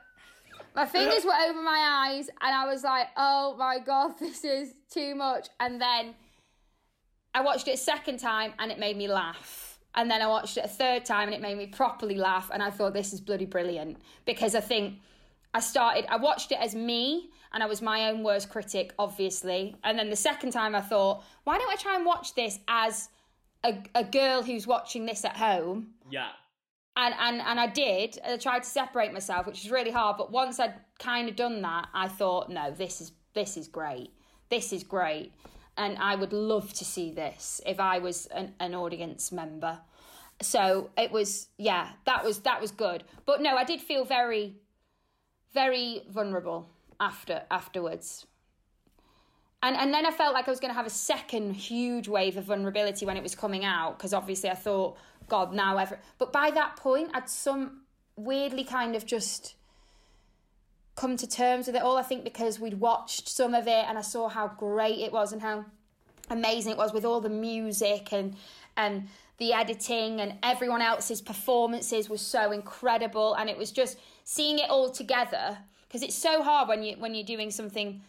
My 0.74 0.86
fingers 0.86 1.24
were 1.24 1.34
over 1.34 1.62
my 1.62 2.08
eyes, 2.10 2.28
and 2.40 2.54
I 2.54 2.66
was 2.66 2.82
like, 2.82 3.08
"Oh 3.16 3.54
my 3.58 3.78
god, 3.78 4.14
this 4.20 4.44
is 4.44 4.74
too 4.90 5.14
much." 5.14 5.48
And 5.60 5.80
then 5.80 6.14
I 7.34 7.40
watched 7.42 7.68
it 7.68 7.74
a 7.74 7.76
second 7.78 8.18
time, 8.18 8.52
and 8.58 8.70
it 8.70 8.78
made 8.78 8.96
me 8.96 9.08
laugh. 9.08 9.78
And 9.94 10.10
then 10.10 10.22
I 10.22 10.26
watched 10.26 10.56
it 10.56 10.64
a 10.64 10.68
third 10.68 11.04
time, 11.04 11.28
and 11.28 11.34
it 11.34 11.40
made 11.40 11.56
me 11.58 11.66
properly 11.66 12.14
laugh. 12.16 12.50
And 12.52 12.62
I 12.62 12.70
thought, 12.70 12.92
"This 12.94 13.12
is 13.12 13.20
bloody 13.20 13.46
brilliant," 13.46 13.98
because 14.24 14.54
I 14.54 14.60
think 14.60 15.00
I 15.54 15.60
started. 15.60 16.06
I 16.08 16.16
watched 16.16 16.50
it 16.52 16.58
as 16.58 16.74
me, 16.74 17.30
and 17.52 17.62
I 17.62 17.66
was 17.66 17.82
my 17.82 18.08
own 18.08 18.22
worst 18.22 18.48
critic, 18.50 18.94
obviously. 18.98 19.76
And 19.84 19.98
then 19.98 20.08
the 20.10 20.16
second 20.16 20.52
time, 20.52 20.74
I 20.74 20.80
thought, 20.80 21.22
"Why 21.44 21.58
don't 21.58 21.70
I 21.70 21.76
try 21.76 21.96
and 21.96 22.06
watch 22.06 22.34
this 22.34 22.58
as 22.68 23.08
a, 23.64 23.82
a 23.94 24.04
girl 24.04 24.42
who's 24.42 24.66
watching 24.66 25.04
this 25.06 25.24
at 25.24 25.36
home?" 25.36 25.94
Yeah. 26.10 26.30
and 26.96 27.14
and 27.18 27.40
and 27.40 27.58
I 27.60 27.66
did. 27.66 28.18
I 28.24 28.36
tried 28.36 28.62
to 28.64 28.68
separate 28.68 29.12
myself, 29.12 29.46
which 29.46 29.62
was 29.62 29.70
really 29.70 29.90
hard. 29.90 30.16
But 30.18 30.30
once 30.30 30.58
I'd 30.60 30.74
kind 30.98 31.28
of 31.28 31.36
done 31.36 31.62
that, 31.62 31.88
I 31.94 32.08
thought, 32.08 32.50
no, 32.50 32.70
this 32.70 33.00
is 33.00 33.12
this 33.34 33.56
is 33.56 33.68
great. 33.68 34.10
This 34.50 34.72
is 34.74 34.84
great, 34.84 35.32
and 35.76 35.96
I 35.98 36.14
would 36.14 36.32
love 36.32 36.72
to 36.74 36.84
see 36.84 37.10
this 37.10 37.60
if 37.66 37.80
I 37.80 37.98
was 37.98 38.26
an, 38.26 38.54
an 38.60 38.74
audience 38.74 39.32
member. 39.32 39.78
So 40.40 40.90
it 40.98 41.12
was, 41.12 41.48
yeah, 41.56 41.90
that 42.04 42.24
was 42.24 42.40
that 42.40 42.60
was 42.60 42.70
good. 42.70 43.04
But 43.26 43.40
no, 43.40 43.56
I 43.56 43.64
did 43.64 43.80
feel 43.80 44.04
very, 44.04 44.56
very 45.54 46.02
vulnerable 46.08 46.68
after 47.00 47.42
afterwards. 47.50 48.26
And, 49.64 49.76
and 49.76 49.94
then 49.94 50.04
I 50.04 50.10
felt 50.10 50.34
like 50.34 50.48
I 50.48 50.50
was 50.50 50.58
going 50.58 50.72
to 50.72 50.76
have 50.76 50.86
a 50.86 50.90
second 50.90 51.54
huge 51.54 52.08
wave 52.08 52.36
of 52.36 52.44
vulnerability 52.44 53.06
when 53.06 53.16
it 53.16 53.22
was 53.22 53.36
coming 53.36 53.64
out 53.64 53.96
because 53.96 54.12
obviously 54.12 54.50
I 54.50 54.56
thought, 54.56 54.96
God, 55.28 55.54
now 55.54 55.76
ever. 55.76 56.00
But 56.18 56.32
by 56.32 56.50
that 56.50 56.76
point, 56.76 57.10
I'd 57.14 57.28
some 57.28 57.82
weirdly 58.16 58.64
kind 58.64 58.96
of 58.96 59.06
just 59.06 59.54
come 60.94 61.16
to 61.16 61.26
terms 61.26 61.66
with 61.66 61.76
it 61.76 61.82
all. 61.82 61.96
I 61.96 62.02
think 62.02 62.24
because 62.24 62.60
we'd 62.60 62.80
watched 62.80 63.28
some 63.28 63.54
of 63.54 63.66
it 63.66 63.84
and 63.88 63.98
I 63.98 64.02
saw 64.02 64.28
how 64.28 64.48
great 64.48 64.98
it 64.98 65.12
was 65.12 65.32
and 65.32 65.42
how 65.42 65.64
amazing 66.30 66.72
it 66.72 66.78
was 66.78 66.92
with 66.92 67.04
all 67.04 67.20
the 67.20 67.28
music 67.28 68.12
and 68.12 68.36
and 68.76 69.08
the 69.38 69.52
editing 69.52 70.20
and 70.20 70.34
everyone 70.42 70.80
else's 70.80 71.20
performances 71.20 72.08
was 72.08 72.20
so 72.20 72.52
incredible 72.52 73.34
and 73.34 73.50
it 73.50 73.58
was 73.58 73.72
just 73.72 73.98
seeing 74.24 74.58
it 74.58 74.70
all 74.70 74.90
together 74.90 75.58
because 75.86 76.02
it's 76.02 76.14
so 76.14 76.42
hard 76.42 76.68
when 76.68 76.82
you 76.82 76.94
when 76.98 77.14
you're 77.14 77.24
doing 77.24 77.50
something 77.50 78.00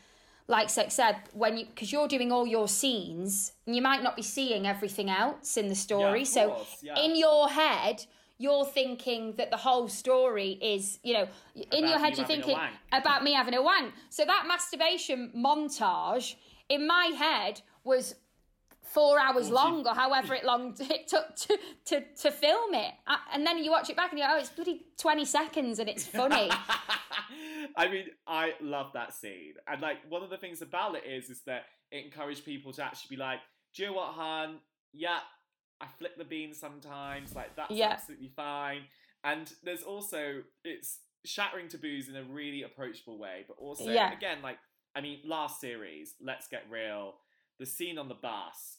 like 0.47 0.69
sex 0.69 0.99
ed 0.99 1.15
when 1.33 1.57
you 1.57 1.65
because 1.65 1.91
you're 1.91 2.07
doing 2.07 2.31
all 2.31 2.45
your 2.45 2.67
scenes 2.67 3.53
and 3.65 3.75
you 3.75 3.81
might 3.81 4.03
not 4.03 4.15
be 4.15 4.21
seeing 4.21 4.67
everything 4.67 5.09
else 5.09 5.57
in 5.57 5.67
the 5.67 5.75
story 5.75 6.21
of 6.21 6.27
so 6.27 6.65
yeah. 6.81 6.99
in 6.99 7.15
your 7.15 7.49
head 7.49 8.05
you're 8.43 8.65
thinking 8.65 9.33
that 9.37 9.49
the 9.51 9.57
whole 9.57 9.87
story 9.87 10.59
is 10.61 10.99
you 11.01 11.13
know 11.13 11.27
in 11.55 11.85
About 11.85 11.89
your 11.89 11.99
head 11.99 12.11
you 12.11 12.17
you're 12.17 12.27
thinking 12.27 12.57
about 12.91 13.23
me 13.23 13.33
having 13.33 13.53
a 13.53 13.61
wank. 13.61 13.93
So 14.09 14.25
that 14.25 14.43
masturbation 14.47 15.31
montage 15.35 16.35
in 16.67 16.85
my 16.85 17.05
head 17.17 17.61
was 17.85 18.15
four 18.81 19.17
hours 19.17 19.49
long 19.49 19.87
or 19.87 19.95
however 19.95 20.35
it 20.35 20.43
long 20.43 20.75
it 20.79 21.07
took 21.07 21.35
to, 21.35 21.57
to, 21.85 22.01
to 22.21 22.31
film 22.31 22.73
it. 22.73 22.93
Uh, 23.07 23.15
and 23.33 23.47
then 23.47 23.63
you 23.63 23.71
watch 23.71 23.89
it 23.89 23.95
back 23.95 24.11
and 24.11 24.19
you 24.19 24.25
go 24.25 24.31
oh 24.33 24.39
it's 24.39 24.49
bloody 24.49 24.85
20 24.97 25.25
seconds 25.25 25.79
and 25.79 25.87
it's 25.87 26.05
funny. 26.05 26.51
I 27.77 27.87
mean, 27.89 28.07
I 28.27 28.53
love 28.61 28.91
that 28.93 29.13
scene. 29.13 29.53
And 29.67 29.81
like 29.81 29.97
one 30.09 30.21
of 30.21 30.29
the 30.29 30.37
things 30.37 30.61
about 30.61 30.95
it 30.95 31.03
is 31.09 31.29
is 31.29 31.41
that 31.45 31.63
it 31.91 32.05
encouraged 32.05 32.43
people 32.43 32.73
to 32.73 32.83
actually 32.83 33.15
be 33.15 33.19
like, 33.21 33.39
Do 33.73 33.83
you 33.83 33.89
know 33.89 33.95
what, 33.95 34.13
Han? 34.13 34.57
Yeah, 34.91 35.19
I 35.83 35.87
flick 35.99 36.17
the 36.17 36.23
bean 36.23 36.53
sometimes, 36.53 37.35
like 37.35 37.55
that's 37.55 37.71
Yeah. 37.71 37.91
absolutely 37.93 38.29
fine. 38.35 38.83
And 39.23 39.51
there's 39.63 39.83
also 39.83 40.43
it's 40.63 40.99
shattering 41.25 41.67
taboos 41.67 42.09
in 42.09 42.15
a 42.15 42.23
really 42.23 42.63
approachable 42.63 43.17
way, 43.17 43.45
but 43.47 43.57
also 43.59 43.91
Yeah. 43.91 44.11
again, 44.11 44.41
like 44.41 44.57
I 44.95 45.01
mean, 45.01 45.19
last 45.25 45.59
series, 45.59 46.15
let's 46.21 46.47
get 46.47 46.63
real, 46.69 47.15
the 47.59 47.65
scene 47.65 47.97
on 47.97 48.07
the 48.07 48.15
bus 48.15 48.77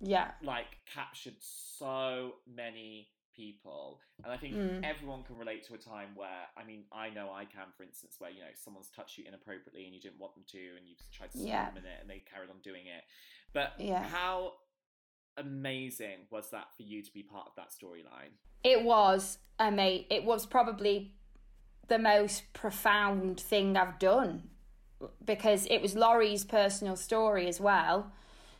yeah 0.00 0.30
like 0.42 0.78
captured 0.92 1.36
so 1.40 2.32
many 2.46 3.08
people 3.36 4.00
and 4.24 4.32
i 4.32 4.36
think 4.36 4.54
Mm. 4.54 4.82
everyone 4.82 5.22
can 5.22 5.36
relate 5.36 5.62
to 5.66 5.74
a 5.74 5.78
time 5.78 6.08
where 6.14 6.48
i 6.56 6.64
mean 6.64 6.84
i 6.92 7.10
know 7.10 7.30
i 7.32 7.44
can 7.44 7.68
for 7.76 7.82
instance 7.84 8.16
where 8.18 8.30
you 8.30 8.40
know 8.40 8.52
someone's 8.54 8.88
touched 8.88 9.18
you 9.18 9.24
inappropriately 9.28 9.84
and 9.84 9.94
you 9.94 10.00
didn't 10.00 10.18
want 10.18 10.34
them 10.34 10.44
to 10.50 10.58
and 10.78 10.88
you've 10.88 10.98
tried 11.12 11.30
to 11.30 11.36
stop 11.38 11.48
Yeah. 11.48 11.66
them 11.66 11.76
in 11.76 11.84
it 11.84 11.98
and 12.00 12.08
they 12.08 12.22
carried 12.32 12.50
on 12.50 12.56
doing 12.62 12.86
it 12.86 13.04
but 13.52 13.72
Yeah. 13.78 14.02
how 14.02 14.54
amazing 15.36 16.26
was 16.30 16.50
that 16.50 16.66
for 16.76 16.82
you 16.82 17.02
to 17.02 17.12
be 17.12 17.22
part 17.22 17.46
of 17.46 17.52
that 17.56 17.70
storyline 17.70 18.32
It 18.62 18.82
was, 18.84 19.38
uh, 19.58 19.64
I 19.64 19.70
mean, 19.70 20.04
it 20.10 20.24
was 20.24 20.46
probably 20.46 21.12
the 21.88 21.98
most 21.98 22.52
profound 22.52 23.40
thing 23.40 23.76
I've 23.76 23.98
done 23.98 24.44
because 25.24 25.66
it 25.66 25.80
was 25.80 25.94
Laurie's 25.94 26.44
personal 26.44 26.96
story 26.96 27.48
as 27.48 27.60
well. 27.60 28.12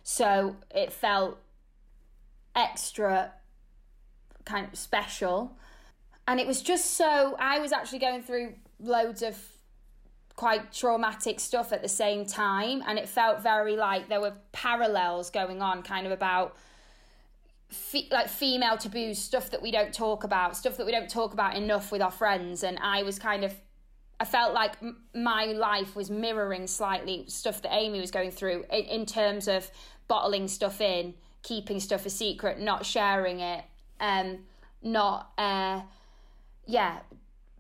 So 0.03 0.57
it 0.71 0.93
felt 0.93 1.39
extra 2.57 3.33
kind 4.45 4.67
of 4.73 4.79
special. 4.79 5.57
And 6.27 6.41
it 6.41 6.47
was 6.47 6.63
just 6.63 6.95
so, 6.95 7.37
I 7.39 7.59
was 7.61 7.73
actually 7.73 7.99
going 7.99 8.23
through 8.23 8.55
loads 8.79 9.23
of 9.23 9.37
quite 10.41 10.73
traumatic 10.73 11.39
stuff 11.39 11.71
at 11.71 11.83
the 11.83 11.89
same 11.89 12.25
time. 12.25 12.83
And 12.87 12.99
it 12.99 13.07
felt 13.11 13.43
very 13.43 13.77
like 13.77 14.09
there 14.09 14.23
were 14.23 14.33
parallels 14.53 15.29
going 15.29 15.61
on, 15.61 15.83
kind 15.83 16.07
of 16.07 16.13
about 16.13 16.57
fe- 17.69 18.09
like 18.11 18.31
female 18.31 18.79
taboos, 18.79 19.19
stuff 19.19 19.51
that 19.51 19.61
we 19.61 19.71
don't 19.71 19.93
talk 19.93 20.25
about, 20.25 20.57
stuff 20.57 20.79
that 20.79 20.87
we 20.87 20.93
don't 20.93 21.11
talk 21.11 21.35
about 21.35 21.57
enough 21.57 21.93
with 21.93 22.01
our 22.01 22.11
friends. 22.11 22.63
And 22.63 22.79
I 22.79 23.03
was 23.03 23.19
kind 23.19 23.45
of, 23.45 23.53
I 24.19 24.25
felt 24.25 24.55
like 24.55 24.77
m- 24.81 25.03
my 25.15 25.45
life 25.45 25.95
was 25.95 26.09
mirroring 26.11 26.67
slightly 26.67 27.27
stuff 27.29 27.61
that 27.61 27.75
Amy 27.75 28.01
was 28.01 28.11
going 28.11 28.31
through 28.31 28.65
in, 28.73 28.85
in 28.87 29.05
terms 29.05 29.47
of 29.47 29.71
bottling 30.09 30.49
stuff 30.49 30.81
in, 30.81 31.13
keeping 31.43 31.79
stuff 31.81 32.07
a 32.07 32.11
secret, 32.11 32.59
not 32.59 32.87
sharing 32.87 33.41
it, 33.41 33.63
um, 34.01 34.39
not 34.83 35.33
uh, 35.37 35.83
yeah, 36.65 37.01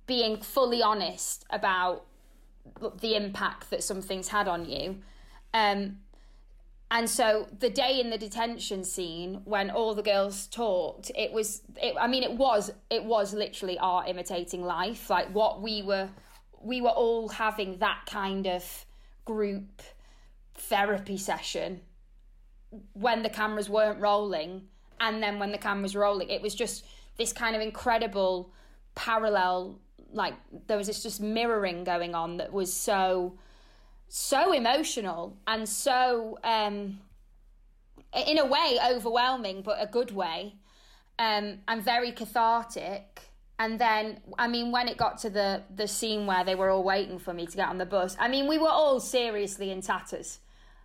being 0.06 0.40
fully 0.40 0.82
honest 0.82 1.44
about 1.50 2.06
the 3.00 3.14
impact 3.14 3.70
that 3.70 3.82
some 3.82 4.02
things 4.02 4.28
had 4.28 4.48
on 4.48 4.68
you. 4.68 4.98
Um, 5.52 5.98
and 6.90 7.08
so 7.08 7.46
the 7.56 7.70
day 7.70 8.00
in 8.00 8.10
the 8.10 8.18
detention 8.18 8.82
scene 8.82 9.42
when 9.44 9.70
all 9.70 9.94
the 9.94 10.02
girls 10.02 10.48
talked, 10.48 11.12
it 11.16 11.32
was, 11.32 11.62
it, 11.76 11.94
I 12.00 12.08
mean, 12.08 12.24
it 12.24 12.32
was, 12.32 12.72
it 12.90 13.04
was 13.04 13.32
literally 13.32 13.78
art 13.78 14.08
imitating 14.08 14.64
life. 14.64 15.08
Like 15.08 15.32
what 15.32 15.62
we 15.62 15.82
were, 15.82 16.08
we 16.60 16.80
were 16.80 16.88
all 16.88 17.28
having 17.28 17.78
that 17.78 18.06
kind 18.06 18.46
of 18.46 18.84
group 19.24 19.82
therapy 20.54 21.16
session 21.16 21.80
when 22.92 23.22
the 23.22 23.28
cameras 23.28 23.68
weren't 23.68 24.00
rolling 24.00 24.62
and 25.00 25.22
then 25.22 25.38
when 25.38 25.50
the 25.50 25.58
cameras 25.58 25.96
rolling 25.96 26.28
it 26.28 26.42
was 26.42 26.54
just 26.54 26.84
this 27.16 27.32
kind 27.32 27.56
of 27.56 27.62
incredible 27.62 28.52
parallel 28.94 29.78
like 30.12 30.34
there 30.66 30.76
was 30.76 30.86
this 30.86 31.02
just 31.02 31.20
mirroring 31.20 31.84
going 31.84 32.14
on 32.14 32.38
that 32.38 32.52
was 32.52 32.72
so 32.72 33.38
so 34.08 34.52
emotional 34.52 35.36
and 35.46 35.68
so 35.68 36.38
um 36.42 36.98
in 38.26 38.38
a 38.38 38.46
way 38.46 38.78
overwhelming 38.84 39.62
but 39.62 39.76
a 39.80 39.86
good 39.86 40.10
way. 40.10 40.54
Um 41.18 41.58
and 41.68 41.82
very 41.82 42.12
cathartic. 42.12 43.20
And 43.58 43.78
then 43.78 44.20
i 44.38 44.48
mean 44.48 44.72
when 44.72 44.88
it 44.88 44.96
got 44.96 45.18
to 45.18 45.30
the 45.30 45.62
the 45.74 45.86
scene 45.86 46.26
where 46.26 46.44
they 46.44 46.54
were 46.54 46.70
all 46.70 46.82
waiting 46.82 47.18
for 47.18 47.32
me 47.32 47.46
to 47.46 47.56
get 47.56 47.68
on 47.68 47.78
the 47.78 47.86
bus 47.86 48.16
i 48.18 48.26
mean 48.26 48.48
we 48.48 48.58
were 48.58 48.68
all 48.68 49.00
seriously 49.00 49.70
in 49.70 49.80
tatters. 49.80 50.40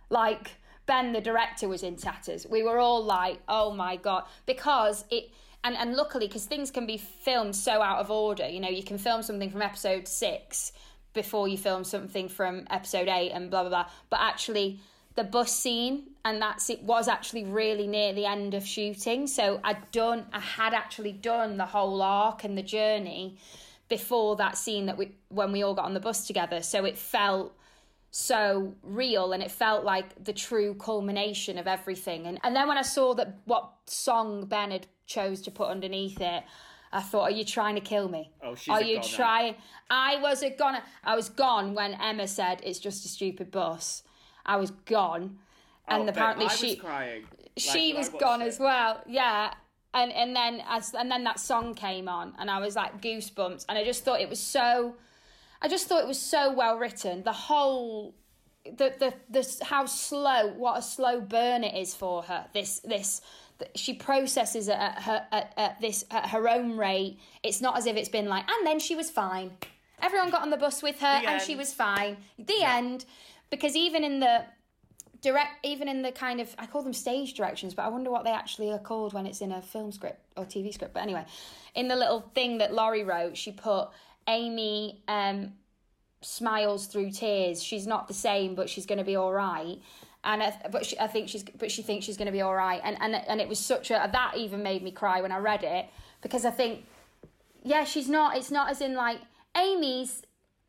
Like 0.08 0.52
ben 0.86 1.12
the 1.12 1.20
director 1.20 1.68
was 1.68 1.82
in 1.82 1.96
tatters. 1.96 2.46
We 2.46 2.62
were 2.62 2.78
all 2.78 3.02
like 3.02 3.40
oh 3.48 3.72
my 3.72 3.96
god. 3.96 4.24
Because 4.44 5.04
it 5.10 5.30
and 5.64 5.76
and 5.76 5.94
luckily 5.94 6.26
because 6.26 6.44
things 6.44 6.70
can 6.70 6.86
be 6.86 6.96
filmed 6.96 7.54
so 7.54 7.82
out 7.82 7.98
of 7.98 8.10
order 8.10 8.48
you 8.48 8.60
know 8.60 8.68
you 8.68 8.82
can 8.82 8.98
film 8.98 9.22
something 9.22 9.50
from 9.50 9.62
episode 9.62 10.06
six 10.06 10.72
before 11.16 11.48
you 11.48 11.58
film 11.58 11.82
something 11.82 12.28
from 12.28 12.64
episode 12.70 13.08
eight 13.08 13.32
and 13.32 13.50
blah 13.50 13.62
blah 13.62 13.70
blah. 13.70 13.86
But 14.08 14.20
actually 14.20 14.78
the 15.16 15.24
bus 15.24 15.50
scene 15.50 16.10
and 16.24 16.40
that's 16.40 16.70
it 16.70 16.82
was 16.82 17.08
actually 17.08 17.44
really 17.44 17.88
near 17.88 18.12
the 18.12 18.26
end 18.26 18.54
of 18.54 18.64
shooting. 18.64 19.26
So 19.26 19.58
i'd 19.64 19.90
done 19.90 20.26
i 20.32 20.38
had 20.38 20.72
actually 20.74 21.12
done 21.12 21.56
the 21.56 21.66
whole 21.66 22.00
arc 22.02 22.44
and 22.44 22.56
the 22.56 22.62
journey 22.62 23.38
before 23.88 24.36
that 24.36 24.56
scene 24.56 24.86
that 24.86 24.96
we 24.98 25.16
when 25.28 25.50
we 25.50 25.64
all 25.64 25.74
got 25.74 25.86
on 25.86 25.94
the 25.94 26.00
bus 26.00 26.26
together. 26.28 26.62
So 26.62 26.84
it 26.84 26.96
felt 26.96 27.56
so 28.12 28.74
real 28.82 29.32
and 29.32 29.42
it 29.42 29.50
felt 29.50 29.84
like 29.84 30.22
the 30.22 30.32
true 30.32 30.74
culmination 30.74 31.58
of 31.58 31.66
everything. 31.66 32.26
And 32.26 32.38
and 32.44 32.54
then 32.54 32.68
when 32.68 32.78
i 32.78 32.82
saw 32.82 33.14
that 33.14 33.38
what 33.46 33.72
song 33.86 34.44
ben 34.44 34.70
had 34.70 34.86
chose 35.06 35.40
to 35.42 35.50
put 35.50 35.68
underneath 35.68 36.20
it. 36.20 36.44
I 36.92 37.00
thought, 37.00 37.22
are 37.22 37.30
you 37.30 37.44
trying 37.44 37.74
to 37.74 37.80
kill 37.80 38.08
me? 38.08 38.30
Oh, 38.42 38.54
she's 38.54 38.72
Are 38.72 38.82
you 38.82 39.00
trying? 39.02 39.56
I 39.90 40.16
was 40.20 40.42
a 40.42 40.50
goner. 40.50 40.82
I 41.04 41.16
was 41.16 41.28
gone 41.28 41.74
when 41.74 41.94
Emma 41.94 42.26
said 42.28 42.60
it's 42.64 42.78
just 42.78 43.04
a 43.04 43.08
stupid 43.08 43.50
bus. 43.50 44.02
I 44.44 44.56
was 44.56 44.70
gone, 44.70 45.38
and 45.88 46.04
Oh, 46.04 46.08
apparently 46.08 46.48
she 46.48 46.70
was 46.74 46.80
crying. 46.80 47.24
she 47.56 47.88
Like, 47.88 47.98
was 47.98 48.08
gone 48.10 48.40
it. 48.42 48.46
as 48.46 48.58
well. 48.60 49.02
Yeah. 49.06 49.52
And 49.94 50.12
and 50.12 50.36
then 50.36 50.62
as 50.68 50.94
and 50.94 51.10
then 51.10 51.24
that 51.24 51.40
song 51.40 51.74
came 51.74 52.08
on 52.08 52.34
and 52.38 52.50
I 52.50 52.58
was 52.60 52.76
like 52.76 53.00
goosebumps 53.00 53.64
and 53.68 53.78
I 53.78 53.84
just 53.84 54.04
thought 54.04 54.20
it 54.20 54.28
was 54.28 54.40
so 54.40 54.94
I 55.62 55.68
just 55.68 55.86
thought 55.88 56.02
it 56.02 56.06
was 56.06 56.20
so 56.20 56.52
well 56.52 56.76
written. 56.78 57.22
The 57.22 57.32
whole 57.32 58.14
the 58.64 58.94
the 58.98 59.14
the 59.30 59.64
how 59.64 59.86
slow 59.86 60.48
what 60.48 60.78
a 60.78 60.82
slow 60.82 61.20
burn 61.20 61.64
it 61.64 61.74
is 61.80 61.94
for 61.94 62.22
her. 62.24 62.46
This 62.52 62.80
this 62.80 63.22
she 63.74 63.94
processes 63.94 64.68
it 64.68 64.76
at 64.76 65.02
her 65.02 65.26
at, 65.32 65.52
at 65.56 65.80
this 65.80 66.04
at 66.10 66.30
her 66.30 66.48
own 66.48 66.76
rate. 66.76 67.18
It's 67.42 67.60
not 67.60 67.76
as 67.76 67.86
if 67.86 67.96
it's 67.96 68.08
been 68.08 68.28
like 68.28 68.48
and 68.48 68.66
then 68.66 68.78
she 68.78 68.94
was 68.94 69.10
fine. 69.10 69.52
Everyone 70.02 70.30
got 70.30 70.42
on 70.42 70.50
the 70.50 70.56
bus 70.56 70.82
with 70.82 71.00
her 71.00 71.20
The 71.22 71.30
and 71.30 71.42
she 71.42 71.56
was 71.56 71.72
fine. 71.72 72.18
The 72.38 72.62
end 72.62 73.04
because 73.50 73.76
even 73.76 74.04
in 74.04 74.20
the 74.20 74.44
direct 75.22 75.64
even 75.64 75.88
in 75.88 76.02
the 76.02 76.12
kind 76.12 76.40
of 76.40 76.54
I 76.58 76.66
call 76.66 76.82
them 76.82 76.92
stage 76.92 77.34
directions, 77.34 77.74
but 77.74 77.84
I 77.84 77.88
wonder 77.88 78.10
what 78.10 78.24
they 78.24 78.30
actually 78.30 78.70
are 78.72 78.78
called 78.78 79.12
when 79.12 79.26
it's 79.26 79.40
in 79.40 79.52
a 79.52 79.62
film 79.62 79.92
script 79.92 80.20
or 80.36 80.44
TV 80.44 80.72
script. 80.72 80.94
But 80.94 81.02
anyway, 81.02 81.24
in 81.74 81.88
the 81.88 81.96
little 81.96 82.20
thing 82.34 82.58
that 82.58 82.74
Laurie 82.74 83.04
wrote, 83.04 83.36
she 83.36 83.52
put 83.52 83.88
Amy 84.28 85.02
um, 85.08 85.52
smiles 86.20 86.86
through 86.86 87.10
tears. 87.10 87.62
She's 87.62 87.86
not 87.86 88.08
the 88.08 88.14
same, 88.14 88.54
but 88.54 88.68
she's 88.68 88.86
going 88.86 88.98
to 88.98 89.04
be 89.04 89.16
all 89.16 89.32
right. 89.32 89.78
And 90.26 90.42
I, 90.42 90.54
but 90.70 90.84
she, 90.84 90.98
I 90.98 91.06
think 91.06 91.28
she's 91.28 91.44
but 91.44 91.70
she 91.70 91.82
thinks 91.82 92.04
she's 92.04 92.16
going 92.16 92.26
to 92.26 92.32
be 92.32 92.42
all 92.42 92.54
right. 92.54 92.80
And 92.84 92.98
and 93.00 93.14
and 93.14 93.40
it 93.40 93.48
was 93.48 93.58
such 93.58 93.90
a 93.90 94.10
that 94.12 94.36
even 94.36 94.62
made 94.62 94.82
me 94.82 94.90
cry 94.90 95.22
when 95.22 95.32
I 95.32 95.38
read 95.38 95.62
it 95.62 95.86
because 96.20 96.44
I 96.44 96.50
think 96.50 96.84
yeah, 97.62 97.84
she's 97.84 98.08
not. 98.08 98.36
It's 98.36 98.50
not 98.50 98.70
as 98.70 98.80
in 98.80 98.94
like 98.94 99.18
Amy's 99.56 100.22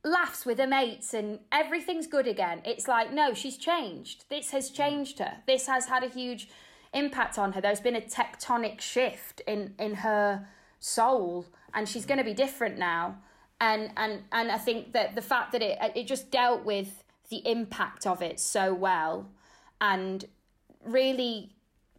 laughs 0.04 0.46
with 0.46 0.58
her 0.60 0.68
mates 0.68 1.14
and 1.14 1.40
everything's 1.52 2.08
good 2.08 2.28
again. 2.28 2.62
It's 2.66 2.88
like, 2.88 3.12
no, 3.12 3.34
she's 3.34 3.58
changed. 3.58 4.26
This 4.30 4.52
has 4.52 4.72
mm. 4.72 4.76
changed 4.76 5.20
her. 5.20 5.38
This 5.46 5.68
has 5.68 5.88
had 5.88 6.04
a 6.04 6.08
huge 6.08 6.50
impact 6.94 7.38
on 7.38 7.54
her. 7.54 7.62
There's 7.62 7.82
been 7.82 7.96
a 7.96 8.02
tectonic 8.02 8.80
shift 8.80 9.42
in 9.48 9.74
in 9.78 9.96
her 9.96 10.48
soul 10.80 11.46
and 11.74 11.88
she's 11.88 12.06
going 12.06 12.20
to 12.20 12.24
be 12.24 12.34
different 12.34 12.78
now. 12.78 13.18
And 13.60 13.92
and 13.98 14.24
and 14.32 14.52
I 14.52 14.58
think 14.58 14.94
that 14.94 15.16
the 15.16 15.22
fact 15.22 15.52
that 15.52 15.62
it 15.62 15.78
it 15.96 16.08
just 16.08 16.32
dealt 16.32 16.64
with 16.64 17.04
the 17.30 17.42
impact 17.46 18.08
of 18.08 18.22
it 18.22 18.40
so 18.40 18.74
well 18.74 19.30
and 19.82 20.26
really 20.84 21.52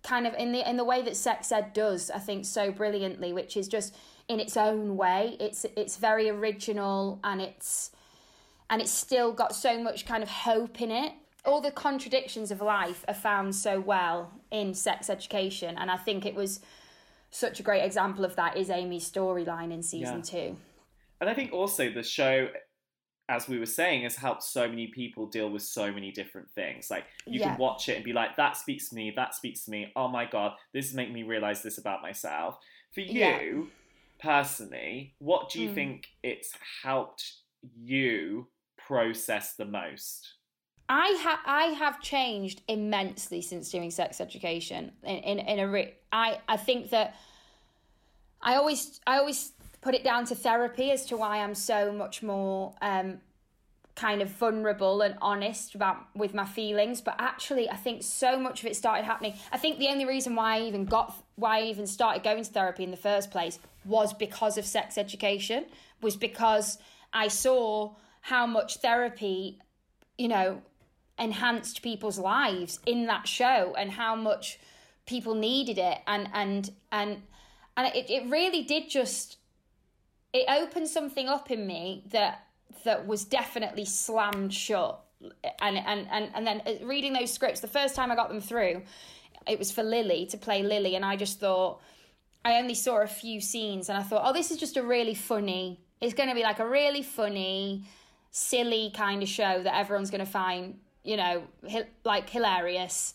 kind 0.02 0.26
of 0.26 0.34
in 0.34 0.52
the 0.52 0.68
in 0.68 0.76
the 0.76 0.84
way 0.84 1.02
that 1.02 1.16
sex 1.16 1.50
ed 1.50 1.72
does 1.72 2.10
i 2.10 2.18
think 2.18 2.46
so 2.46 2.70
brilliantly 2.70 3.32
which 3.32 3.56
is 3.56 3.66
just 3.68 3.94
in 4.28 4.40
its 4.40 4.56
own 4.56 4.96
way. 4.96 5.36
It's 5.40 5.64
it's 5.76 5.96
very 5.96 6.28
original 6.28 7.18
and 7.24 7.40
it's 7.40 7.90
and 8.70 8.82
it's 8.82 8.90
still 8.90 9.32
got 9.32 9.54
so 9.54 9.82
much 9.82 10.04
kind 10.06 10.22
of 10.22 10.28
hope 10.28 10.80
in 10.80 10.90
it. 10.90 11.12
All 11.44 11.62
the 11.62 11.70
contradictions 11.70 12.50
of 12.50 12.60
life 12.60 13.04
are 13.08 13.14
found 13.14 13.56
so 13.56 13.80
well 13.80 14.32
in 14.50 14.74
sex 14.74 15.08
education 15.08 15.76
and 15.78 15.90
i 15.90 15.96
think 15.96 16.26
it 16.26 16.34
was 16.34 16.60
such 17.30 17.60
a 17.60 17.62
great 17.62 17.82
example 17.82 18.24
of 18.24 18.34
that 18.36 18.56
is 18.56 18.70
amy's 18.70 19.10
storyline 19.10 19.72
in 19.72 19.82
season 19.82 20.18
Yeah. 20.18 20.50
2 20.50 20.56
And 21.20 21.30
I 21.30 21.34
think 21.34 21.52
also 21.52 21.90
the 21.90 22.02
show, 22.02 22.48
as 23.28 23.48
we 23.48 23.58
were 23.58 23.66
saying, 23.66 24.02
has 24.04 24.16
helped 24.16 24.42
so 24.42 24.68
many 24.68 24.86
people 24.88 25.26
deal 25.26 25.50
with 25.50 25.62
so 25.62 25.92
many 25.92 26.10
different 26.10 26.50
things. 26.50 26.90
Like 26.90 27.04
you 27.26 27.40
Yeah. 27.40 27.50
can 27.50 27.58
watch 27.58 27.88
it 27.88 27.96
and 27.96 28.04
be 28.04 28.12
like, 28.12 28.36
"That 28.36 28.56
speaks 28.56 28.88
to 28.88 28.94
me. 28.94 29.10
That 29.10 29.34
speaks 29.34 29.64
to 29.64 29.70
me. 29.70 29.92
Oh 29.96 30.08
my 30.08 30.24
god, 30.24 30.56
this 30.72 30.86
is 30.86 30.94
making 30.94 31.14
me 31.14 31.22
realize 31.22 31.62
this 31.62 31.78
about 31.78 32.02
myself." 32.02 32.58
For 32.92 33.00
you 33.02 33.14
Yeah. 33.14 33.62
personally, 34.18 35.14
what 35.18 35.50
do 35.50 35.60
you 35.60 35.68
Mm. 35.68 35.74
think 35.74 36.08
it's 36.22 36.52
helped 36.82 37.34
you 37.76 38.48
process 38.76 39.54
the 39.54 39.66
most? 39.66 40.34
I 40.88 41.08
have 41.22 41.40
I 41.44 41.64
have 41.74 42.00
changed 42.00 42.62
immensely 42.66 43.42
since 43.42 43.70
doing 43.70 43.90
sex 43.90 44.20
education. 44.22 44.96
In 45.02 45.18
in, 45.18 45.38
in 45.40 45.58
a 45.58 45.68
re- 45.68 45.94
I 46.12 46.40
I 46.48 46.56
think 46.56 46.90
that 46.90 47.14
I 48.40 48.54
always 48.54 49.00
I 49.06 49.18
always 49.18 49.52
put 49.80 49.94
it 49.94 50.04
down 50.04 50.24
to 50.26 50.34
therapy 50.34 50.90
as 50.90 51.06
to 51.06 51.16
why 51.16 51.38
I'm 51.38 51.54
so 51.54 51.92
much 51.92 52.22
more 52.22 52.74
um, 52.82 53.20
kind 53.94 54.22
of 54.22 54.28
vulnerable 54.28 55.02
and 55.02 55.16
honest 55.20 55.74
about 55.74 55.96
with 56.14 56.34
my 56.34 56.44
feelings. 56.44 57.00
But 57.00 57.16
actually, 57.18 57.68
I 57.68 57.76
think 57.76 58.02
so 58.02 58.38
much 58.38 58.60
of 58.60 58.66
it 58.66 58.76
started 58.76 59.04
happening. 59.04 59.34
I 59.52 59.58
think 59.58 59.78
the 59.78 59.88
only 59.88 60.04
reason 60.04 60.34
why 60.34 60.56
I 60.56 60.60
even 60.62 60.84
got 60.84 61.14
why 61.34 61.58
I 61.58 61.62
even 61.64 61.86
started 61.86 62.22
going 62.22 62.44
to 62.44 62.50
therapy 62.50 62.84
in 62.84 62.90
the 62.90 62.96
first 62.96 63.30
place 63.30 63.58
was 63.84 64.12
because 64.12 64.58
of 64.58 64.64
sex 64.64 64.98
education. 64.98 65.66
Was 66.00 66.16
because 66.16 66.78
I 67.12 67.28
saw 67.28 67.94
how 68.20 68.46
much 68.46 68.76
therapy, 68.76 69.58
you 70.16 70.28
know, 70.28 70.62
enhanced 71.18 71.82
people's 71.82 72.18
lives 72.18 72.78
in 72.86 73.06
that 73.06 73.26
show 73.26 73.74
and 73.76 73.90
how 73.90 74.14
much 74.14 74.60
people 75.06 75.34
needed 75.34 75.78
it 75.78 75.98
and 76.06 76.28
and 76.32 76.70
and 76.92 77.22
and 77.76 77.94
it, 77.96 78.10
it 78.10 78.30
really 78.30 78.62
did 78.62 78.88
just 78.88 79.38
it 80.38 80.46
opened 80.48 80.88
something 80.88 81.28
up 81.28 81.50
in 81.50 81.66
me 81.66 82.04
that 82.10 82.46
that 82.84 83.06
was 83.06 83.24
definitely 83.24 83.84
slammed 83.84 84.52
shut. 84.52 85.00
And 85.60 85.76
and 85.76 86.06
and, 86.10 86.30
and 86.34 86.46
then 86.46 86.62
uh, 86.66 86.86
reading 86.86 87.12
those 87.12 87.32
scripts 87.32 87.58
the 87.58 87.66
first 87.66 87.96
time 87.96 88.12
i 88.12 88.14
got 88.14 88.28
them 88.28 88.40
through 88.40 88.82
it 89.48 89.58
was 89.58 89.72
for 89.72 89.82
lily 89.82 90.26
to 90.26 90.36
play 90.36 90.62
lily 90.62 90.94
and 90.94 91.04
i 91.04 91.16
just 91.16 91.40
thought 91.40 91.80
i 92.44 92.60
only 92.60 92.74
saw 92.74 93.02
a 93.02 93.06
few 93.08 93.40
scenes 93.40 93.88
and 93.88 93.98
i 93.98 94.02
thought 94.02 94.22
oh 94.24 94.32
this 94.32 94.52
is 94.52 94.58
just 94.58 94.76
a 94.76 94.82
really 94.82 95.16
funny 95.16 95.80
it's 96.00 96.14
going 96.14 96.28
to 96.28 96.36
be 96.36 96.44
like 96.44 96.60
a 96.60 96.68
really 96.68 97.02
funny 97.02 97.82
silly 98.30 98.92
kind 98.94 99.20
of 99.20 99.28
show 99.28 99.60
that 99.60 99.74
everyone's 99.74 100.10
going 100.10 100.24
to 100.24 100.30
find 100.30 100.78
you 101.02 101.16
know 101.16 101.42
like 102.04 102.30
hilarious. 102.30 103.14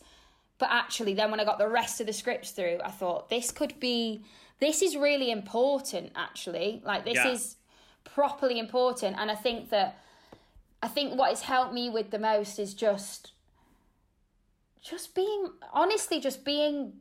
But 0.57 0.69
actually 0.71 1.13
then 1.13 1.31
when 1.31 1.39
i 1.39 1.45
got 1.45 1.57
the 1.57 1.69
rest 1.69 2.01
of 2.01 2.07
the 2.07 2.13
scripts 2.13 2.51
through 2.51 2.79
i 2.83 2.91
thought 2.91 3.29
this 3.29 3.51
could 3.51 3.79
be 3.79 4.23
this 4.59 4.81
is 4.81 4.95
really 4.95 5.31
important 5.31 6.11
actually 6.15 6.81
like 6.85 7.05
this 7.05 7.15
Yeah. 7.15 7.31
is 7.31 7.57
properly 8.03 8.59
important 8.59 9.17
and 9.17 9.31
i 9.31 9.35
think 9.35 9.69
that 9.69 9.97
i 10.81 10.87
think 10.87 11.17
what 11.17 11.29
has 11.29 11.41
helped 11.41 11.73
me 11.73 11.89
with 11.89 12.11
the 12.11 12.19
most 12.19 12.59
is 12.59 12.73
just 12.73 13.31
just 14.81 15.15
being 15.15 15.47
honestly 15.73 16.19
just 16.19 16.43
being 16.43 16.93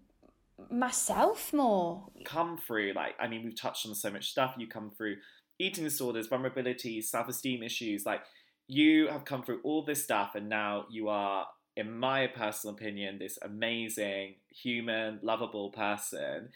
myself 0.70 1.52
more. 1.52 2.04
Come 2.24 2.56
through, 2.56 2.92
like, 2.94 3.14
I 3.18 3.28
mean, 3.28 3.44
we've 3.44 3.60
touched 3.60 3.86
on 3.86 3.94
so 3.94 4.10
much 4.10 4.30
stuff. 4.30 4.54
You 4.58 4.66
come 4.66 4.90
through 4.90 5.16
eating 5.58 5.84
disorders, 5.84 6.28
vulnerabilities, 6.28 7.04
self 7.04 7.28
esteem 7.28 7.62
issues. 7.62 8.06
Like, 8.06 8.22
you 8.68 9.08
have 9.08 9.24
come 9.24 9.42
through 9.42 9.60
all 9.64 9.82
this 9.84 10.02
stuff, 10.02 10.34
and 10.34 10.48
now 10.48 10.86
you 10.90 11.08
are, 11.08 11.46
in 11.76 11.98
my 11.98 12.26
personal 12.28 12.74
opinion, 12.74 13.18
this 13.18 13.38
amazing, 13.42 14.36
human, 14.50 15.18
lovable 15.22 15.70
person. 15.70 16.50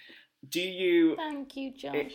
Do 0.49 0.61
you. 0.61 1.17
Thank 1.17 1.57
you, 1.57 1.73
Josh. 1.73 2.13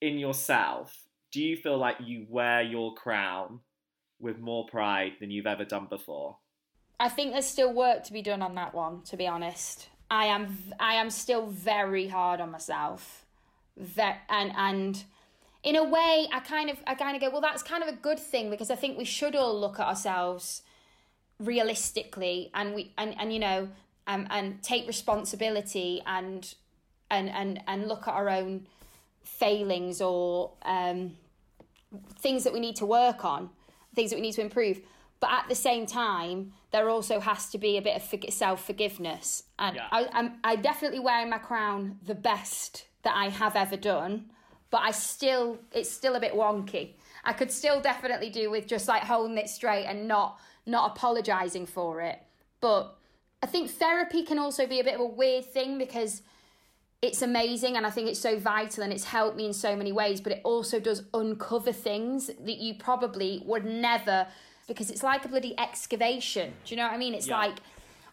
in 0.00 0.18
yourself, 0.18 0.96
do 1.32 1.42
you 1.42 1.56
feel 1.56 1.76
like 1.76 1.96
you 2.04 2.26
wear 2.28 2.62
your 2.62 2.94
crown 2.94 3.60
with 4.20 4.38
more 4.38 4.66
pride 4.66 5.12
than 5.20 5.30
you've 5.30 5.46
ever 5.46 5.64
done 5.64 5.86
before? 5.88 6.36
I 7.00 7.08
think 7.08 7.32
there's 7.32 7.46
still 7.46 7.72
work 7.72 8.04
to 8.04 8.12
be 8.12 8.22
done 8.22 8.42
on 8.42 8.54
that 8.56 8.74
one, 8.74 9.02
to 9.02 9.16
be 9.16 9.26
honest. 9.26 9.88
I 10.10 10.26
am 10.26 10.58
I 10.80 10.94
am 10.94 11.10
still 11.10 11.46
very 11.46 12.08
hard 12.08 12.40
on 12.40 12.50
myself. 12.50 13.24
Ve- 13.76 14.16
and 14.28 14.52
and 14.56 15.04
in 15.62 15.76
a 15.76 15.84
way 15.84 16.28
I 16.32 16.40
kind 16.40 16.70
of 16.70 16.78
I 16.86 16.94
kind 16.94 17.14
of 17.14 17.20
go, 17.20 17.30
well 17.30 17.40
that's 17.40 17.62
kind 17.62 17.82
of 17.82 17.88
a 17.88 17.96
good 17.96 18.18
thing 18.18 18.50
because 18.50 18.70
I 18.70 18.74
think 18.74 18.96
we 18.96 19.04
should 19.04 19.36
all 19.36 19.58
look 19.58 19.78
at 19.78 19.86
ourselves 19.86 20.62
realistically 21.38 22.50
and 22.54 22.74
we 22.74 22.92
and, 22.98 23.14
and 23.18 23.32
you 23.32 23.38
know 23.38 23.68
um, 24.08 24.26
and 24.30 24.62
take 24.62 24.86
responsibility 24.88 26.02
and 26.06 26.54
and 27.10 27.28
and 27.30 27.60
and 27.66 27.88
look 27.88 28.08
at 28.08 28.14
our 28.14 28.28
own 28.28 28.66
failings 29.22 30.00
or 30.00 30.52
um, 30.62 31.16
things 32.18 32.44
that 32.44 32.52
we 32.52 32.60
need 32.60 32.76
to 32.76 32.86
work 32.86 33.24
on, 33.24 33.50
things 33.94 34.10
that 34.10 34.16
we 34.16 34.22
need 34.22 34.32
to 34.32 34.40
improve. 34.40 34.80
But 35.20 35.30
at 35.32 35.48
the 35.48 35.54
same 35.54 35.84
time, 35.86 36.52
there 36.70 36.88
also 36.88 37.18
has 37.18 37.50
to 37.50 37.58
be 37.58 37.76
a 37.76 37.82
bit 37.82 37.96
of 37.96 38.32
self 38.32 38.64
forgiveness. 38.64 39.44
And 39.58 39.76
Yeah. 39.76 39.88
I, 39.90 40.08
I'm 40.12 40.38
I 40.44 40.56
definitely 40.56 41.00
wearing 41.00 41.30
my 41.30 41.38
crown 41.38 41.98
the 42.04 42.14
best 42.14 42.86
that 43.02 43.14
I 43.16 43.28
have 43.28 43.56
ever 43.56 43.76
done. 43.76 44.30
But 44.70 44.82
I 44.82 44.90
still, 44.90 45.58
it's 45.72 45.90
still 45.90 46.14
a 46.14 46.20
bit 46.20 46.34
wonky. 46.34 46.94
I 47.24 47.32
could 47.32 47.50
still 47.50 47.80
definitely 47.80 48.28
do 48.28 48.50
with 48.50 48.66
just 48.66 48.86
like 48.86 49.02
holding 49.02 49.38
it 49.38 49.48
straight 49.48 49.86
and 49.86 50.06
not 50.06 50.38
not 50.66 50.92
apologizing 50.96 51.66
for 51.66 52.00
it. 52.02 52.20
But 52.60 52.94
I 53.42 53.46
think 53.46 53.70
therapy 53.70 54.22
can 54.22 54.38
also 54.38 54.66
be 54.66 54.80
a 54.80 54.84
bit 54.84 54.94
of 54.94 55.00
a 55.00 55.06
weird 55.06 55.46
thing 55.46 55.78
because 55.78 56.22
it's 57.00 57.22
amazing 57.22 57.76
and 57.76 57.86
I 57.86 57.90
think 57.90 58.08
it's 58.08 58.18
so 58.18 58.38
vital 58.38 58.82
and 58.82 58.92
it's 58.92 59.04
helped 59.04 59.36
me 59.36 59.46
in 59.46 59.52
so 59.52 59.76
many 59.76 59.92
ways, 59.92 60.20
but 60.20 60.32
it 60.32 60.40
also 60.42 60.80
does 60.80 61.04
uncover 61.14 61.72
things 61.72 62.26
that 62.26 62.56
you 62.58 62.74
probably 62.74 63.40
would 63.46 63.64
never 63.64 64.26
because 64.66 64.90
it's 64.90 65.02
like 65.02 65.24
a 65.24 65.28
bloody 65.28 65.58
excavation. 65.58 66.52
Do 66.64 66.74
you 66.74 66.76
know 66.76 66.84
what 66.84 66.92
I 66.92 66.98
mean? 66.98 67.14
It's 67.14 67.28
Yeah. 67.28 67.38
like 67.38 67.58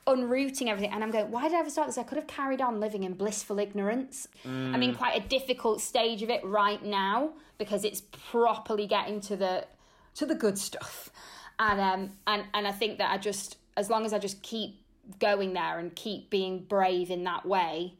unrooting 0.05 0.67
everything. 0.67 0.91
And 0.93 1.03
I'm 1.03 1.09
going, 1.09 1.31
why 1.31 1.43
did 1.43 1.53
I 1.55 1.59
ever 1.61 1.69
start 1.71 1.87
this? 1.87 1.97
I 1.97 2.03
could 2.03 2.17
have 2.17 2.27
carried 2.27 2.61
on 2.61 2.79
living 2.79 3.03
in 3.03 3.13
blissful 3.15 3.57
ignorance. 3.57 4.27
I'm 4.45 4.83
in 4.83 4.93
quite 4.93 5.17
a 5.17 5.27
difficult 5.27 5.81
stage 5.81 6.21
of 6.21 6.29
it 6.29 6.45
right 6.45 6.83
now 6.83 7.33
because 7.57 7.83
it's 7.83 8.01
properly 8.31 8.85
getting 8.85 9.19
to 9.21 9.35
the 9.35 9.65
to 10.13 10.25
the 10.27 10.35
good 10.35 10.59
stuff. 10.59 11.09
And 11.57 11.81
um 11.81 12.11
and 12.27 12.43
and 12.53 12.67
I 12.67 12.71
think 12.71 12.99
that 12.99 13.09
I 13.11 13.17
just 13.17 13.57
as 13.75 13.89
long 13.89 14.05
as 14.05 14.13
I 14.13 14.19
just 14.19 14.43
keep 14.43 14.79
going 15.19 15.53
there 15.53 15.79
and 15.79 15.93
keep 15.95 16.29
being 16.29 16.59
brave 16.65 17.09
in 17.09 17.23
that 17.23 17.45
way, 17.47 17.95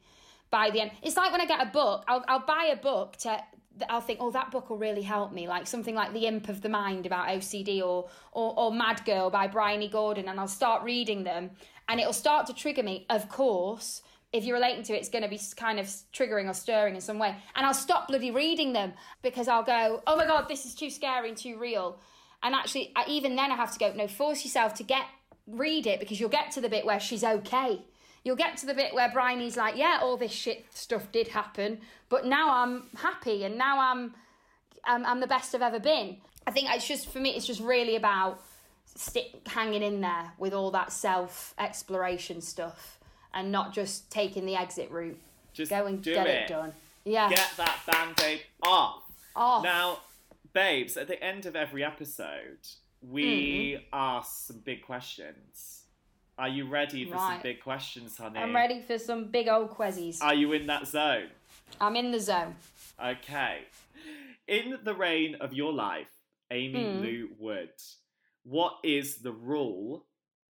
by 0.56 0.70
the 0.70 0.80
end, 0.80 0.90
it's 1.02 1.18
like 1.18 1.32
when 1.32 1.42
I 1.42 1.46
get 1.46 1.60
a 1.60 1.70
book, 1.70 2.02
I'll 2.08 2.24
I'll 2.28 2.46
buy 2.46 2.70
a 2.72 2.76
book 2.76 3.16
to 3.18 3.38
I'll 3.90 4.00
think, 4.00 4.20
oh, 4.22 4.30
that 4.30 4.50
book 4.50 4.70
will 4.70 4.78
really 4.78 5.02
help 5.02 5.32
me, 5.32 5.46
like 5.46 5.66
something 5.66 5.94
like 5.94 6.14
The 6.14 6.26
Imp 6.26 6.48
of 6.48 6.62
the 6.62 6.70
Mind 6.70 7.04
about 7.04 7.28
OCD 7.28 7.82
or 7.82 8.08
or, 8.32 8.58
or 8.58 8.72
Mad 8.72 9.04
Girl 9.04 9.28
by 9.28 9.48
Bryony 9.48 9.88
Gordon, 9.88 10.28
and 10.28 10.40
I'll 10.40 10.48
start 10.48 10.82
reading 10.82 11.24
them, 11.24 11.50
and 11.88 12.00
it'll 12.00 12.14
start 12.14 12.46
to 12.46 12.54
trigger 12.54 12.82
me. 12.82 13.04
Of 13.10 13.28
course, 13.28 14.00
if 14.32 14.44
you're 14.44 14.56
relating 14.56 14.82
to 14.84 14.94
it, 14.94 15.00
it's 15.00 15.10
going 15.10 15.24
to 15.24 15.28
be 15.28 15.40
kind 15.56 15.78
of 15.78 15.86
triggering 16.14 16.48
or 16.48 16.54
stirring 16.54 16.94
in 16.94 17.02
some 17.02 17.18
way, 17.18 17.36
and 17.54 17.66
I'll 17.66 17.74
stop 17.74 18.08
bloody 18.08 18.30
reading 18.30 18.72
them 18.72 18.94
because 19.20 19.48
I'll 19.48 19.68
go, 19.76 20.02
oh 20.06 20.16
my 20.16 20.26
god, 20.26 20.48
this 20.48 20.64
is 20.64 20.74
too 20.74 20.88
scary 20.88 21.28
and 21.28 21.36
too 21.36 21.58
real, 21.58 22.00
and 22.42 22.54
actually, 22.54 22.94
even 23.06 23.36
then, 23.36 23.52
I 23.52 23.56
have 23.56 23.74
to 23.74 23.78
go, 23.78 23.92
no, 23.92 24.08
force 24.08 24.42
yourself 24.42 24.72
to 24.76 24.84
get 24.84 25.04
read 25.46 25.86
it 25.86 26.00
because 26.00 26.18
you'll 26.18 26.38
get 26.40 26.50
to 26.52 26.62
the 26.62 26.70
bit 26.70 26.86
where 26.86 26.98
she's 26.98 27.22
okay. 27.22 27.82
You'll 28.26 28.34
get 28.34 28.56
to 28.56 28.66
the 28.66 28.74
bit 28.74 28.92
where 28.92 29.08
Bryony's 29.08 29.56
like, 29.56 29.76
yeah, 29.76 30.00
all 30.02 30.16
this 30.16 30.32
shit 30.32 30.66
stuff 30.74 31.12
did 31.12 31.28
happen, 31.28 31.78
but 32.08 32.26
now 32.26 32.52
I'm 32.52 32.88
happy 32.96 33.44
and 33.44 33.56
now 33.56 33.78
I'm, 33.78 34.14
I'm, 34.84 35.06
I'm 35.06 35.20
the 35.20 35.28
best 35.28 35.54
I've 35.54 35.62
ever 35.62 35.78
been. 35.78 36.16
I 36.44 36.50
think 36.50 36.68
it's 36.74 36.88
just 36.88 37.08
for 37.08 37.20
me, 37.20 37.30
it's 37.36 37.46
just 37.46 37.60
really 37.60 37.94
about 37.94 38.42
stick 38.96 39.46
hanging 39.46 39.82
in 39.84 40.00
there 40.00 40.32
with 40.38 40.52
all 40.54 40.72
that 40.72 40.90
self 40.90 41.54
exploration 41.58 42.40
stuff 42.40 42.98
and 43.32 43.52
not 43.52 43.72
just 43.72 44.10
taking 44.10 44.44
the 44.44 44.56
exit 44.56 44.90
route. 44.90 45.20
Just 45.52 45.70
Go 45.70 45.86
and 45.86 46.02
get 46.02 46.26
it. 46.26 46.30
it. 46.42 46.48
done. 46.48 46.72
Yeah. 47.04 47.28
Get 47.28 47.48
that 47.58 47.78
band 47.86 48.20
aid 48.24 48.40
off. 48.64 49.04
Off. 49.36 49.62
Now, 49.62 50.00
babes, 50.52 50.96
at 50.96 51.06
the 51.06 51.22
end 51.22 51.46
of 51.46 51.54
every 51.54 51.84
episode, 51.84 52.58
we 53.00 53.22
Mm-hmm. 53.76 53.84
ask 53.92 54.48
some 54.48 54.58
big 54.64 54.82
questions. 54.82 55.82
Are 56.38 56.48
you 56.48 56.66
ready 56.68 57.06
for 57.06 57.16
some 57.16 57.40
big 57.42 57.62
questions, 57.62 58.18
honey? 58.18 58.38
I'm 58.38 58.54
ready 58.54 58.82
for 58.82 58.98
some 58.98 59.26
big 59.30 59.48
old 59.48 59.70
quizzes. 59.70 60.20
Are 60.20 60.34
you 60.34 60.52
in 60.52 60.66
that 60.66 60.86
zone? 60.86 61.28
I'm 61.80 61.96
in 61.96 62.12
the 62.12 62.20
zone. 62.20 62.56
Okay. 63.02 63.60
In 64.46 64.78
the 64.84 64.94
reign 64.94 65.36
of 65.40 65.54
your 65.54 65.72
life, 65.72 66.10
Aimee 66.50 66.92
Hmm. 66.96 67.02
Lou 67.02 67.28
Wood, 67.38 67.70
what 68.44 68.76
is 68.84 69.16
the 69.18 69.32
rule 69.32 70.04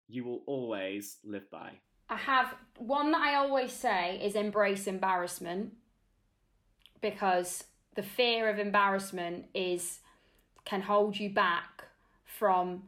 you 0.09 0.25
will 0.25 0.43
always 0.47 1.19
live 1.23 1.51
by? 1.51 1.73
I 2.09 2.17
have 2.17 2.55
one 2.79 3.13
that 3.13 3.21
I 3.21 3.35
always 3.35 3.73
say 3.73 4.19
is 4.23 4.35
embrace 4.35 4.87
embarrassment 4.87 5.75
because 7.01 7.65
the 7.95 8.03
fear 8.03 8.49
of 8.49 8.59
embarrassment 8.59 9.47
is 9.55 10.01
can 10.65 10.83
hold 10.83 11.19
you 11.19 11.31
back 11.31 11.85
from 12.25 12.85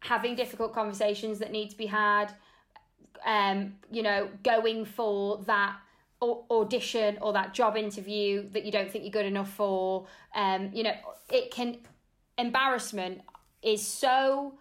having 0.00 0.34
difficult 0.34 0.72
conversations 0.72 1.38
that 1.38 1.50
need 1.50 1.70
to 1.70 1.76
be 1.76 1.86
had 1.86 2.32
um 3.24 3.74
you 3.90 4.02
know 4.02 4.28
going 4.42 4.84
for 4.84 5.38
that 5.46 5.76
au- 6.22 6.44
audition 6.50 7.18
or 7.20 7.32
that 7.32 7.54
job 7.54 7.76
interview 7.76 8.48
that 8.50 8.64
you 8.64 8.72
don't 8.72 8.90
think 8.90 9.04
you're 9.04 9.10
good 9.10 9.26
enough 9.26 9.52
for 9.52 10.06
um 10.34 10.70
you 10.72 10.82
know 10.82 10.94
it 11.30 11.50
can 11.50 11.76
embarrassment 12.38 13.20
is 13.62 13.86
so 13.86 14.54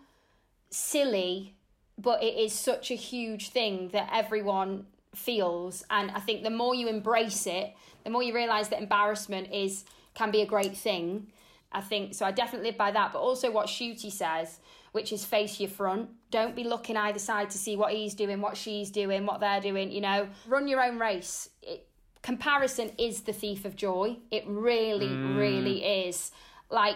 silly 0.70 1.56
but 1.98 2.22
it 2.22 2.36
is 2.38 2.52
such 2.54 2.92
a 2.92 2.96
huge 2.96 3.50
thing 3.50 3.90
that 3.90 4.10
everyone 4.14 4.86
feels 5.14 5.84
and 5.90 6.12
i 6.12 6.20
think 6.20 6.44
the 6.44 6.50
more 6.50 6.76
you 6.76 6.88
embrace 6.88 7.48
it 7.48 7.74
the 8.04 8.10
more 8.10 8.24
you 8.24 8.34
realize 8.34 8.70
that 8.70 8.82
embarrassment 8.82 9.52
is 9.52 9.86
can 10.14 10.32
be 10.32 10.42
a 10.42 10.46
great 10.46 10.78
thing. 10.78 11.28
I 11.72 11.82
think 11.82 12.14
so 12.14 12.26
i 12.26 12.32
definitely 12.32 12.70
live 12.70 12.78
by 12.78 12.92
that 12.92 13.12
but 13.12 13.20
also 13.20 13.52
what 13.52 13.68
shooty 13.68 14.10
says 14.10 14.60
which 14.96 15.12
is 15.12 15.26
face 15.26 15.60
your 15.60 15.70
front. 15.70 16.10
Don't 16.32 16.56
be 16.56 16.64
looking 16.64 16.96
either 16.96 17.20
side 17.20 17.50
to 17.50 17.58
see 17.58 17.76
what 17.76 17.92
he's 17.92 18.14
doing 18.14 18.40
what 18.40 18.56
she's 18.56 18.90
doing 18.90 19.26
what 19.26 19.42
they're 19.42 19.60
doing 19.60 19.92
you 19.92 20.00
know. 20.00 20.30
Run 20.48 20.70
your 20.70 20.82
own 20.82 20.98
race. 20.98 21.50
It, 21.62 21.86
comparison 22.22 22.92
is 22.98 23.22
the 23.24 23.34
thief 23.34 23.66
of 23.66 23.76
joy. 23.76 24.16
It 24.32 24.46
really 24.48 25.10
mm. 25.10 25.38
really 25.38 25.84
is. 25.84 26.32
Like 26.70 26.96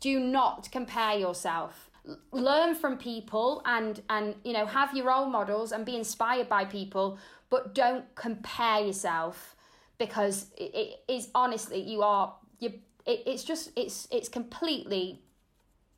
do 0.00 0.20
not 0.20 0.70
compare 0.70 1.18
yourself. 1.18 1.90
Learn 2.32 2.74
from 2.74 2.98
people 2.98 3.62
and 3.64 4.02
and 4.10 4.34
you 4.44 4.52
know 4.52 4.66
have 4.66 4.94
your 4.94 5.06
role 5.06 5.26
models 5.26 5.72
and 5.72 5.86
be 5.86 5.96
inspired 5.96 6.50
by 6.50 6.66
people 6.66 7.18
but 7.48 7.74
don't 7.74 8.04
compare 8.14 8.84
yourself 8.84 9.56
because 9.96 10.48
it, 10.58 10.74
it 10.74 10.88
is 11.08 11.30
honestly 11.34 11.80
you 11.80 12.02
are 12.02 12.34
you 12.58 12.74
it, 13.06 13.22
it's 13.24 13.42
just 13.42 13.70
it's 13.74 14.06
it's 14.10 14.28
completely 14.28 15.22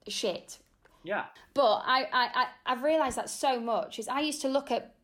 shit 0.06 0.58
Yeah. 1.04 1.26
but 1.52 1.82
I, 1.84 2.08
I, 2.12 2.30
I 2.34 2.46
I've 2.66 2.82
realised 2.82 3.16
that 3.18 3.28
so 3.30 3.60
much 3.60 3.98
is 3.98 4.08
I 4.08 4.20
used 4.20 4.40
to 4.42 4.48
look 4.48 4.70
at 4.70 4.94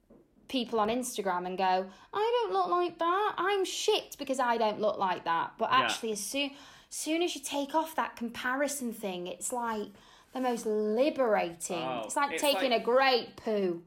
people 0.48 0.80
on 0.80 0.88
Instagram 0.88 1.46
and 1.46 1.56
go, 1.56 1.86
I 2.12 2.42
don't 2.42 2.52
look 2.52 2.68
like 2.68 2.98
that. 2.98 3.34
I'm 3.38 3.64
shit 3.64 4.16
because 4.18 4.40
I 4.40 4.56
don't 4.58 4.80
look 4.80 4.98
like 4.98 5.24
that. 5.24 5.52
But 5.58 5.70
Yeah. 5.70 5.80
actually, 5.82 6.12
as 6.12 6.20
soon 6.20 6.50
soon 6.88 7.22
as 7.22 7.36
you 7.36 7.40
take 7.40 7.74
off 7.74 7.94
that 7.94 8.16
comparison 8.16 8.92
thing, 8.92 9.28
it's 9.28 9.52
like 9.52 9.88
the 10.32 10.40
most 10.40 10.66
liberating. 10.66 11.78
Oh, 11.82 12.02
it's 12.04 12.16
like 12.16 12.32
it's 12.32 12.42
taking 12.42 12.70
like- 12.72 12.82
a 12.82 12.84
great 12.84 13.36
poo. 13.36 13.82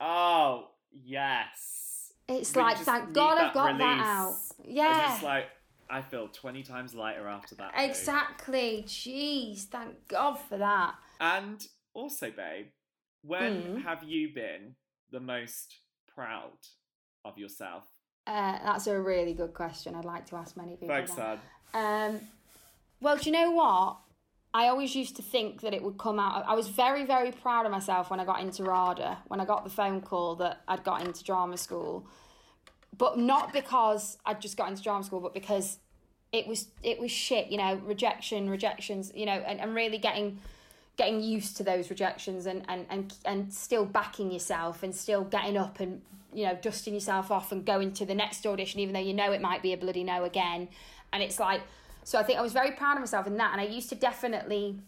Oh, 0.00 0.68
yes. 0.92 2.12
It's 2.28 2.54
you 2.54 2.60
like, 2.62 2.76
thank 2.78 3.12
God 3.12 3.38
I've 3.38 3.54
got 3.54 3.78
that 3.78 4.00
out. 4.04 4.34
Yeah. 4.64 5.14
it's 5.14 5.22
like, 5.22 5.46
I 5.88 6.02
feel 6.02 6.28
20 6.28 6.62
times 6.64 6.94
lighter 6.94 7.28
after 7.28 7.54
that. 7.56 7.72
Exactly. 7.76 8.84
Jeez, 8.86 9.64
thank 9.64 10.08
God 10.08 10.34
for 10.34 10.58
that. 10.58 10.94
And 11.20 11.66
also, 11.94 12.30
babe, 12.30 12.68
when 13.22 13.52
Mm. 13.76 13.82
have 13.82 14.02
you 14.02 14.32
been 14.34 14.76
the 15.10 15.20
most 15.20 15.76
proud 16.06 16.58
of 17.24 17.38
yourself? 17.38 17.84
Uh, 18.26 18.58
that's 18.64 18.86
a 18.86 19.00
really 19.00 19.32
good 19.34 19.54
question. 19.54 19.94
I'd 19.94 20.04
like 20.04 20.26
to 20.26 20.36
ask 20.36 20.56
many 20.56 20.72
people. 20.72 20.88
Thanks, 20.88 21.14
son. 21.14 21.40
Um, 21.74 22.20
well, 23.00 23.16
do 23.16 23.24
you 23.30 23.32
know 23.32 23.50
what? 23.52 23.98
I 24.54 24.68
always 24.68 24.96
used 24.96 25.16
to 25.16 25.22
think 25.22 25.60
that 25.60 25.74
it 25.74 25.82
would 25.82 25.98
come 25.98 26.18
out. 26.18 26.44
I 26.46 26.54
was 26.54 26.68
very, 26.68 27.04
very 27.04 27.30
proud 27.30 27.66
of 27.66 27.72
myself 27.72 28.10
when 28.10 28.20
I 28.20 28.24
got 28.24 28.40
into 28.40 28.64
RADA, 28.64 29.18
when 29.28 29.40
I 29.40 29.44
got 29.44 29.64
the 29.64 29.70
phone 29.70 30.00
call 30.00 30.34
that 30.36 30.62
I'd 30.66 30.82
got 30.82 31.02
into 31.06 31.22
drama 31.22 31.56
school. 31.56 32.06
but 32.96 33.18
not 33.18 33.52
because 33.52 34.16
I'd 34.24 34.40
just 34.40 34.56
got 34.56 34.70
into 34.70 34.82
drama 34.82 35.04
school, 35.04 35.20
but 35.20 35.34
because 35.34 35.78
it 36.32 36.46
was 36.46 36.68
it 36.82 36.98
was 36.98 37.10
shit, 37.10 37.48
you 37.48 37.58
know, 37.58 37.74
rejection, 37.84 38.48
rejections, 38.48 39.12
you 39.14 39.26
know, 39.26 39.32
and, 39.46 39.60
and 39.60 39.74
really 39.74 39.98
getting 39.98 40.40
getting 40.96 41.22
used 41.22 41.56
to 41.58 41.62
those 41.62 41.90
rejections 41.90 42.46
and, 42.46 42.64
and, 42.68 42.86
and, 42.88 43.14
and 43.24 43.52
still 43.52 43.84
backing 43.84 44.30
yourself 44.32 44.82
and 44.82 44.94
still 44.94 45.24
getting 45.24 45.56
up 45.56 45.78
and 45.80 46.00
you 46.32 46.44
know 46.46 46.58
dusting 46.60 46.94
yourself 46.94 47.30
off 47.30 47.52
and 47.52 47.64
going 47.64 47.92
to 47.92 48.04
the 48.04 48.14
next 48.14 48.46
audition 48.46 48.80
even 48.80 48.92
though 48.94 49.00
you 49.00 49.14
know 49.14 49.32
it 49.32 49.40
might 49.40 49.62
be 49.62 49.72
a 49.72 49.76
bloody 49.76 50.04
no 50.04 50.24
again. 50.24 50.68
And 51.12 51.22
it's 51.22 51.38
like 51.38 51.60
so 52.04 52.18
i 52.18 52.22
think 52.22 52.38
i 52.38 52.42
was 52.42 52.52
very 52.52 52.72
proud 52.72 52.94
of 52.94 53.00
myself 53.00 53.26
in 53.26 53.36
that. 53.36 53.52
And 53.52 53.60
i 53.60 53.64
used 53.64 53.88
to 53.90 53.94
definitely 53.94 54.78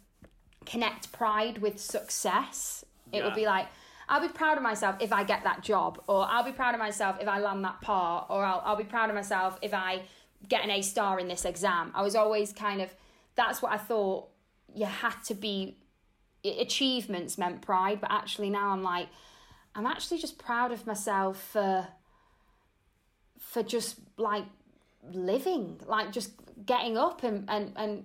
connect 0.66 1.12
pride 1.12 1.58
with 1.58 1.78
success. 1.78 2.84
It 3.12 3.18
Yeah. 3.18 3.24
would 3.24 3.34
be 3.34 3.46
like 3.46 3.66
i'll 4.08 4.20
be 4.20 4.28
proud 4.28 4.56
of 4.56 4.62
myself 4.62 4.96
if 5.00 5.12
i 5.12 5.22
get 5.24 5.44
that 5.44 5.62
job 5.62 6.02
or 6.06 6.26
i'll 6.30 6.42
be 6.44 6.52
proud 6.52 6.74
of 6.74 6.80
myself 6.80 7.16
if 7.20 7.28
i 7.28 7.38
land 7.38 7.62
that 7.64 7.80
part 7.82 8.26
or 8.30 8.42
i'll, 8.44 8.62
I'll 8.64 8.76
be 8.76 8.84
proud 8.84 9.10
of 9.10 9.14
myself 9.14 9.58
if 9.62 9.74
i 9.74 10.02
get 10.48 10.64
an 10.64 10.70
a 10.70 10.80
star 10.82 11.18
in 11.18 11.26
this 11.28 11.44
exam. 11.44 11.90
I 11.94 12.02
was 12.02 12.14
always 12.14 12.52
kind 12.52 12.80
of 12.80 12.88
that's 13.34 13.60
what 13.62 13.72
i 13.72 13.76
thought 13.76 14.28
you 14.74 14.86
had 14.86 15.14
to 15.24 15.34
be 15.34 15.76
achievements 16.44 17.38
meant 17.38 17.62
pride, 17.62 18.00
but 18.00 18.10
actually 18.10 18.50
now 18.50 18.70
I'm 18.70 18.82
like, 18.82 19.08
I'm 19.74 19.86
actually 19.86 20.18
just 20.18 20.38
proud 20.38 20.72
of 20.72 20.86
myself 20.86 21.42
for 21.52 21.88
for 23.38 23.62
just 23.62 23.96
like 24.16 24.44
living, 25.12 25.80
like 25.86 26.12
just 26.12 26.32
getting 26.66 26.96
up 26.96 27.22
and 27.22 27.48
and 27.48 27.72
and 27.76 28.04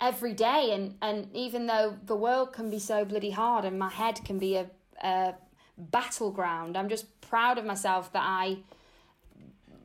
every 0.00 0.34
day. 0.34 0.72
And 0.72 0.96
and 1.02 1.28
even 1.34 1.66
though 1.66 1.96
the 2.04 2.16
world 2.16 2.52
can 2.52 2.70
be 2.70 2.78
so 2.78 3.04
bloody 3.04 3.30
hard 3.30 3.64
and 3.64 3.78
my 3.78 3.90
head 3.90 4.20
can 4.24 4.38
be 4.38 4.56
a, 4.56 4.66
a 5.02 5.34
battleground, 5.78 6.76
I'm 6.76 6.88
just 6.88 7.20
proud 7.20 7.58
of 7.58 7.64
myself 7.64 8.12
that 8.12 8.24
I 8.24 8.58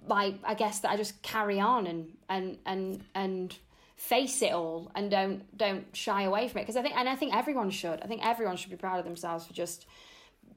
like 0.07 0.35
I 0.43 0.53
guess 0.53 0.79
that 0.79 0.91
I 0.91 0.97
just 0.97 1.21
carry 1.21 1.59
on 1.59 1.87
and 1.87 2.17
and 2.29 2.57
and 2.65 3.03
and 3.13 3.57
face 3.97 4.43
it 4.43 4.53
all 4.53 4.91
and 4.93 5.09
don't 5.09 5.57
don't 5.57 5.95
shy 5.95 6.21
away 6.21 6.47
from 6.47 6.59
it 6.59 6.63
because 6.63 6.77
I 6.77 6.83
think 6.83 6.95
and 6.95 7.09
I 7.09 7.15
think 7.15 7.35
everyone 7.35 7.71
should. 7.71 8.01
I 8.01 8.07
think 8.07 8.23
everyone 8.23 8.55
should 8.55 8.69
be 8.69 8.77
proud 8.77 8.99
of 8.99 9.05
themselves 9.05 9.45
for 9.45 9.53
just 9.53 9.87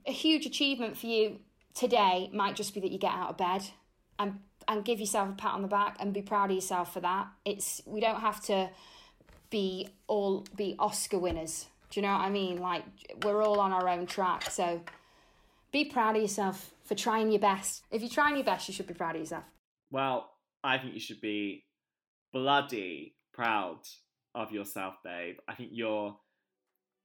a 0.06 0.12
huge 0.12 0.46
achievement 0.46 0.96
for 0.96 1.06
you 1.06 1.40
today 1.74 2.30
might 2.32 2.54
just 2.54 2.74
be 2.74 2.80
that 2.80 2.90
you 2.90 2.98
get 2.98 3.12
out 3.12 3.30
of 3.30 3.36
bed 3.38 3.62
and 4.18 4.40
and 4.68 4.84
give 4.84 5.00
yourself 5.00 5.30
a 5.30 5.32
pat 5.32 5.54
on 5.54 5.62
the 5.62 5.68
back 5.68 5.96
and 6.00 6.12
be 6.12 6.22
proud 6.22 6.50
of 6.50 6.54
yourself 6.54 6.92
for 6.92 7.00
that. 7.00 7.28
It's 7.44 7.82
we 7.86 8.00
don't 8.00 8.20
have 8.20 8.42
to 8.44 8.68
be 9.48 9.88
all 10.06 10.46
be 10.54 10.76
Oscar 10.78 11.18
winners. 11.18 11.66
Do 11.90 11.98
you 11.98 12.06
know 12.06 12.12
what 12.12 12.20
I 12.20 12.30
mean? 12.30 12.58
Like 12.58 12.84
we're 13.24 13.42
all 13.42 13.58
on 13.58 13.72
our 13.72 13.88
own 13.88 14.06
track. 14.06 14.50
So 14.50 14.82
be 15.72 15.86
proud 15.86 16.16
of 16.16 16.22
yourself 16.22 16.72
for 16.84 16.94
trying 16.94 17.30
your 17.30 17.40
best. 17.40 17.84
If 17.90 18.02
you're 18.02 18.10
trying 18.10 18.36
your 18.36 18.44
best, 18.44 18.68
you 18.68 18.74
should 18.74 18.86
be 18.86 18.94
proud 18.94 19.16
of 19.16 19.22
yourself. 19.22 19.44
Well, 19.90 20.30
I 20.62 20.78
think 20.78 20.94
you 20.94 21.00
should 21.00 21.20
be 21.20 21.64
bloody 22.32 23.14
proud 23.40 23.78
of 24.34 24.52
yourself, 24.52 24.96
babe. 25.02 25.36
I 25.48 25.54
think 25.54 25.70
you're 25.72 26.14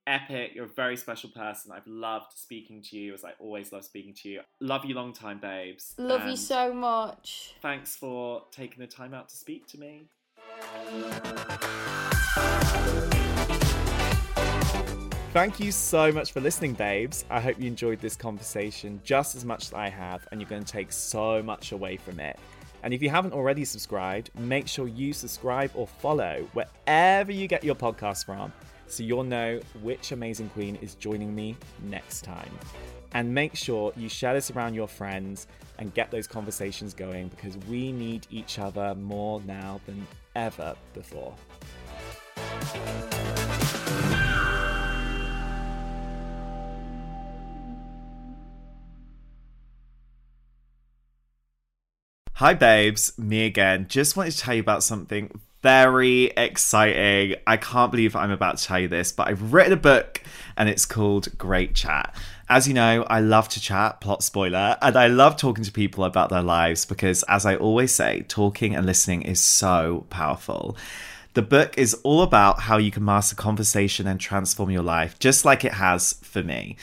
epic. 0.05 0.51
You're 0.53 0.65
a 0.65 0.67
very 0.67 0.97
special 0.97 1.29
person. 1.29 1.71
I've 1.71 1.88
loved 1.88 2.33
speaking 2.36 2.81
to 2.89 2.97
you 2.97 3.13
as 3.13 3.23
I 3.23 3.31
always 3.39 3.71
love 3.71 3.86
speaking 3.86 4.13
to 4.15 4.29
you. 4.29 4.41
Love 4.59 4.83
you 4.83 4.95
long 4.95 5.13
time, 5.13 5.39
babes. 5.39 5.95
Love 5.97 6.27
you 6.27 6.36
so 6.36 6.73
much. 6.73 7.55
Thanks 7.61 7.95
for 7.95 8.43
taking 8.51 8.81
the 8.81 8.88
time 8.88 9.13
out 9.13 9.29
to 9.29 9.36
speak 9.38 9.65
to 9.67 9.79
me. 9.79 10.09
Thank 15.31 15.61
you 15.61 15.71
so 15.71 16.11
much 16.11 16.33
for 16.33 16.41
listening, 16.41 16.73
babes. 16.73 17.23
I 17.29 17.39
hope 17.39 17.57
you 17.59 17.67
enjoyed 17.67 18.01
this 18.01 18.17
conversation 18.17 18.99
just 19.05 19.36
as 19.36 19.45
much 19.45 19.67
as 19.67 19.73
I 19.73 19.88
have, 19.88 20.27
and 20.31 20.41
you're 20.41 20.49
going 20.49 20.65
to 20.65 20.71
take 20.71 20.91
so 20.91 21.41
much 21.41 21.71
away 21.71 21.95
from 21.95 22.19
it. 22.19 22.38
And 22.86 22.93
if 22.93 23.01
you 23.01 23.09
haven't 23.09 23.33
already 23.33 23.65
subscribed, 23.65 24.29
make 24.38 24.67
sure 24.67 24.88
you 24.88 25.11
subscribe 25.11 25.71
or 25.73 25.88
follow 25.88 26.47
wherever 26.53 27.31
you 27.31 27.47
get 27.47 27.63
your 27.63 27.73
podcast 27.73 28.25
from 28.25 28.53
so 28.86 29.01
you'll 29.01 29.23
know 29.23 29.59
which 29.81 30.11
amazing 30.11 30.49
queen 30.49 30.75
is 30.83 30.93
joining 30.93 31.33
me 31.33 31.57
next 31.81 32.23
time. 32.23 32.51
And 33.15 33.33
make 33.33 33.55
sure 33.55 33.91
you 33.97 34.07
share 34.07 34.36
this 34.36 34.51
around 34.51 34.75
your 34.75 34.88
friends 34.88 35.47
and 35.79 35.95
get 35.95 36.11
those 36.11 36.27
conversations 36.27 36.93
going 36.93 37.29
because 37.29 37.57
we 37.67 37.91
need 37.91 38.27
each 38.29 38.59
other 38.59 38.93
more 38.93 39.41
now 39.47 39.81
than 39.88 40.05
ever 40.36 40.75
before. 40.93 41.33
Hi, 52.39 52.53
babes. 52.53 53.17
Me 53.17 53.45
again. 53.45 53.86
Just 53.88 54.17
wanted 54.17 54.31
to 54.31 54.38
tell 54.39 54.55
you 54.55 54.59
about 54.59 54.83
something 54.83 55.39
very 55.63 56.25
exciting. 56.36 57.38
I 57.47 57.55
can't 57.55 57.91
believe 57.91 58.13
I'm 58.13 58.29
about 58.29 58.57
to 58.57 58.63
tell 58.65 58.77
you 58.77 58.89
this, 58.89 59.13
but 59.13 59.29
I've 59.29 59.53
written 59.53 59.71
a 59.71 59.77
book 59.77 60.21
and 60.57 60.67
it's 60.67 60.86
called 60.86 61.38
Great 61.38 61.75
Chat. 61.75 62.13
As 62.49 62.67
you 62.67 62.73
know, 62.73 63.03
I 63.09 63.21
love 63.21 63.47
to 63.49 63.61
chat, 63.61 64.01
plot 64.01 64.21
spoiler, 64.21 64.77
and 64.81 64.97
I 64.97 65.07
love 65.07 65.38
talking 65.38 65.63
to 65.63 65.71
people 65.71 66.03
about 66.03 66.29
their 66.29 66.41
lives 66.41 66.86
because, 66.86 67.23
as 67.29 67.45
I 67.45 67.55
always 67.55 67.95
say, 67.95 68.25
talking 68.27 68.75
and 68.75 68.86
listening 68.86 69.21
is 69.21 69.39
so 69.39 70.05
powerful. 70.09 70.75
The 71.36 71.41
book 71.41 71.77
is 71.77 71.93
all 72.03 72.21
about 72.21 72.61
how 72.61 72.77
you 72.77 72.91
can 72.91 73.05
master 73.05 73.36
conversation 73.36 74.07
and 74.07 74.19
transform 74.19 74.71
your 74.71 74.83
life, 74.83 75.19
just 75.19 75.45
like 75.45 75.63
it 75.63 75.73
has 75.73 76.13
for 76.21 76.43
me. 76.43 76.75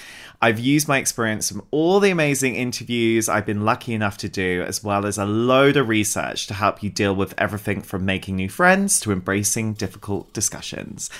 I've 0.44 0.58
used 0.58 0.88
my 0.88 0.98
experience 0.98 1.48
from 1.48 1.62
all 1.70 2.00
the 2.00 2.10
amazing 2.10 2.56
interviews 2.56 3.28
I've 3.28 3.46
been 3.46 3.64
lucky 3.64 3.94
enough 3.94 4.16
to 4.18 4.28
do, 4.28 4.64
as 4.66 4.82
well 4.82 5.06
as 5.06 5.16
a 5.16 5.24
load 5.24 5.76
of 5.76 5.86
research 5.86 6.48
to 6.48 6.54
help 6.54 6.82
you 6.82 6.90
deal 6.90 7.14
with 7.14 7.32
everything 7.38 7.80
from 7.80 8.04
making 8.04 8.34
new 8.34 8.48
friends 8.48 8.98
to 9.02 9.12
embracing 9.12 9.74
difficult 9.74 10.32
discussions. 10.32 11.10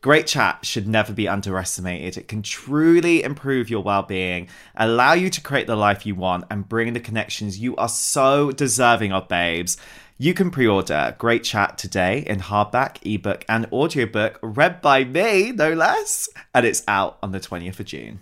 Great 0.00 0.26
chat 0.26 0.64
should 0.64 0.88
never 0.88 1.12
be 1.12 1.28
underestimated. 1.28 2.16
It 2.16 2.26
can 2.26 2.40
truly 2.40 3.22
improve 3.22 3.68
your 3.68 3.82
well 3.82 4.02
being, 4.02 4.48
allow 4.74 5.12
you 5.12 5.28
to 5.28 5.42
create 5.42 5.66
the 5.66 5.76
life 5.76 6.06
you 6.06 6.14
want, 6.14 6.46
and 6.50 6.66
bring 6.66 6.94
the 6.94 7.00
connections 7.00 7.58
you 7.58 7.76
are 7.76 7.86
so 7.86 8.50
deserving 8.50 9.12
of, 9.12 9.28
babes. 9.28 9.76
You 10.16 10.32
can 10.32 10.50
pre 10.50 10.66
order 10.66 11.14
Great 11.18 11.44
Chat 11.44 11.76
today 11.76 12.24
in 12.26 12.40
hardback, 12.40 12.96
ebook, 13.02 13.44
and 13.46 13.66
audiobook, 13.70 14.38
read 14.42 14.80
by 14.80 15.04
me, 15.04 15.52
no 15.52 15.74
less. 15.74 16.30
And 16.54 16.64
it's 16.64 16.82
out 16.88 17.18
on 17.22 17.32
the 17.32 17.40
20th 17.40 17.78
of 17.78 17.84
June. 17.84 18.20